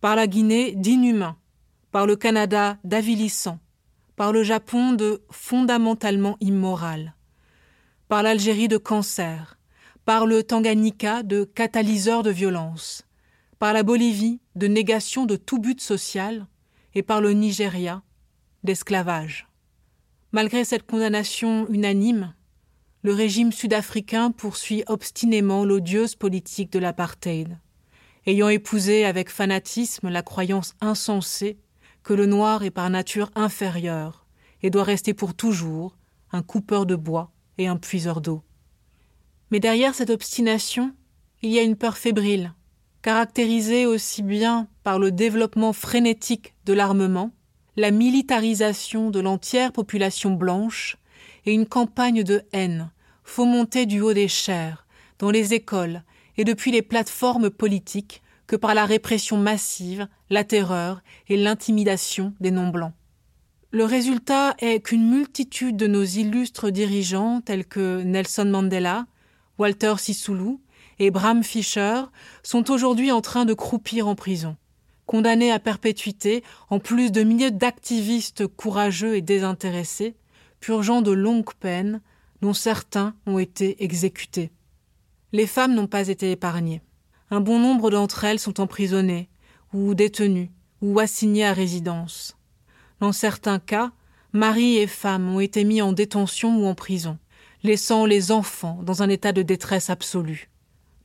par 0.00 0.16
la 0.16 0.26
Guinée 0.26 0.72
d'inhumain, 0.72 1.36
par 1.90 2.06
le 2.06 2.16
Canada 2.16 2.78
d'avilissant, 2.84 3.58
par 4.14 4.32
le 4.32 4.42
Japon 4.42 4.92
de 4.92 5.22
fondamentalement 5.30 6.36
immoral, 6.40 7.14
par 8.08 8.22
l'Algérie 8.22 8.68
de 8.68 8.78
cancer, 8.78 9.58
par 10.04 10.24
le 10.24 10.44
Tanganyika 10.44 11.22
de 11.24 11.44
catalyseur 11.44 12.22
de 12.22 12.30
violence, 12.30 13.04
par 13.58 13.72
la 13.72 13.82
Bolivie 13.82 14.40
de 14.54 14.68
négation 14.68 15.26
de 15.26 15.36
tout 15.36 15.58
but 15.58 15.80
social, 15.80 16.46
et 16.94 17.02
par 17.02 17.20
le 17.20 17.32
Nigeria 17.32 18.02
d'esclavage. 18.64 19.46
Malgré 20.32 20.64
cette 20.64 20.86
condamnation 20.86 21.68
unanime, 21.68 22.34
le 23.06 23.12
régime 23.12 23.52
sud-africain 23.52 24.32
poursuit 24.32 24.82
obstinément 24.88 25.64
l'odieuse 25.64 26.16
politique 26.16 26.72
de 26.72 26.80
l'apartheid, 26.80 27.56
ayant 28.26 28.48
épousé 28.48 29.04
avec 29.04 29.30
fanatisme 29.30 30.08
la 30.08 30.22
croyance 30.22 30.74
insensée 30.80 31.56
que 32.02 32.14
le 32.14 32.26
noir 32.26 32.64
est 32.64 32.72
par 32.72 32.90
nature 32.90 33.30
inférieur 33.36 34.26
et 34.64 34.70
doit 34.70 34.82
rester 34.82 35.14
pour 35.14 35.34
toujours 35.34 35.96
un 36.32 36.42
coupeur 36.42 36.84
de 36.84 36.96
bois 36.96 37.30
et 37.58 37.68
un 37.68 37.76
puiseur 37.76 38.20
d'eau. 38.20 38.42
Mais 39.52 39.60
derrière 39.60 39.94
cette 39.94 40.10
obstination, 40.10 40.92
il 41.42 41.52
y 41.52 41.60
a 41.60 41.62
une 41.62 41.76
peur 41.76 41.98
fébrile, 41.98 42.54
caractérisée 43.02 43.86
aussi 43.86 44.24
bien 44.24 44.66
par 44.82 44.98
le 44.98 45.12
développement 45.12 45.72
frénétique 45.72 46.56
de 46.64 46.72
l'armement, 46.72 47.30
la 47.76 47.92
militarisation 47.92 49.10
de 49.10 49.20
l'entière 49.20 49.70
population 49.70 50.32
blanche 50.32 50.96
et 51.44 51.54
une 51.54 51.66
campagne 51.66 52.24
de 52.24 52.42
haine 52.52 52.90
fomentée 53.26 53.84
du 53.84 54.00
haut 54.00 54.14
des 54.14 54.28
chairs, 54.28 54.86
dans 55.18 55.30
les 55.30 55.52
écoles 55.52 56.02
et 56.38 56.44
depuis 56.44 56.70
les 56.70 56.80
plateformes 56.80 57.50
politiques 57.50 58.22
que 58.46 58.56
par 58.56 58.72
la 58.72 58.86
répression 58.86 59.36
massive, 59.36 60.08
la 60.30 60.44
terreur 60.44 61.02
et 61.28 61.36
l'intimidation 61.36 62.32
des 62.40 62.52
non-blancs. 62.52 62.92
Le 63.72 63.84
résultat 63.84 64.54
est 64.60 64.80
qu'une 64.80 65.10
multitude 65.10 65.76
de 65.76 65.88
nos 65.88 66.04
illustres 66.04 66.70
dirigeants 66.70 67.40
tels 67.40 67.66
que 67.66 68.00
Nelson 68.02 68.46
Mandela, 68.46 69.06
Walter 69.58 69.94
Sisulu 69.98 70.58
et 70.98 71.10
Bram 71.10 71.42
Fischer 71.42 72.02
sont 72.42 72.70
aujourd'hui 72.70 73.10
en 73.10 73.20
train 73.20 73.44
de 73.44 73.54
croupir 73.54 74.06
en 74.06 74.14
prison, 74.14 74.56
condamnés 75.04 75.50
à 75.50 75.58
perpétuité 75.58 76.44
en 76.70 76.78
plus 76.78 77.10
de 77.10 77.22
milliers 77.24 77.50
d'activistes 77.50 78.46
courageux 78.46 79.16
et 79.16 79.22
désintéressés, 79.22 80.14
purgeant 80.60 81.02
de 81.02 81.10
longues 81.10 81.52
peines 81.58 82.00
dont 82.42 82.54
certains 82.54 83.14
ont 83.26 83.38
été 83.38 83.82
exécutés. 83.82 84.50
Les 85.32 85.46
femmes 85.46 85.74
n'ont 85.74 85.86
pas 85.86 86.08
été 86.08 86.30
épargnées. 86.30 86.82
Un 87.30 87.40
bon 87.40 87.58
nombre 87.58 87.90
d'entre 87.90 88.24
elles 88.24 88.38
sont 88.38 88.60
emprisonnées, 88.60 89.28
ou 89.72 89.94
détenues, 89.94 90.50
ou 90.80 90.98
assignées 91.00 91.44
à 91.44 91.52
résidence. 91.52 92.36
Dans 93.00 93.12
certains 93.12 93.58
cas, 93.58 93.90
mari 94.32 94.76
et 94.76 94.86
femmes 94.86 95.34
ont 95.34 95.40
été 95.40 95.64
mis 95.64 95.82
en 95.82 95.92
détention 95.92 96.56
ou 96.58 96.66
en 96.66 96.74
prison, 96.74 97.18
laissant 97.62 98.06
les 98.06 98.30
enfants 98.30 98.80
dans 98.82 99.02
un 99.02 99.08
état 99.08 99.32
de 99.32 99.42
détresse 99.42 99.90
absolue. 99.90 100.48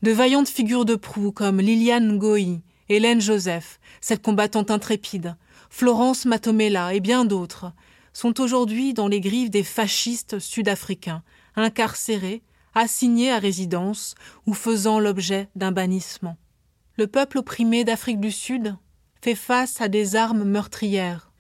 De 0.02 0.12
vaillantes 0.12 0.50
figures 0.50 0.86
de 0.86 0.96
proue 0.96 1.32
comme 1.32 1.60
Liliane 1.60 2.18
Ngoï, 2.18 2.62
Hélène 2.90 3.22
Joseph, 3.22 3.80
cette 4.02 4.22
combattante 4.22 4.72
intrépide, 4.72 5.36
Florence 5.70 6.26
Matomela 6.26 6.94
et 6.94 7.00
bien 7.00 7.24
d'autres, 7.24 7.72
sont 8.14 8.40
aujourd'hui 8.42 8.94
dans 8.94 9.08
les 9.08 9.22
griffes 9.22 9.50
des 9.50 9.64
fascistes 9.64 10.40
sud-africains, 10.40 11.24
incarcérés, 11.56 12.44
assignés 12.74 13.32
à 13.32 13.40
résidence 13.40 14.16
ou 14.46 14.54
faisant 14.54 15.00
l'objet 15.00 15.50
d'un 15.56 15.72
bannissement. 15.72 16.38
Le 16.98 17.08
peuple 17.08 17.40
opprimé 17.40 17.84
d'Afrique 17.84 18.20
du 18.20 18.32
Sud 18.32 18.76
fait 19.22 19.36
face 19.36 19.82
à 19.82 19.88
des 19.88 20.16
armes 20.16 20.44
meurtrières, 20.44 21.32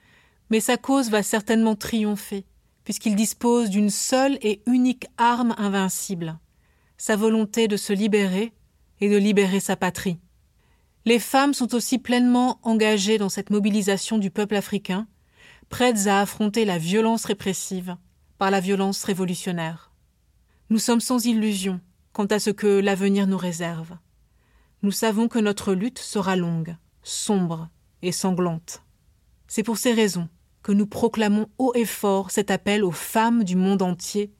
mais 0.50 0.60
sa 0.60 0.78
cause 0.78 1.10
va 1.10 1.24
certainement 1.24 1.76
triompher, 1.76 2.46
puisqu'il 2.84 3.16
dispose 3.16 3.70
d'une 3.70 3.90
seule 3.90 4.38
et 4.42 4.62
unique 4.66 5.08
arme 5.18 5.56
invincible, 5.58 6.38
sa 6.98 7.16
volonté 7.16 7.68
de 7.68 7.78
se 7.78 7.94
libérer 7.94 8.54
et 9.00 9.10
de 9.10 9.18
libérer 9.18 9.60
sa 9.60 9.76
patrie. 9.76 10.20
Les 11.06 11.20
femmes 11.20 11.54
sont 11.54 11.74
aussi 11.74 11.98
pleinement 11.98 12.60
engagées 12.62 13.18
dans 13.18 13.30
cette 13.30 13.50
mobilisation 13.50 14.20
du 14.20 14.30
peuple 14.30 14.56
africain, 14.56 15.08
prêtes 15.72 16.06
à 16.06 16.20
affronter 16.20 16.66
la 16.66 16.78
violence 16.78 17.26
répressive 17.26 17.96
par 18.38 18.52
la 18.52 18.60
violence 18.60 19.04
révolutionnaire. 19.04 19.92
Nous 20.70 20.78
sommes 20.78 21.00
sans 21.00 21.26
illusion 21.26 21.80
quant 22.12 22.26
à 22.26 22.40
ce 22.40 22.50
que 22.50 22.68
l'avenir 22.80 23.26
nous 23.26 23.38
réserve. 23.38 23.98
Nous 24.84 24.92
savons 24.92 25.28
que 25.28 25.40
notre 25.40 25.74
lutte 25.74 26.00
sera 26.00 26.36
longue, 26.36 26.76
sombre 27.04 27.70
et 28.02 28.12
sanglante. 28.12 28.84
C'est 29.48 29.64
pour 29.64 29.78
ces 29.78 29.94
raisons 29.94 30.28
que 30.62 30.74
nous 30.74 30.86
proclamons 30.86 31.48
haut 31.58 31.72
et 31.74 31.86
fort 31.86 32.32
cet 32.32 32.52
appel 32.52 32.84
aux 32.84 32.92
femmes 32.92 33.44
du 33.44 33.56
monde 33.56 33.82
entier, 33.82 34.34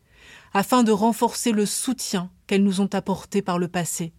afin 0.54 0.84
de 0.84 0.92
renforcer 0.92 1.54
le 1.54 1.66
soutien 1.66 2.30
qu'elles 2.46 2.64
nous 2.64 2.82
ont 2.82 2.94
apporté 2.94 3.42
par 3.42 3.58
le 3.58 3.70
passé. 3.70 4.14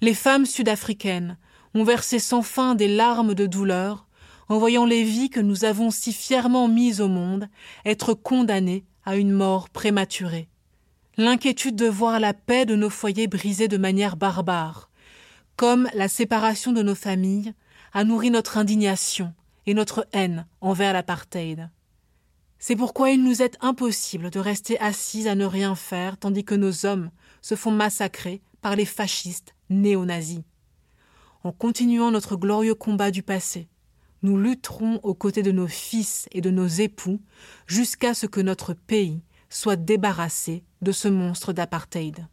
Les 0.00 0.14
femmes 0.14 0.46
sud-africaines 0.46 1.38
ont 1.74 1.84
versé 1.84 2.18
sans 2.18 2.42
fin 2.42 2.74
des 2.74 2.88
larmes 2.88 3.34
de 3.34 3.46
douleur 3.46 4.08
en 4.50 4.58
voyant 4.58 4.84
les 4.84 5.04
vies 5.04 5.30
que 5.30 5.40
nous 5.40 5.64
avons 5.64 5.90
si 5.90 6.12
fièrement 6.12 6.68
mises 6.68 7.00
au 7.00 7.08
monde 7.08 7.48
être 7.86 8.12
condamnées 8.12 8.84
à 9.06 9.16
une 9.16 9.32
mort 9.32 9.70
prématurée 9.70 10.50
l'inquiétude 11.20 11.76
de 11.76 11.86
voir 11.86 12.18
la 12.18 12.32
paix 12.32 12.66
de 12.66 12.74
nos 12.74 12.90
foyers 12.90 13.26
brisée 13.26 13.68
de 13.68 13.76
manière 13.76 14.16
barbare, 14.16 14.90
comme 15.56 15.88
la 15.94 16.08
séparation 16.08 16.72
de 16.72 16.82
nos 16.82 16.94
familles 16.94 17.52
a 17.92 18.04
nourri 18.04 18.30
notre 18.30 18.58
indignation 18.58 19.34
et 19.66 19.74
notre 19.74 20.06
haine 20.12 20.46
envers 20.60 20.92
l'apartheid. 20.92 21.68
C'est 22.58 22.76
pourquoi 22.76 23.10
il 23.10 23.22
nous 23.22 23.42
est 23.42 23.56
impossible 23.60 24.30
de 24.30 24.38
rester 24.38 24.78
assis 24.80 25.28
à 25.28 25.34
ne 25.34 25.44
rien 25.44 25.74
faire 25.74 26.16
tandis 26.16 26.44
que 26.44 26.54
nos 26.54 26.86
hommes 26.86 27.10
se 27.42 27.54
font 27.54 27.70
massacrer 27.70 28.42
par 28.60 28.76
les 28.76 28.84
fascistes 28.84 29.54
néo-nazis. 29.70 30.42
En 31.42 31.52
continuant 31.52 32.10
notre 32.10 32.36
glorieux 32.36 32.74
combat 32.74 33.10
du 33.10 33.22
passé, 33.22 33.68
nous 34.22 34.38
lutterons 34.38 35.00
aux 35.02 35.14
côtés 35.14 35.42
de 35.42 35.52
nos 35.52 35.66
fils 35.66 36.28
et 36.32 36.40
de 36.40 36.50
nos 36.50 36.66
époux 36.66 37.20
jusqu'à 37.66 38.14
ce 38.14 38.26
que 38.26 38.40
notre 38.40 38.74
pays 38.74 39.22
soit 39.48 39.76
débarrassé 39.76 40.64
de 40.82 40.92
ce 40.92 41.08
monstre 41.08 41.52
d'apartheid. 41.52 42.26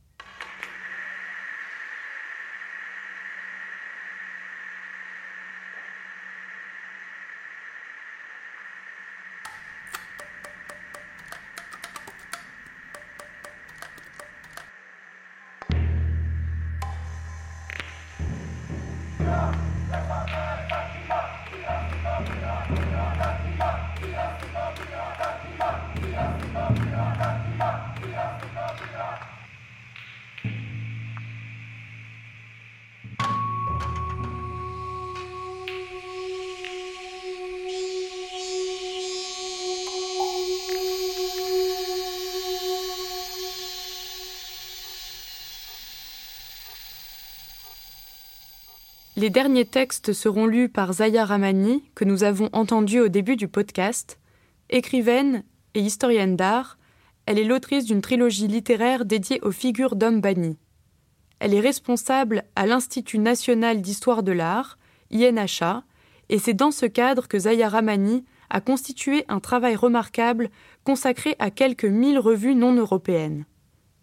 Les 49.18 49.32
derniers 49.32 49.66
textes 49.66 50.14
seront 50.14 50.46
lus 50.46 50.70
par 50.70 50.94
Zaya 50.94 51.26
Ramani, 51.26 51.84
que 51.96 52.06
nous 52.06 52.24
avons 52.24 52.50
entendu 52.54 53.00
au 53.00 53.08
début 53.08 53.36
du 53.36 53.48
podcast. 53.48 54.20
Écrivaine 54.70 55.44
et 55.74 55.80
historienne 55.80 56.36
d'art, 56.36 56.78
elle 57.26 57.40
est 57.40 57.44
l'autrice 57.44 57.86
d'une 57.86 58.04
trilogie 58.04 58.46
littéraire 58.46 59.06
dédiée 59.06 59.40
aux 59.42 59.52
figures 59.52 59.96
d'hommes 59.96 60.22
bannis. 60.22 60.60
Elle 61.40 61.56
est 61.56 61.60
responsable 61.60 62.44
à 62.56 62.68
l'Institut 62.68 63.18
national 63.18 63.82
d'histoire 63.82 64.22
de 64.22 64.34
l'art, 64.34 64.78
INHA, 65.12 65.84
et 66.30 66.38
c'est 66.38 66.54
dans 66.54 66.70
ce 66.70 66.86
cadre 66.86 67.28
que 67.28 67.40
Zaya 67.40 67.70
Ramani 67.70 68.24
a 68.52 68.62
constitué 68.62 69.26
un 69.30 69.40
travail 69.40 69.76
remarquable 69.76 70.52
consacré 70.84 71.36
à 71.40 71.50
quelques 71.50 71.86
mille 71.86 72.20
revues 72.20 72.54
non 72.54 72.76
européennes. 72.76 73.46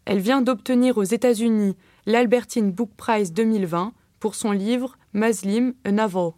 Elle 0.06 0.18
vient 0.18 0.42
d'obtenir 0.42 0.98
aux 0.98 1.04
États-Unis 1.04 1.76
l'Albertine 2.04 2.72
Book 2.72 2.90
Prize 2.96 3.32
2020 3.32 3.92
pour 4.24 4.36
son 4.36 4.52
livre 4.52 4.96
Muslim, 5.12 5.74
a 5.84 5.92
Novel. 5.92 6.30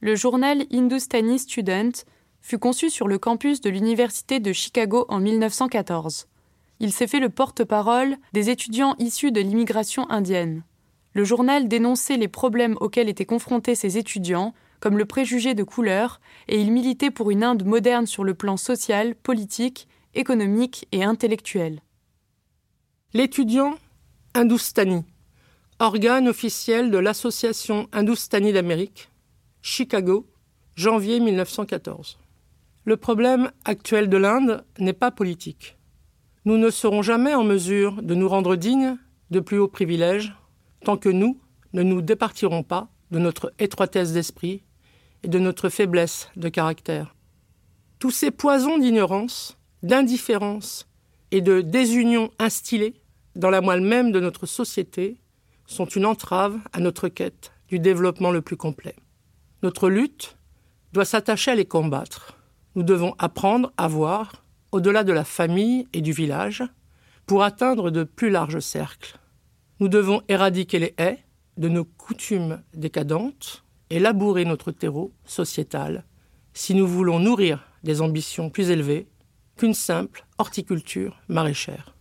Le 0.00 0.16
journal 0.16 0.64
Hindustani 0.72 1.38
Student 1.38 1.92
fut 2.40 2.58
conçu 2.58 2.90
sur 2.90 3.06
le 3.06 3.18
campus 3.18 3.60
de 3.60 3.70
l'Université 3.70 4.40
de 4.40 4.52
Chicago 4.52 5.06
en 5.08 5.20
1914. 5.20 6.26
Il 6.80 6.92
s'est 6.92 7.06
fait 7.06 7.20
le 7.20 7.28
porte-parole 7.28 8.16
des 8.32 8.50
étudiants 8.50 8.96
issus 8.98 9.30
de 9.30 9.40
l'immigration 9.40 10.10
indienne. 10.10 10.64
Le 11.12 11.22
journal 11.22 11.68
dénonçait 11.68 12.16
les 12.16 12.26
problèmes 12.26 12.76
auxquels 12.80 13.08
étaient 13.08 13.24
confrontés 13.24 13.76
ces 13.76 13.96
étudiants, 13.96 14.52
comme 14.80 14.98
le 14.98 15.04
préjugé 15.04 15.54
de 15.54 15.62
couleur, 15.62 16.20
et 16.48 16.60
il 16.60 16.72
militait 16.72 17.12
pour 17.12 17.30
une 17.30 17.44
Inde 17.44 17.64
moderne 17.64 18.08
sur 18.08 18.24
le 18.24 18.34
plan 18.34 18.56
social, 18.56 19.14
politique, 19.14 19.86
économique 20.14 20.88
et 20.90 21.04
intellectuel. 21.04 21.80
L'étudiant 23.12 23.76
hindustani 24.34 25.04
organe 25.80 26.28
officiel 26.28 26.90
de 26.90 26.98
l'Association 26.98 27.88
Hindoustanie 27.92 28.52
d'Amérique, 28.52 29.10
Chicago, 29.60 30.26
janvier 30.76 31.20
1914. 31.20 32.18
Le 32.84 32.96
problème 32.96 33.50
actuel 33.64 34.08
de 34.08 34.16
l'Inde 34.16 34.64
n'est 34.78 34.92
pas 34.92 35.10
politique. 35.10 35.76
Nous 36.44 36.58
ne 36.58 36.70
serons 36.70 37.02
jamais 37.02 37.34
en 37.34 37.44
mesure 37.44 38.02
de 38.02 38.14
nous 38.14 38.28
rendre 38.28 38.56
dignes 38.56 38.96
de 39.30 39.40
plus 39.40 39.58
hauts 39.58 39.68
privilèges 39.68 40.34
tant 40.84 40.96
que 40.96 41.08
nous 41.08 41.40
ne 41.72 41.82
nous 41.82 42.02
départirons 42.02 42.62
pas 42.62 42.88
de 43.10 43.18
notre 43.18 43.52
étroitesse 43.58 44.12
d'esprit 44.12 44.62
et 45.22 45.28
de 45.28 45.38
notre 45.38 45.70
faiblesse 45.70 46.28
de 46.36 46.48
caractère. 46.48 47.16
Tous 47.98 48.10
ces 48.10 48.30
poisons 48.30 48.78
d'ignorance, 48.78 49.56
d'indifférence 49.82 50.86
et 51.30 51.40
de 51.40 51.62
désunion 51.62 52.30
instillés 52.38 53.00
dans 53.34 53.50
la 53.50 53.60
moelle 53.60 53.80
même 53.80 54.12
de 54.12 54.20
notre 54.20 54.46
société, 54.46 55.18
sont 55.66 55.86
une 55.86 56.06
entrave 56.06 56.58
à 56.72 56.80
notre 56.80 57.08
quête 57.08 57.52
du 57.68 57.78
développement 57.78 58.30
le 58.30 58.42
plus 58.42 58.56
complet. 58.56 58.96
Notre 59.62 59.88
lutte 59.88 60.36
doit 60.92 61.04
s'attacher 61.04 61.52
à 61.52 61.54
les 61.54 61.64
combattre. 61.64 62.36
Nous 62.74 62.82
devons 62.82 63.14
apprendre 63.18 63.72
à 63.76 63.88
voir, 63.88 64.44
au-delà 64.72 65.04
de 65.04 65.12
la 65.12 65.24
famille 65.24 65.88
et 65.92 66.00
du 66.00 66.12
village, 66.12 66.62
pour 67.26 67.42
atteindre 67.42 67.90
de 67.90 68.04
plus 68.04 68.30
larges 68.30 68.60
cercles. 68.60 69.18
Nous 69.80 69.88
devons 69.88 70.22
éradiquer 70.28 70.78
les 70.78 70.94
haies 70.98 71.24
de 71.56 71.68
nos 71.68 71.84
coutumes 71.84 72.62
décadentes 72.74 73.64
et 73.90 73.98
labourer 73.98 74.44
notre 74.44 74.72
terreau 74.72 75.12
sociétal 75.24 76.04
si 76.52 76.74
nous 76.74 76.86
voulons 76.86 77.18
nourrir 77.18 77.64
des 77.82 78.00
ambitions 78.00 78.50
plus 78.50 78.70
élevées 78.70 79.08
qu'une 79.56 79.74
simple 79.74 80.24
horticulture 80.38 81.20
maraîchère. 81.28 81.94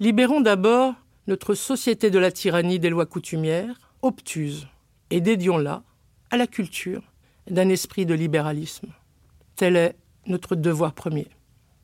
Libérons 0.00 0.40
d'abord 0.40 0.94
notre 1.26 1.54
société 1.54 2.10
de 2.10 2.18
la 2.18 2.32
tyrannie 2.32 2.78
des 2.78 2.90
lois 2.90 3.06
coutumières, 3.06 3.80
obtuses, 4.02 4.66
et 5.10 5.20
dédions-la 5.20 5.82
à 6.30 6.36
la 6.36 6.46
culture 6.46 7.02
d'un 7.50 7.68
esprit 7.68 8.06
de 8.06 8.14
libéralisme. 8.14 8.88
Tel 9.56 9.76
est 9.76 9.96
notre 10.26 10.56
devoir 10.56 10.92
premier. 10.94 11.28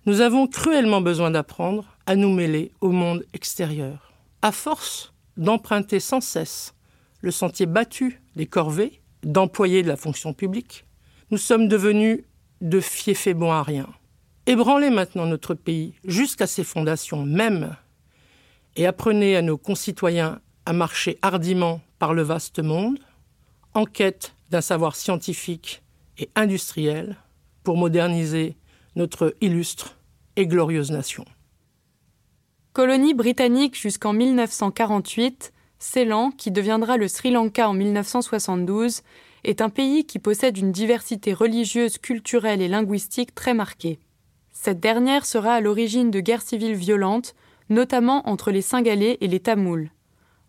Nous 0.07 0.21
avons 0.21 0.47
cruellement 0.47 1.01
besoin 1.01 1.31
d'apprendre 1.31 1.85
à 2.07 2.17
nous 2.17 2.33
mêler 2.33 2.73
au 2.81 2.91
monde 2.91 3.25
extérieur. 3.35 4.13
À 4.43 4.53
force 4.53 5.13
d'emprunter 5.37 6.01
sans 6.01 6.21
cesse 6.21 6.75
le 7.21 7.31
sentier 7.31 7.67
battu 7.67 8.21
des 8.37 8.47
corvées, 8.47 9.01
d'employer 9.23 9.83
de 9.83 9.89
la 9.89 9.97
fonction 9.97 10.33
publique, 10.33 10.87
nous 11.31 11.39
sommes 11.39 11.69
devenus 11.69 12.25
de 12.61 12.81
fiefs 12.81 13.29
bons 13.35 13.53
à 13.53 13.63
rien. 13.63 13.89
Ébranlez 14.47 14.91
maintenant 14.91 15.27
notre 15.27 15.55
pays 15.55 15.95
jusqu'à 16.05 16.47
ses 16.47 16.65
fondations 16.65 17.23
mêmes 17.25 17.77
et 18.77 18.87
apprenez 18.87 19.37
à 19.37 19.43
nos 19.43 19.59
concitoyens 19.59 20.41
à 20.67 20.73
marcher 20.73 21.19
hardiment 21.23 21.81
par 21.99 22.15
le 22.15 22.23
vaste 22.23 22.61
monde, 22.61 22.99
en 23.75 23.85
quête 23.85 24.35
d'un 24.51 24.61
savoir 24.61 24.97
scientifique 24.97 25.83
et 26.19 26.31
industriel 26.35 27.17
pour 27.63 27.77
moderniser 27.77 28.57
notre 28.97 29.35
illustre 29.41 29.97
et 30.37 30.47
glorieuse 30.47 30.91
nation. 30.91 31.25
Colonie 32.73 33.15
britannique 33.15 33.77
jusqu'en 33.77 34.13
1948, 34.13 35.53
Ceylan, 35.79 36.31
qui 36.31 36.51
deviendra 36.51 36.97
le 36.97 37.09
Sri 37.09 37.31
Lanka 37.31 37.69
en 37.69 37.75
1972, 37.75 39.03
est 39.45 39.61
un 39.61 39.69
pays 39.69 40.05
qui 40.05 40.19
possède 40.19 40.59
une 40.59 40.73
diversité 40.73 41.33
religieuse, 41.33 41.99
culturelle 41.99 42.61
et 42.61 42.69
linguistique 42.69 43.35
très 43.35 43.55
marquée. 43.55 43.99
Cette 44.53 44.81
dernière 44.81 45.25
sera 45.25 45.55
à 45.55 45.61
l'origine 45.61 46.11
de 46.11 46.21
guerres 46.21 46.43
civiles 46.43 46.75
violentes, 46.75 47.35
notamment 47.69 48.29
entre 48.29 48.51
les 48.51 48.63
Singalais 48.63 49.19
et 49.21 49.29
les 49.29 49.41
Tamouls. 49.41 49.91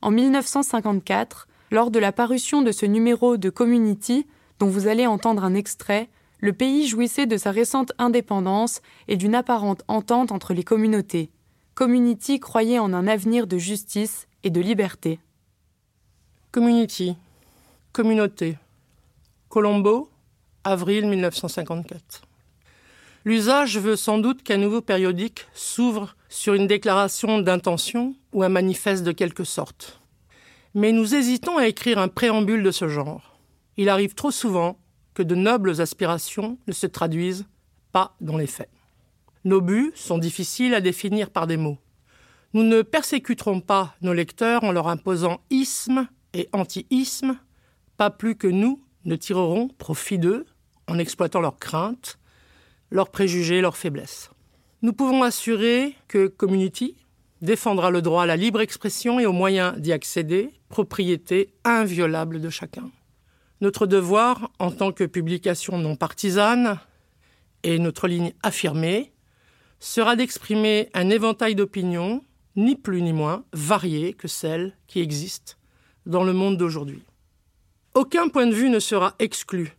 En 0.02 0.12
1954, 0.12 1.48
lors 1.72 1.92
de 1.92 2.00
la 2.00 2.12
parution 2.12 2.62
de 2.62 2.72
ce 2.72 2.86
numéro 2.86 3.38
de 3.38 3.50
Community, 3.50 4.26
dont 4.60 4.68
vous 4.68 4.88
allez 4.88 5.08
entendre 5.08 5.44
un 5.44 5.54
extrait, 5.54 6.10
le 6.40 6.54
pays 6.54 6.88
jouissait 6.88 7.26
de 7.26 7.38
sa 7.38 7.52
récente 7.52 7.92
indépendance 7.98 8.82
et 9.08 9.18
d'une 9.18 9.36
apparente 9.36 9.84
entente 9.88 10.32
entre 10.32 10.54
les 10.54 10.64
communautés. 10.64 11.30
Community 11.76 12.40
croyait 12.40 12.80
en 12.80 12.94
un 12.94 13.08
avenir 13.08 13.48
de 13.48 13.58
justice 13.58 14.28
et 14.44 14.50
de 14.50 14.62
liberté. 14.62 15.20
Community, 16.52 17.16
communauté. 17.92 18.58
Colombo, 19.50 20.10
avril 20.64 21.08
1954. 21.08 22.29
L'usage 23.30 23.78
veut 23.78 23.96
sans 23.96 24.18
doute 24.18 24.42
qu'un 24.42 24.58
nouveau 24.58 24.82
périodique 24.82 25.46
s'ouvre 25.54 26.16
sur 26.30 26.56
une 26.56 26.66
déclaration 26.66 27.38
d'intention 27.38 28.16
ou 28.34 28.42
un 28.42 28.50
manifeste 28.50 29.04
de 29.04 29.12
quelque 29.12 29.44
sorte. 29.44 30.02
Mais 30.74 30.92
nous 30.92 31.14
hésitons 31.14 31.56
à 31.56 31.68
écrire 31.68 32.00
un 32.00 32.08
préambule 32.08 32.64
de 32.64 32.72
ce 32.72 32.88
genre. 32.88 33.38
Il 33.78 33.88
arrive 33.88 34.16
trop 34.16 34.32
souvent 34.32 34.80
que 35.14 35.22
de 35.22 35.36
nobles 35.36 35.80
aspirations 35.80 36.58
ne 36.66 36.74
se 36.74 36.88
traduisent 36.88 37.46
pas 37.92 38.16
dans 38.20 38.36
les 38.36 38.48
faits. 38.48 38.72
Nos 39.46 39.62
buts 39.62 39.92
sont 39.94 40.18
difficiles 40.18 40.74
à 40.74 40.82
définir 40.82 41.30
par 41.30 41.46
des 41.46 41.58
mots. 41.58 41.78
Nous 42.56 42.64
ne 42.64 42.82
persécuterons 42.82 43.62
pas 43.62 43.96
nos 44.02 44.14
lecteurs 44.14 44.64
en 44.64 44.72
leur 44.72 44.88
imposant 44.88 45.40
isme 45.52 46.08
et 46.34 46.50
anti-isme, 46.52 47.38
pas 47.96 48.10
plus 48.10 48.36
que 48.36 48.48
nous 48.48 48.82
ne 49.06 49.16
tirerons 49.16 49.68
profit 49.68 50.18
d'eux 50.18 50.48
en 50.88 50.98
exploitant 50.98 51.42
leurs 51.42 51.60
craintes, 51.60 52.19
leurs 52.92 53.10
préjugés, 53.10 53.62
leurs 53.62 53.78
faiblesses. 53.78 54.32
Nous 54.82 54.94
pouvons 54.94 55.24
assurer 55.24 55.96
que 56.08 56.28
Community 56.28 56.96
défendra 57.42 57.92
le 57.92 58.02
droit 58.02 58.24
à 58.24 58.26
la 58.26 58.38
libre 58.38 58.62
expression 58.62 59.20
et 59.20 59.26
aux 59.26 59.34
moyens 59.34 59.78
d'y 59.78 59.92
accéder, 59.92 60.50
propriété 60.70 61.54
inviolable 61.64 62.42
de 62.42 62.50
chacun. 62.50 62.90
Notre 63.62 63.88
devoir, 63.88 64.52
en 64.60 64.72
tant 64.72 64.92
que 64.92 65.04
publication 65.04 65.78
non 65.78 65.96
partisane, 65.96 66.80
et 67.64 67.78
notre 67.78 68.08
ligne 68.08 68.34
affirmée, 68.42 69.12
sera 69.80 70.16
d'exprimer 70.16 70.90
un 70.94 71.10
éventail 71.10 71.56
d'opinions, 71.56 72.24
ni 72.56 72.76
plus 72.76 73.02
ni 73.02 73.14
moins 73.14 73.44
variées 73.54 74.14
que 74.14 74.28
celles 74.28 74.78
qui 74.88 75.00
existent 75.00 75.54
dans 76.06 76.24
le 76.24 76.34
monde 76.34 76.58
d'aujourd'hui. 76.58 77.04
Aucun 77.94 78.30
point 78.30 78.48
de 78.48 78.54
vue 78.54 78.70
ne 78.70 78.80
sera 78.80 79.16
exclu, 79.20 79.76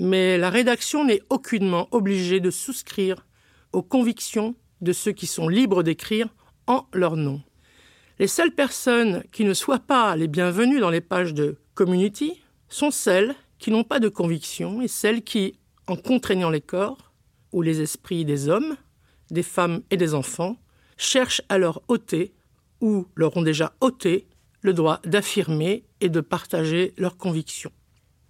mais 0.00 0.38
la 0.38 0.50
rédaction 0.50 1.04
n'est 1.04 1.22
aucunement 1.30 1.88
obligée 1.90 2.40
de 2.40 2.50
souscrire 2.50 3.26
aux 3.72 3.82
convictions 3.82 4.54
de 4.80 4.92
ceux 4.92 5.12
qui 5.12 5.26
sont 5.26 5.48
libres 5.48 5.82
d'écrire 5.82 6.28
en 6.66 6.86
leur 6.92 7.16
nom. 7.16 7.42
Les 8.18 8.26
seules 8.26 8.54
personnes 8.54 9.22
qui 9.32 9.44
ne 9.44 9.54
soient 9.54 9.78
pas 9.78 10.16
les 10.16 10.28
bienvenues 10.28 10.80
dans 10.80 10.90
les 10.90 11.00
pages 11.00 11.34
de 11.34 11.58
Community 11.74 12.42
sont 12.68 12.90
celles 12.90 13.34
qui 13.58 13.70
n'ont 13.70 13.84
pas 13.84 14.00
de 14.00 14.08
conviction 14.08 14.80
et 14.80 14.88
celles 14.88 15.22
qui, 15.22 15.58
en 15.86 15.96
contraignant 15.96 16.50
les 16.50 16.60
corps 16.60 17.12
ou 17.52 17.62
les 17.62 17.80
esprits 17.80 18.24
des 18.24 18.48
hommes, 18.48 18.76
des 19.30 19.42
femmes 19.42 19.82
et 19.90 19.96
des 19.96 20.14
enfants, 20.14 20.56
cherchent 20.96 21.42
à 21.48 21.58
leur 21.58 21.82
ôter 21.88 22.34
ou 22.80 23.06
leur 23.14 23.36
ont 23.36 23.42
déjà 23.42 23.74
ôté 23.80 24.26
le 24.62 24.72
droit 24.72 25.00
d'affirmer 25.04 25.84
et 26.00 26.08
de 26.08 26.20
partager 26.20 26.94
leurs 26.96 27.16
convictions. 27.16 27.72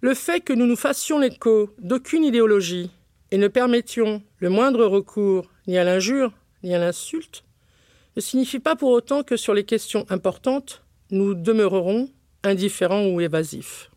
Le 0.01 0.13
fait 0.13 0.41
que 0.41 0.53
nous 0.53 0.67
nous 0.67 0.75
fassions 0.75 1.17
l'écho 1.17 1.73
d'aucune 1.79 2.23
idéologie 2.23 2.91
et 3.31 3.37
ne 3.37 3.47
permettions 3.47 4.21
le 4.37 4.49
moindre 4.49 4.85
recours 4.85 5.51
ni 5.65 5.77
à 5.77 5.83
l'injure 5.83 6.33
ni 6.63 6.75
à 6.75 6.79
l'insulte 6.79 7.43
ne 8.15 8.21
signifie 8.21 8.59
pas 8.59 8.75
pour 8.75 8.89
autant 8.89 9.23
que 9.23 9.37
sur 9.37 9.53
les 9.53 9.63
questions 9.63 10.05
importantes, 10.09 10.83
nous 11.11 11.35
demeurerons 11.35 12.09
indifférents 12.43 13.05
ou 13.05 13.21
évasifs. 13.21 13.91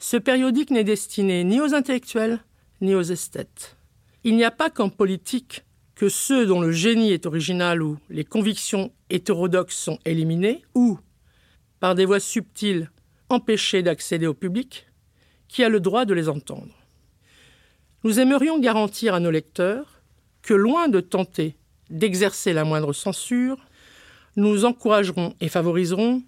Ce 0.00 0.16
périodique 0.16 0.70
n'est 0.70 0.84
destiné 0.84 1.44
ni 1.44 1.60
aux 1.60 1.72
intellectuels 1.72 2.40
ni 2.80 2.94
aux 2.94 3.02
esthètes. 3.02 3.76
Il 4.24 4.36
n'y 4.36 4.44
a 4.44 4.50
pas 4.50 4.68
qu'en 4.68 4.90
politique 4.90 5.64
que 5.94 6.08
ceux 6.08 6.44
dont 6.44 6.60
le 6.60 6.72
génie 6.72 7.12
est 7.12 7.24
original 7.24 7.82
ou 7.82 7.98
les 8.10 8.24
convictions 8.24 8.92
hétérodoxes 9.10 9.76
sont 9.76 9.98
éliminées, 10.04 10.62
ou, 10.74 10.98
par 11.80 11.94
des 11.94 12.04
voies 12.04 12.20
subtiles, 12.20 12.90
empêchés 13.28 13.82
d'accéder 13.82 14.26
au 14.26 14.34
public, 14.34 14.86
qui 15.48 15.64
a 15.64 15.68
le 15.68 15.80
droit 15.80 16.04
de 16.04 16.14
les 16.14 16.28
entendre. 16.28 16.74
Nous 18.04 18.20
aimerions 18.20 18.58
garantir 18.58 19.14
à 19.14 19.20
nos 19.20 19.30
lecteurs 19.30 20.00
que, 20.42 20.54
loin 20.54 20.88
de 20.88 21.00
tenter 21.00 21.56
d'exercer 21.90 22.52
la 22.52 22.64
moindre 22.64 22.92
censure, 22.92 23.58
nous 24.36 24.64
encouragerons 24.64 25.34
et 25.40 25.48
favoriserons 25.48 26.22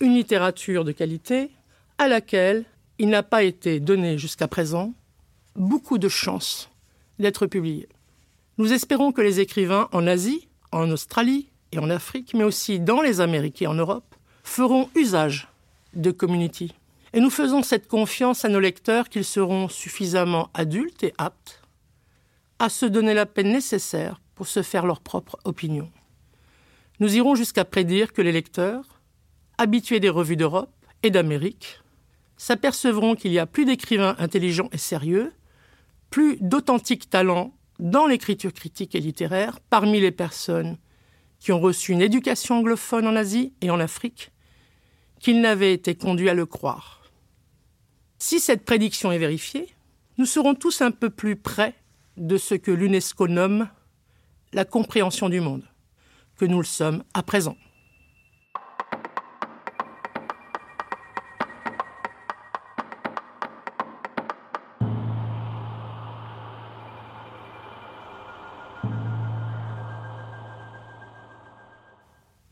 une 0.00 0.14
littérature 0.14 0.84
de 0.84 0.92
qualité 0.92 1.50
à 1.98 2.08
laquelle 2.08 2.64
il 2.98 3.08
n'a 3.08 3.22
pas 3.22 3.42
été 3.42 3.78
donné 3.78 4.18
jusqu'à 4.18 4.48
présent 4.48 4.94
beaucoup 5.54 5.98
de 5.98 6.08
chances 6.08 6.70
d'être 7.18 7.46
publié. 7.46 7.88
Nous 8.58 8.72
espérons 8.72 9.12
que 9.12 9.20
les 9.20 9.40
écrivains 9.40 9.88
en 9.92 10.06
Asie, 10.06 10.48
en 10.72 10.90
Australie 10.90 11.48
et 11.72 11.78
en 11.78 11.90
Afrique, 11.90 12.34
mais 12.34 12.44
aussi 12.44 12.80
dans 12.80 13.00
les 13.00 13.20
Amériques 13.20 13.62
et 13.62 13.66
en 13.66 13.74
Europe, 13.74 14.14
feront 14.44 14.88
usage 14.94 15.48
de 15.94 16.10
Community. 16.10 16.74
Et 17.14 17.20
nous 17.20 17.30
faisons 17.30 17.62
cette 17.62 17.88
confiance 17.88 18.44
à 18.44 18.48
nos 18.48 18.60
lecteurs 18.60 19.08
qu'ils 19.08 19.24
seront 19.24 19.68
suffisamment 19.68 20.50
adultes 20.54 21.02
et 21.02 21.12
aptes 21.18 21.62
à 22.58 22.68
se 22.68 22.86
donner 22.86 23.12
la 23.12 23.26
peine 23.26 23.52
nécessaire 23.52 24.20
pour 24.34 24.46
se 24.46 24.62
faire 24.62 24.86
leur 24.86 25.00
propre 25.00 25.36
opinion. 25.44 25.90
Nous 27.00 27.16
irons 27.16 27.34
jusqu'à 27.34 27.64
prédire 27.64 28.12
que 28.12 28.22
les 28.22 28.32
lecteurs, 28.32 29.00
habitués 29.58 30.00
des 30.00 30.08
revues 30.08 30.36
d'Europe 30.36 30.72
et 31.02 31.10
d'Amérique, 31.10 31.80
s'apercevront 32.36 33.14
qu'il 33.14 33.32
y 33.32 33.38
a 33.38 33.46
plus 33.46 33.64
d'écrivains 33.64 34.14
intelligents 34.18 34.68
et 34.72 34.78
sérieux, 34.78 35.32
plus 36.10 36.38
d'authentiques 36.40 37.10
talents 37.10 37.52
dans 37.78 38.06
l'écriture 38.06 38.52
critique 38.52 38.94
et 38.94 39.00
littéraire 39.00 39.58
parmi 39.68 40.00
les 40.00 40.12
personnes 40.12 40.78
qui 41.40 41.50
ont 41.50 41.60
reçu 41.60 41.92
une 41.92 42.00
éducation 42.00 42.58
anglophone 42.58 43.06
en 43.06 43.16
Asie 43.16 43.52
et 43.60 43.70
en 43.70 43.80
Afrique, 43.80 44.30
qu'ils 45.18 45.40
n'avaient 45.40 45.74
été 45.74 45.96
conduits 45.96 46.30
à 46.30 46.34
le 46.34 46.46
croire. 46.46 47.01
Si 48.24 48.38
cette 48.38 48.64
prédiction 48.64 49.10
est 49.10 49.18
vérifiée, 49.18 49.74
nous 50.16 50.26
serons 50.26 50.54
tous 50.54 50.80
un 50.80 50.92
peu 50.92 51.10
plus 51.10 51.34
près 51.34 51.74
de 52.16 52.36
ce 52.36 52.54
que 52.54 52.70
l'UNESCO 52.70 53.26
nomme 53.26 53.68
la 54.52 54.64
compréhension 54.64 55.28
du 55.28 55.40
monde, 55.40 55.64
que 56.36 56.44
nous 56.44 56.58
le 56.58 56.64
sommes 56.64 57.02
à 57.14 57.24
présent. 57.24 57.56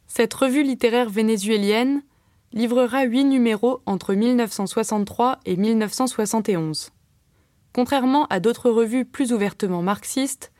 Cette 0.09 0.35
revue 0.35 0.65
littéraire 0.65 1.09
vénézuélienne 1.09 2.03
livrera 2.53 3.05
huit 3.05 3.25
numéros 3.25 3.81
entre 3.87 4.15
1963 4.15 5.41
et 5.47 5.57
1971. 5.57 6.91
Contrairement 7.73 8.27
à 8.27 8.41
d'autres 8.41 8.71
revues 8.71 9.05
plus 9.05 9.33
ouvertement 9.33 9.83
marxistes, 9.83 10.53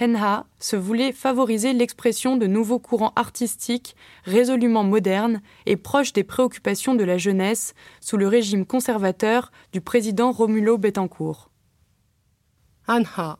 Henha 0.00 0.46
se 0.58 0.76
voulait 0.76 1.12
favoriser 1.12 1.72
l'expression 1.72 2.36
de 2.36 2.46
nouveaux 2.46 2.78
courants 2.78 3.12
artistiques 3.16 3.94
résolument 4.24 4.84
modernes 4.84 5.42
et 5.66 5.76
proches 5.76 6.12
des 6.12 6.24
préoccupations 6.24 6.94
de 6.94 7.04
la 7.04 7.18
jeunesse 7.18 7.74
sous 8.00 8.16
le 8.16 8.28
régime 8.28 8.64
conservateur 8.64 9.52
du 9.72 9.80
président 9.80 10.32
Romulo 10.32 10.78
Betancourt. 10.78 11.50
Anha, 12.86 13.38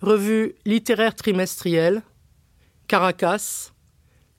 revue 0.00 0.54
littéraire 0.64 1.14
trimestrielle, 1.14 2.02
Caracas, 2.88 3.72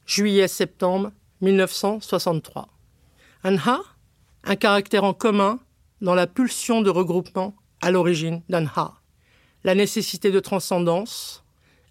juillet-septembre 0.06 1.12
1963. 1.42 2.77
Anha, 3.48 3.80
un 4.44 4.58
caractère 4.58 5.06
en 5.06 5.14
commun 5.14 5.62
dans 6.02 6.16
la 6.16 6.28
pulsion 6.28 6.82
de 6.82 6.90
regroupement 6.90 7.56
à 7.80 7.92
l'origine 7.92 8.42
d'Anha 8.50 8.96
la 9.64 9.74
nécessité 9.74 10.32
de 10.32 10.42
transcendance, 10.42 11.46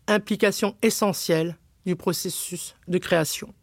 implication 0.07 0.77
essentielle 0.83 1.57
du 1.87 1.97
processus 1.97 2.75
de 2.89 2.99
création. 2.99 3.55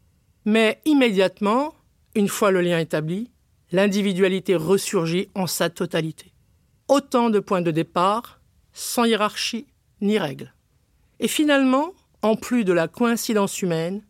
Mais 0.44 0.82
immédiatement, 0.86 1.76
une 2.16 2.30
fois 2.30 2.50
le 2.50 2.62
lien 2.62 2.80
établi, 2.80 3.30
l'individualité 3.72 4.56
ressurgit 4.56 5.30
en 5.36 5.46
sa 5.46 5.70
totalité. 5.70 6.34
Autant 6.88 7.30
de 7.30 7.40
points 7.40 7.62
de 7.62 7.70
départ, 7.70 8.42
sans 8.72 9.06
hiérarchie 9.06 9.68
ni 10.02 10.18
règles. 10.18 10.52
Et 11.20 11.28
finalement, 11.28 11.94
en 12.24 12.36
plus 12.36 12.66
de 12.66 12.74
la 12.74 12.88
coïncidence 12.88 13.62
humaine, 13.62 14.02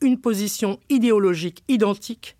une 0.00 0.20
position 0.20 0.80
idéologique 0.88 1.62
identique 1.68 2.36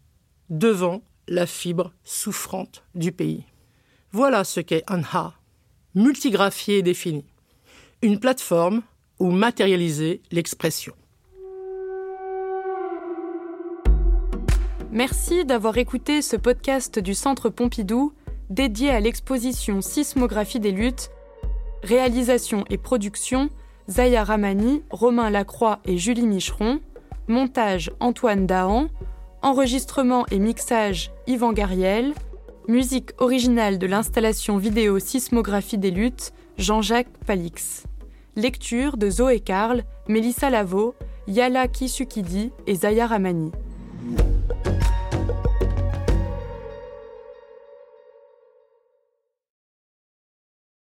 devant 0.50 1.02
la 1.28 1.46
fibre 1.46 1.92
souffrante 2.04 2.84
du 2.94 3.12
pays. 3.12 3.44
Voilà 4.12 4.44
ce 4.44 4.60
qu'est 4.60 4.82
Anha, 4.88 5.34
multigraphier 5.94 6.78
et 6.78 6.82
défini. 6.82 7.24
Une 8.02 8.18
plateforme 8.18 8.82
où 9.20 9.30
matérialiser 9.30 10.22
l'expression. 10.32 10.94
Merci 14.90 15.44
d'avoir 15.44 15.78
écouté 15.78 16.20
ce 16.20 16.34
podcast 16.34 16.98
du 16.98 17.14
Centre 17.14 17.48
Pompidou 17.48 18.12
dédié 18.48 18.90
à 18.90 18.98
l'exposition 18.98 19.80
Sismographie 19.80 20.58
des 20.58 20.72
luttes, 20.72 21.10
réalisation 21.84 22.64
et 22.68 22.76
production 22.76 23.50
Zaya 23.88 24.24
Ramani, 24.24 24.82
Romain 24.90 25.30
Lacroix 25.30 25.78
et 25.84 25.96
Julie 25.96 26.26
Micheron, 26.26 26.80
montage 27.28 27.92
Antoine 28.00 28.46
Dahan, 28.46 28.88
enregistrement 29.42 30.26
et 30.30 30.38
mixage 30.38 31.10
Yvan 31.26 31.52
Gariel, 31.52 32.14
Musique 32.68 33.10
originale 33.18 33.78
de 33.78 33.86
l'installation 33.86 34.56
vidéo 34.56 34.98
Sismographie 35.00 35.78
des 35.78 35.90
luttes, 35.90 36.32
Jean-Jacques 36.56 37.18
Palix. 37.26 37.84
Lecture 38.36 38.96
de 38.96 39.10
Zoé 39.10 39.40
Karl, 39.40 39.82
Mélissa 40.06 40.50
Lavo, 40.50 40.94
Yala 41.26 41.66
Kisukidi 41.66 42.52
et 42.66 42.74
Zaya 42.76 43.06
Ramani. 43.06 43.50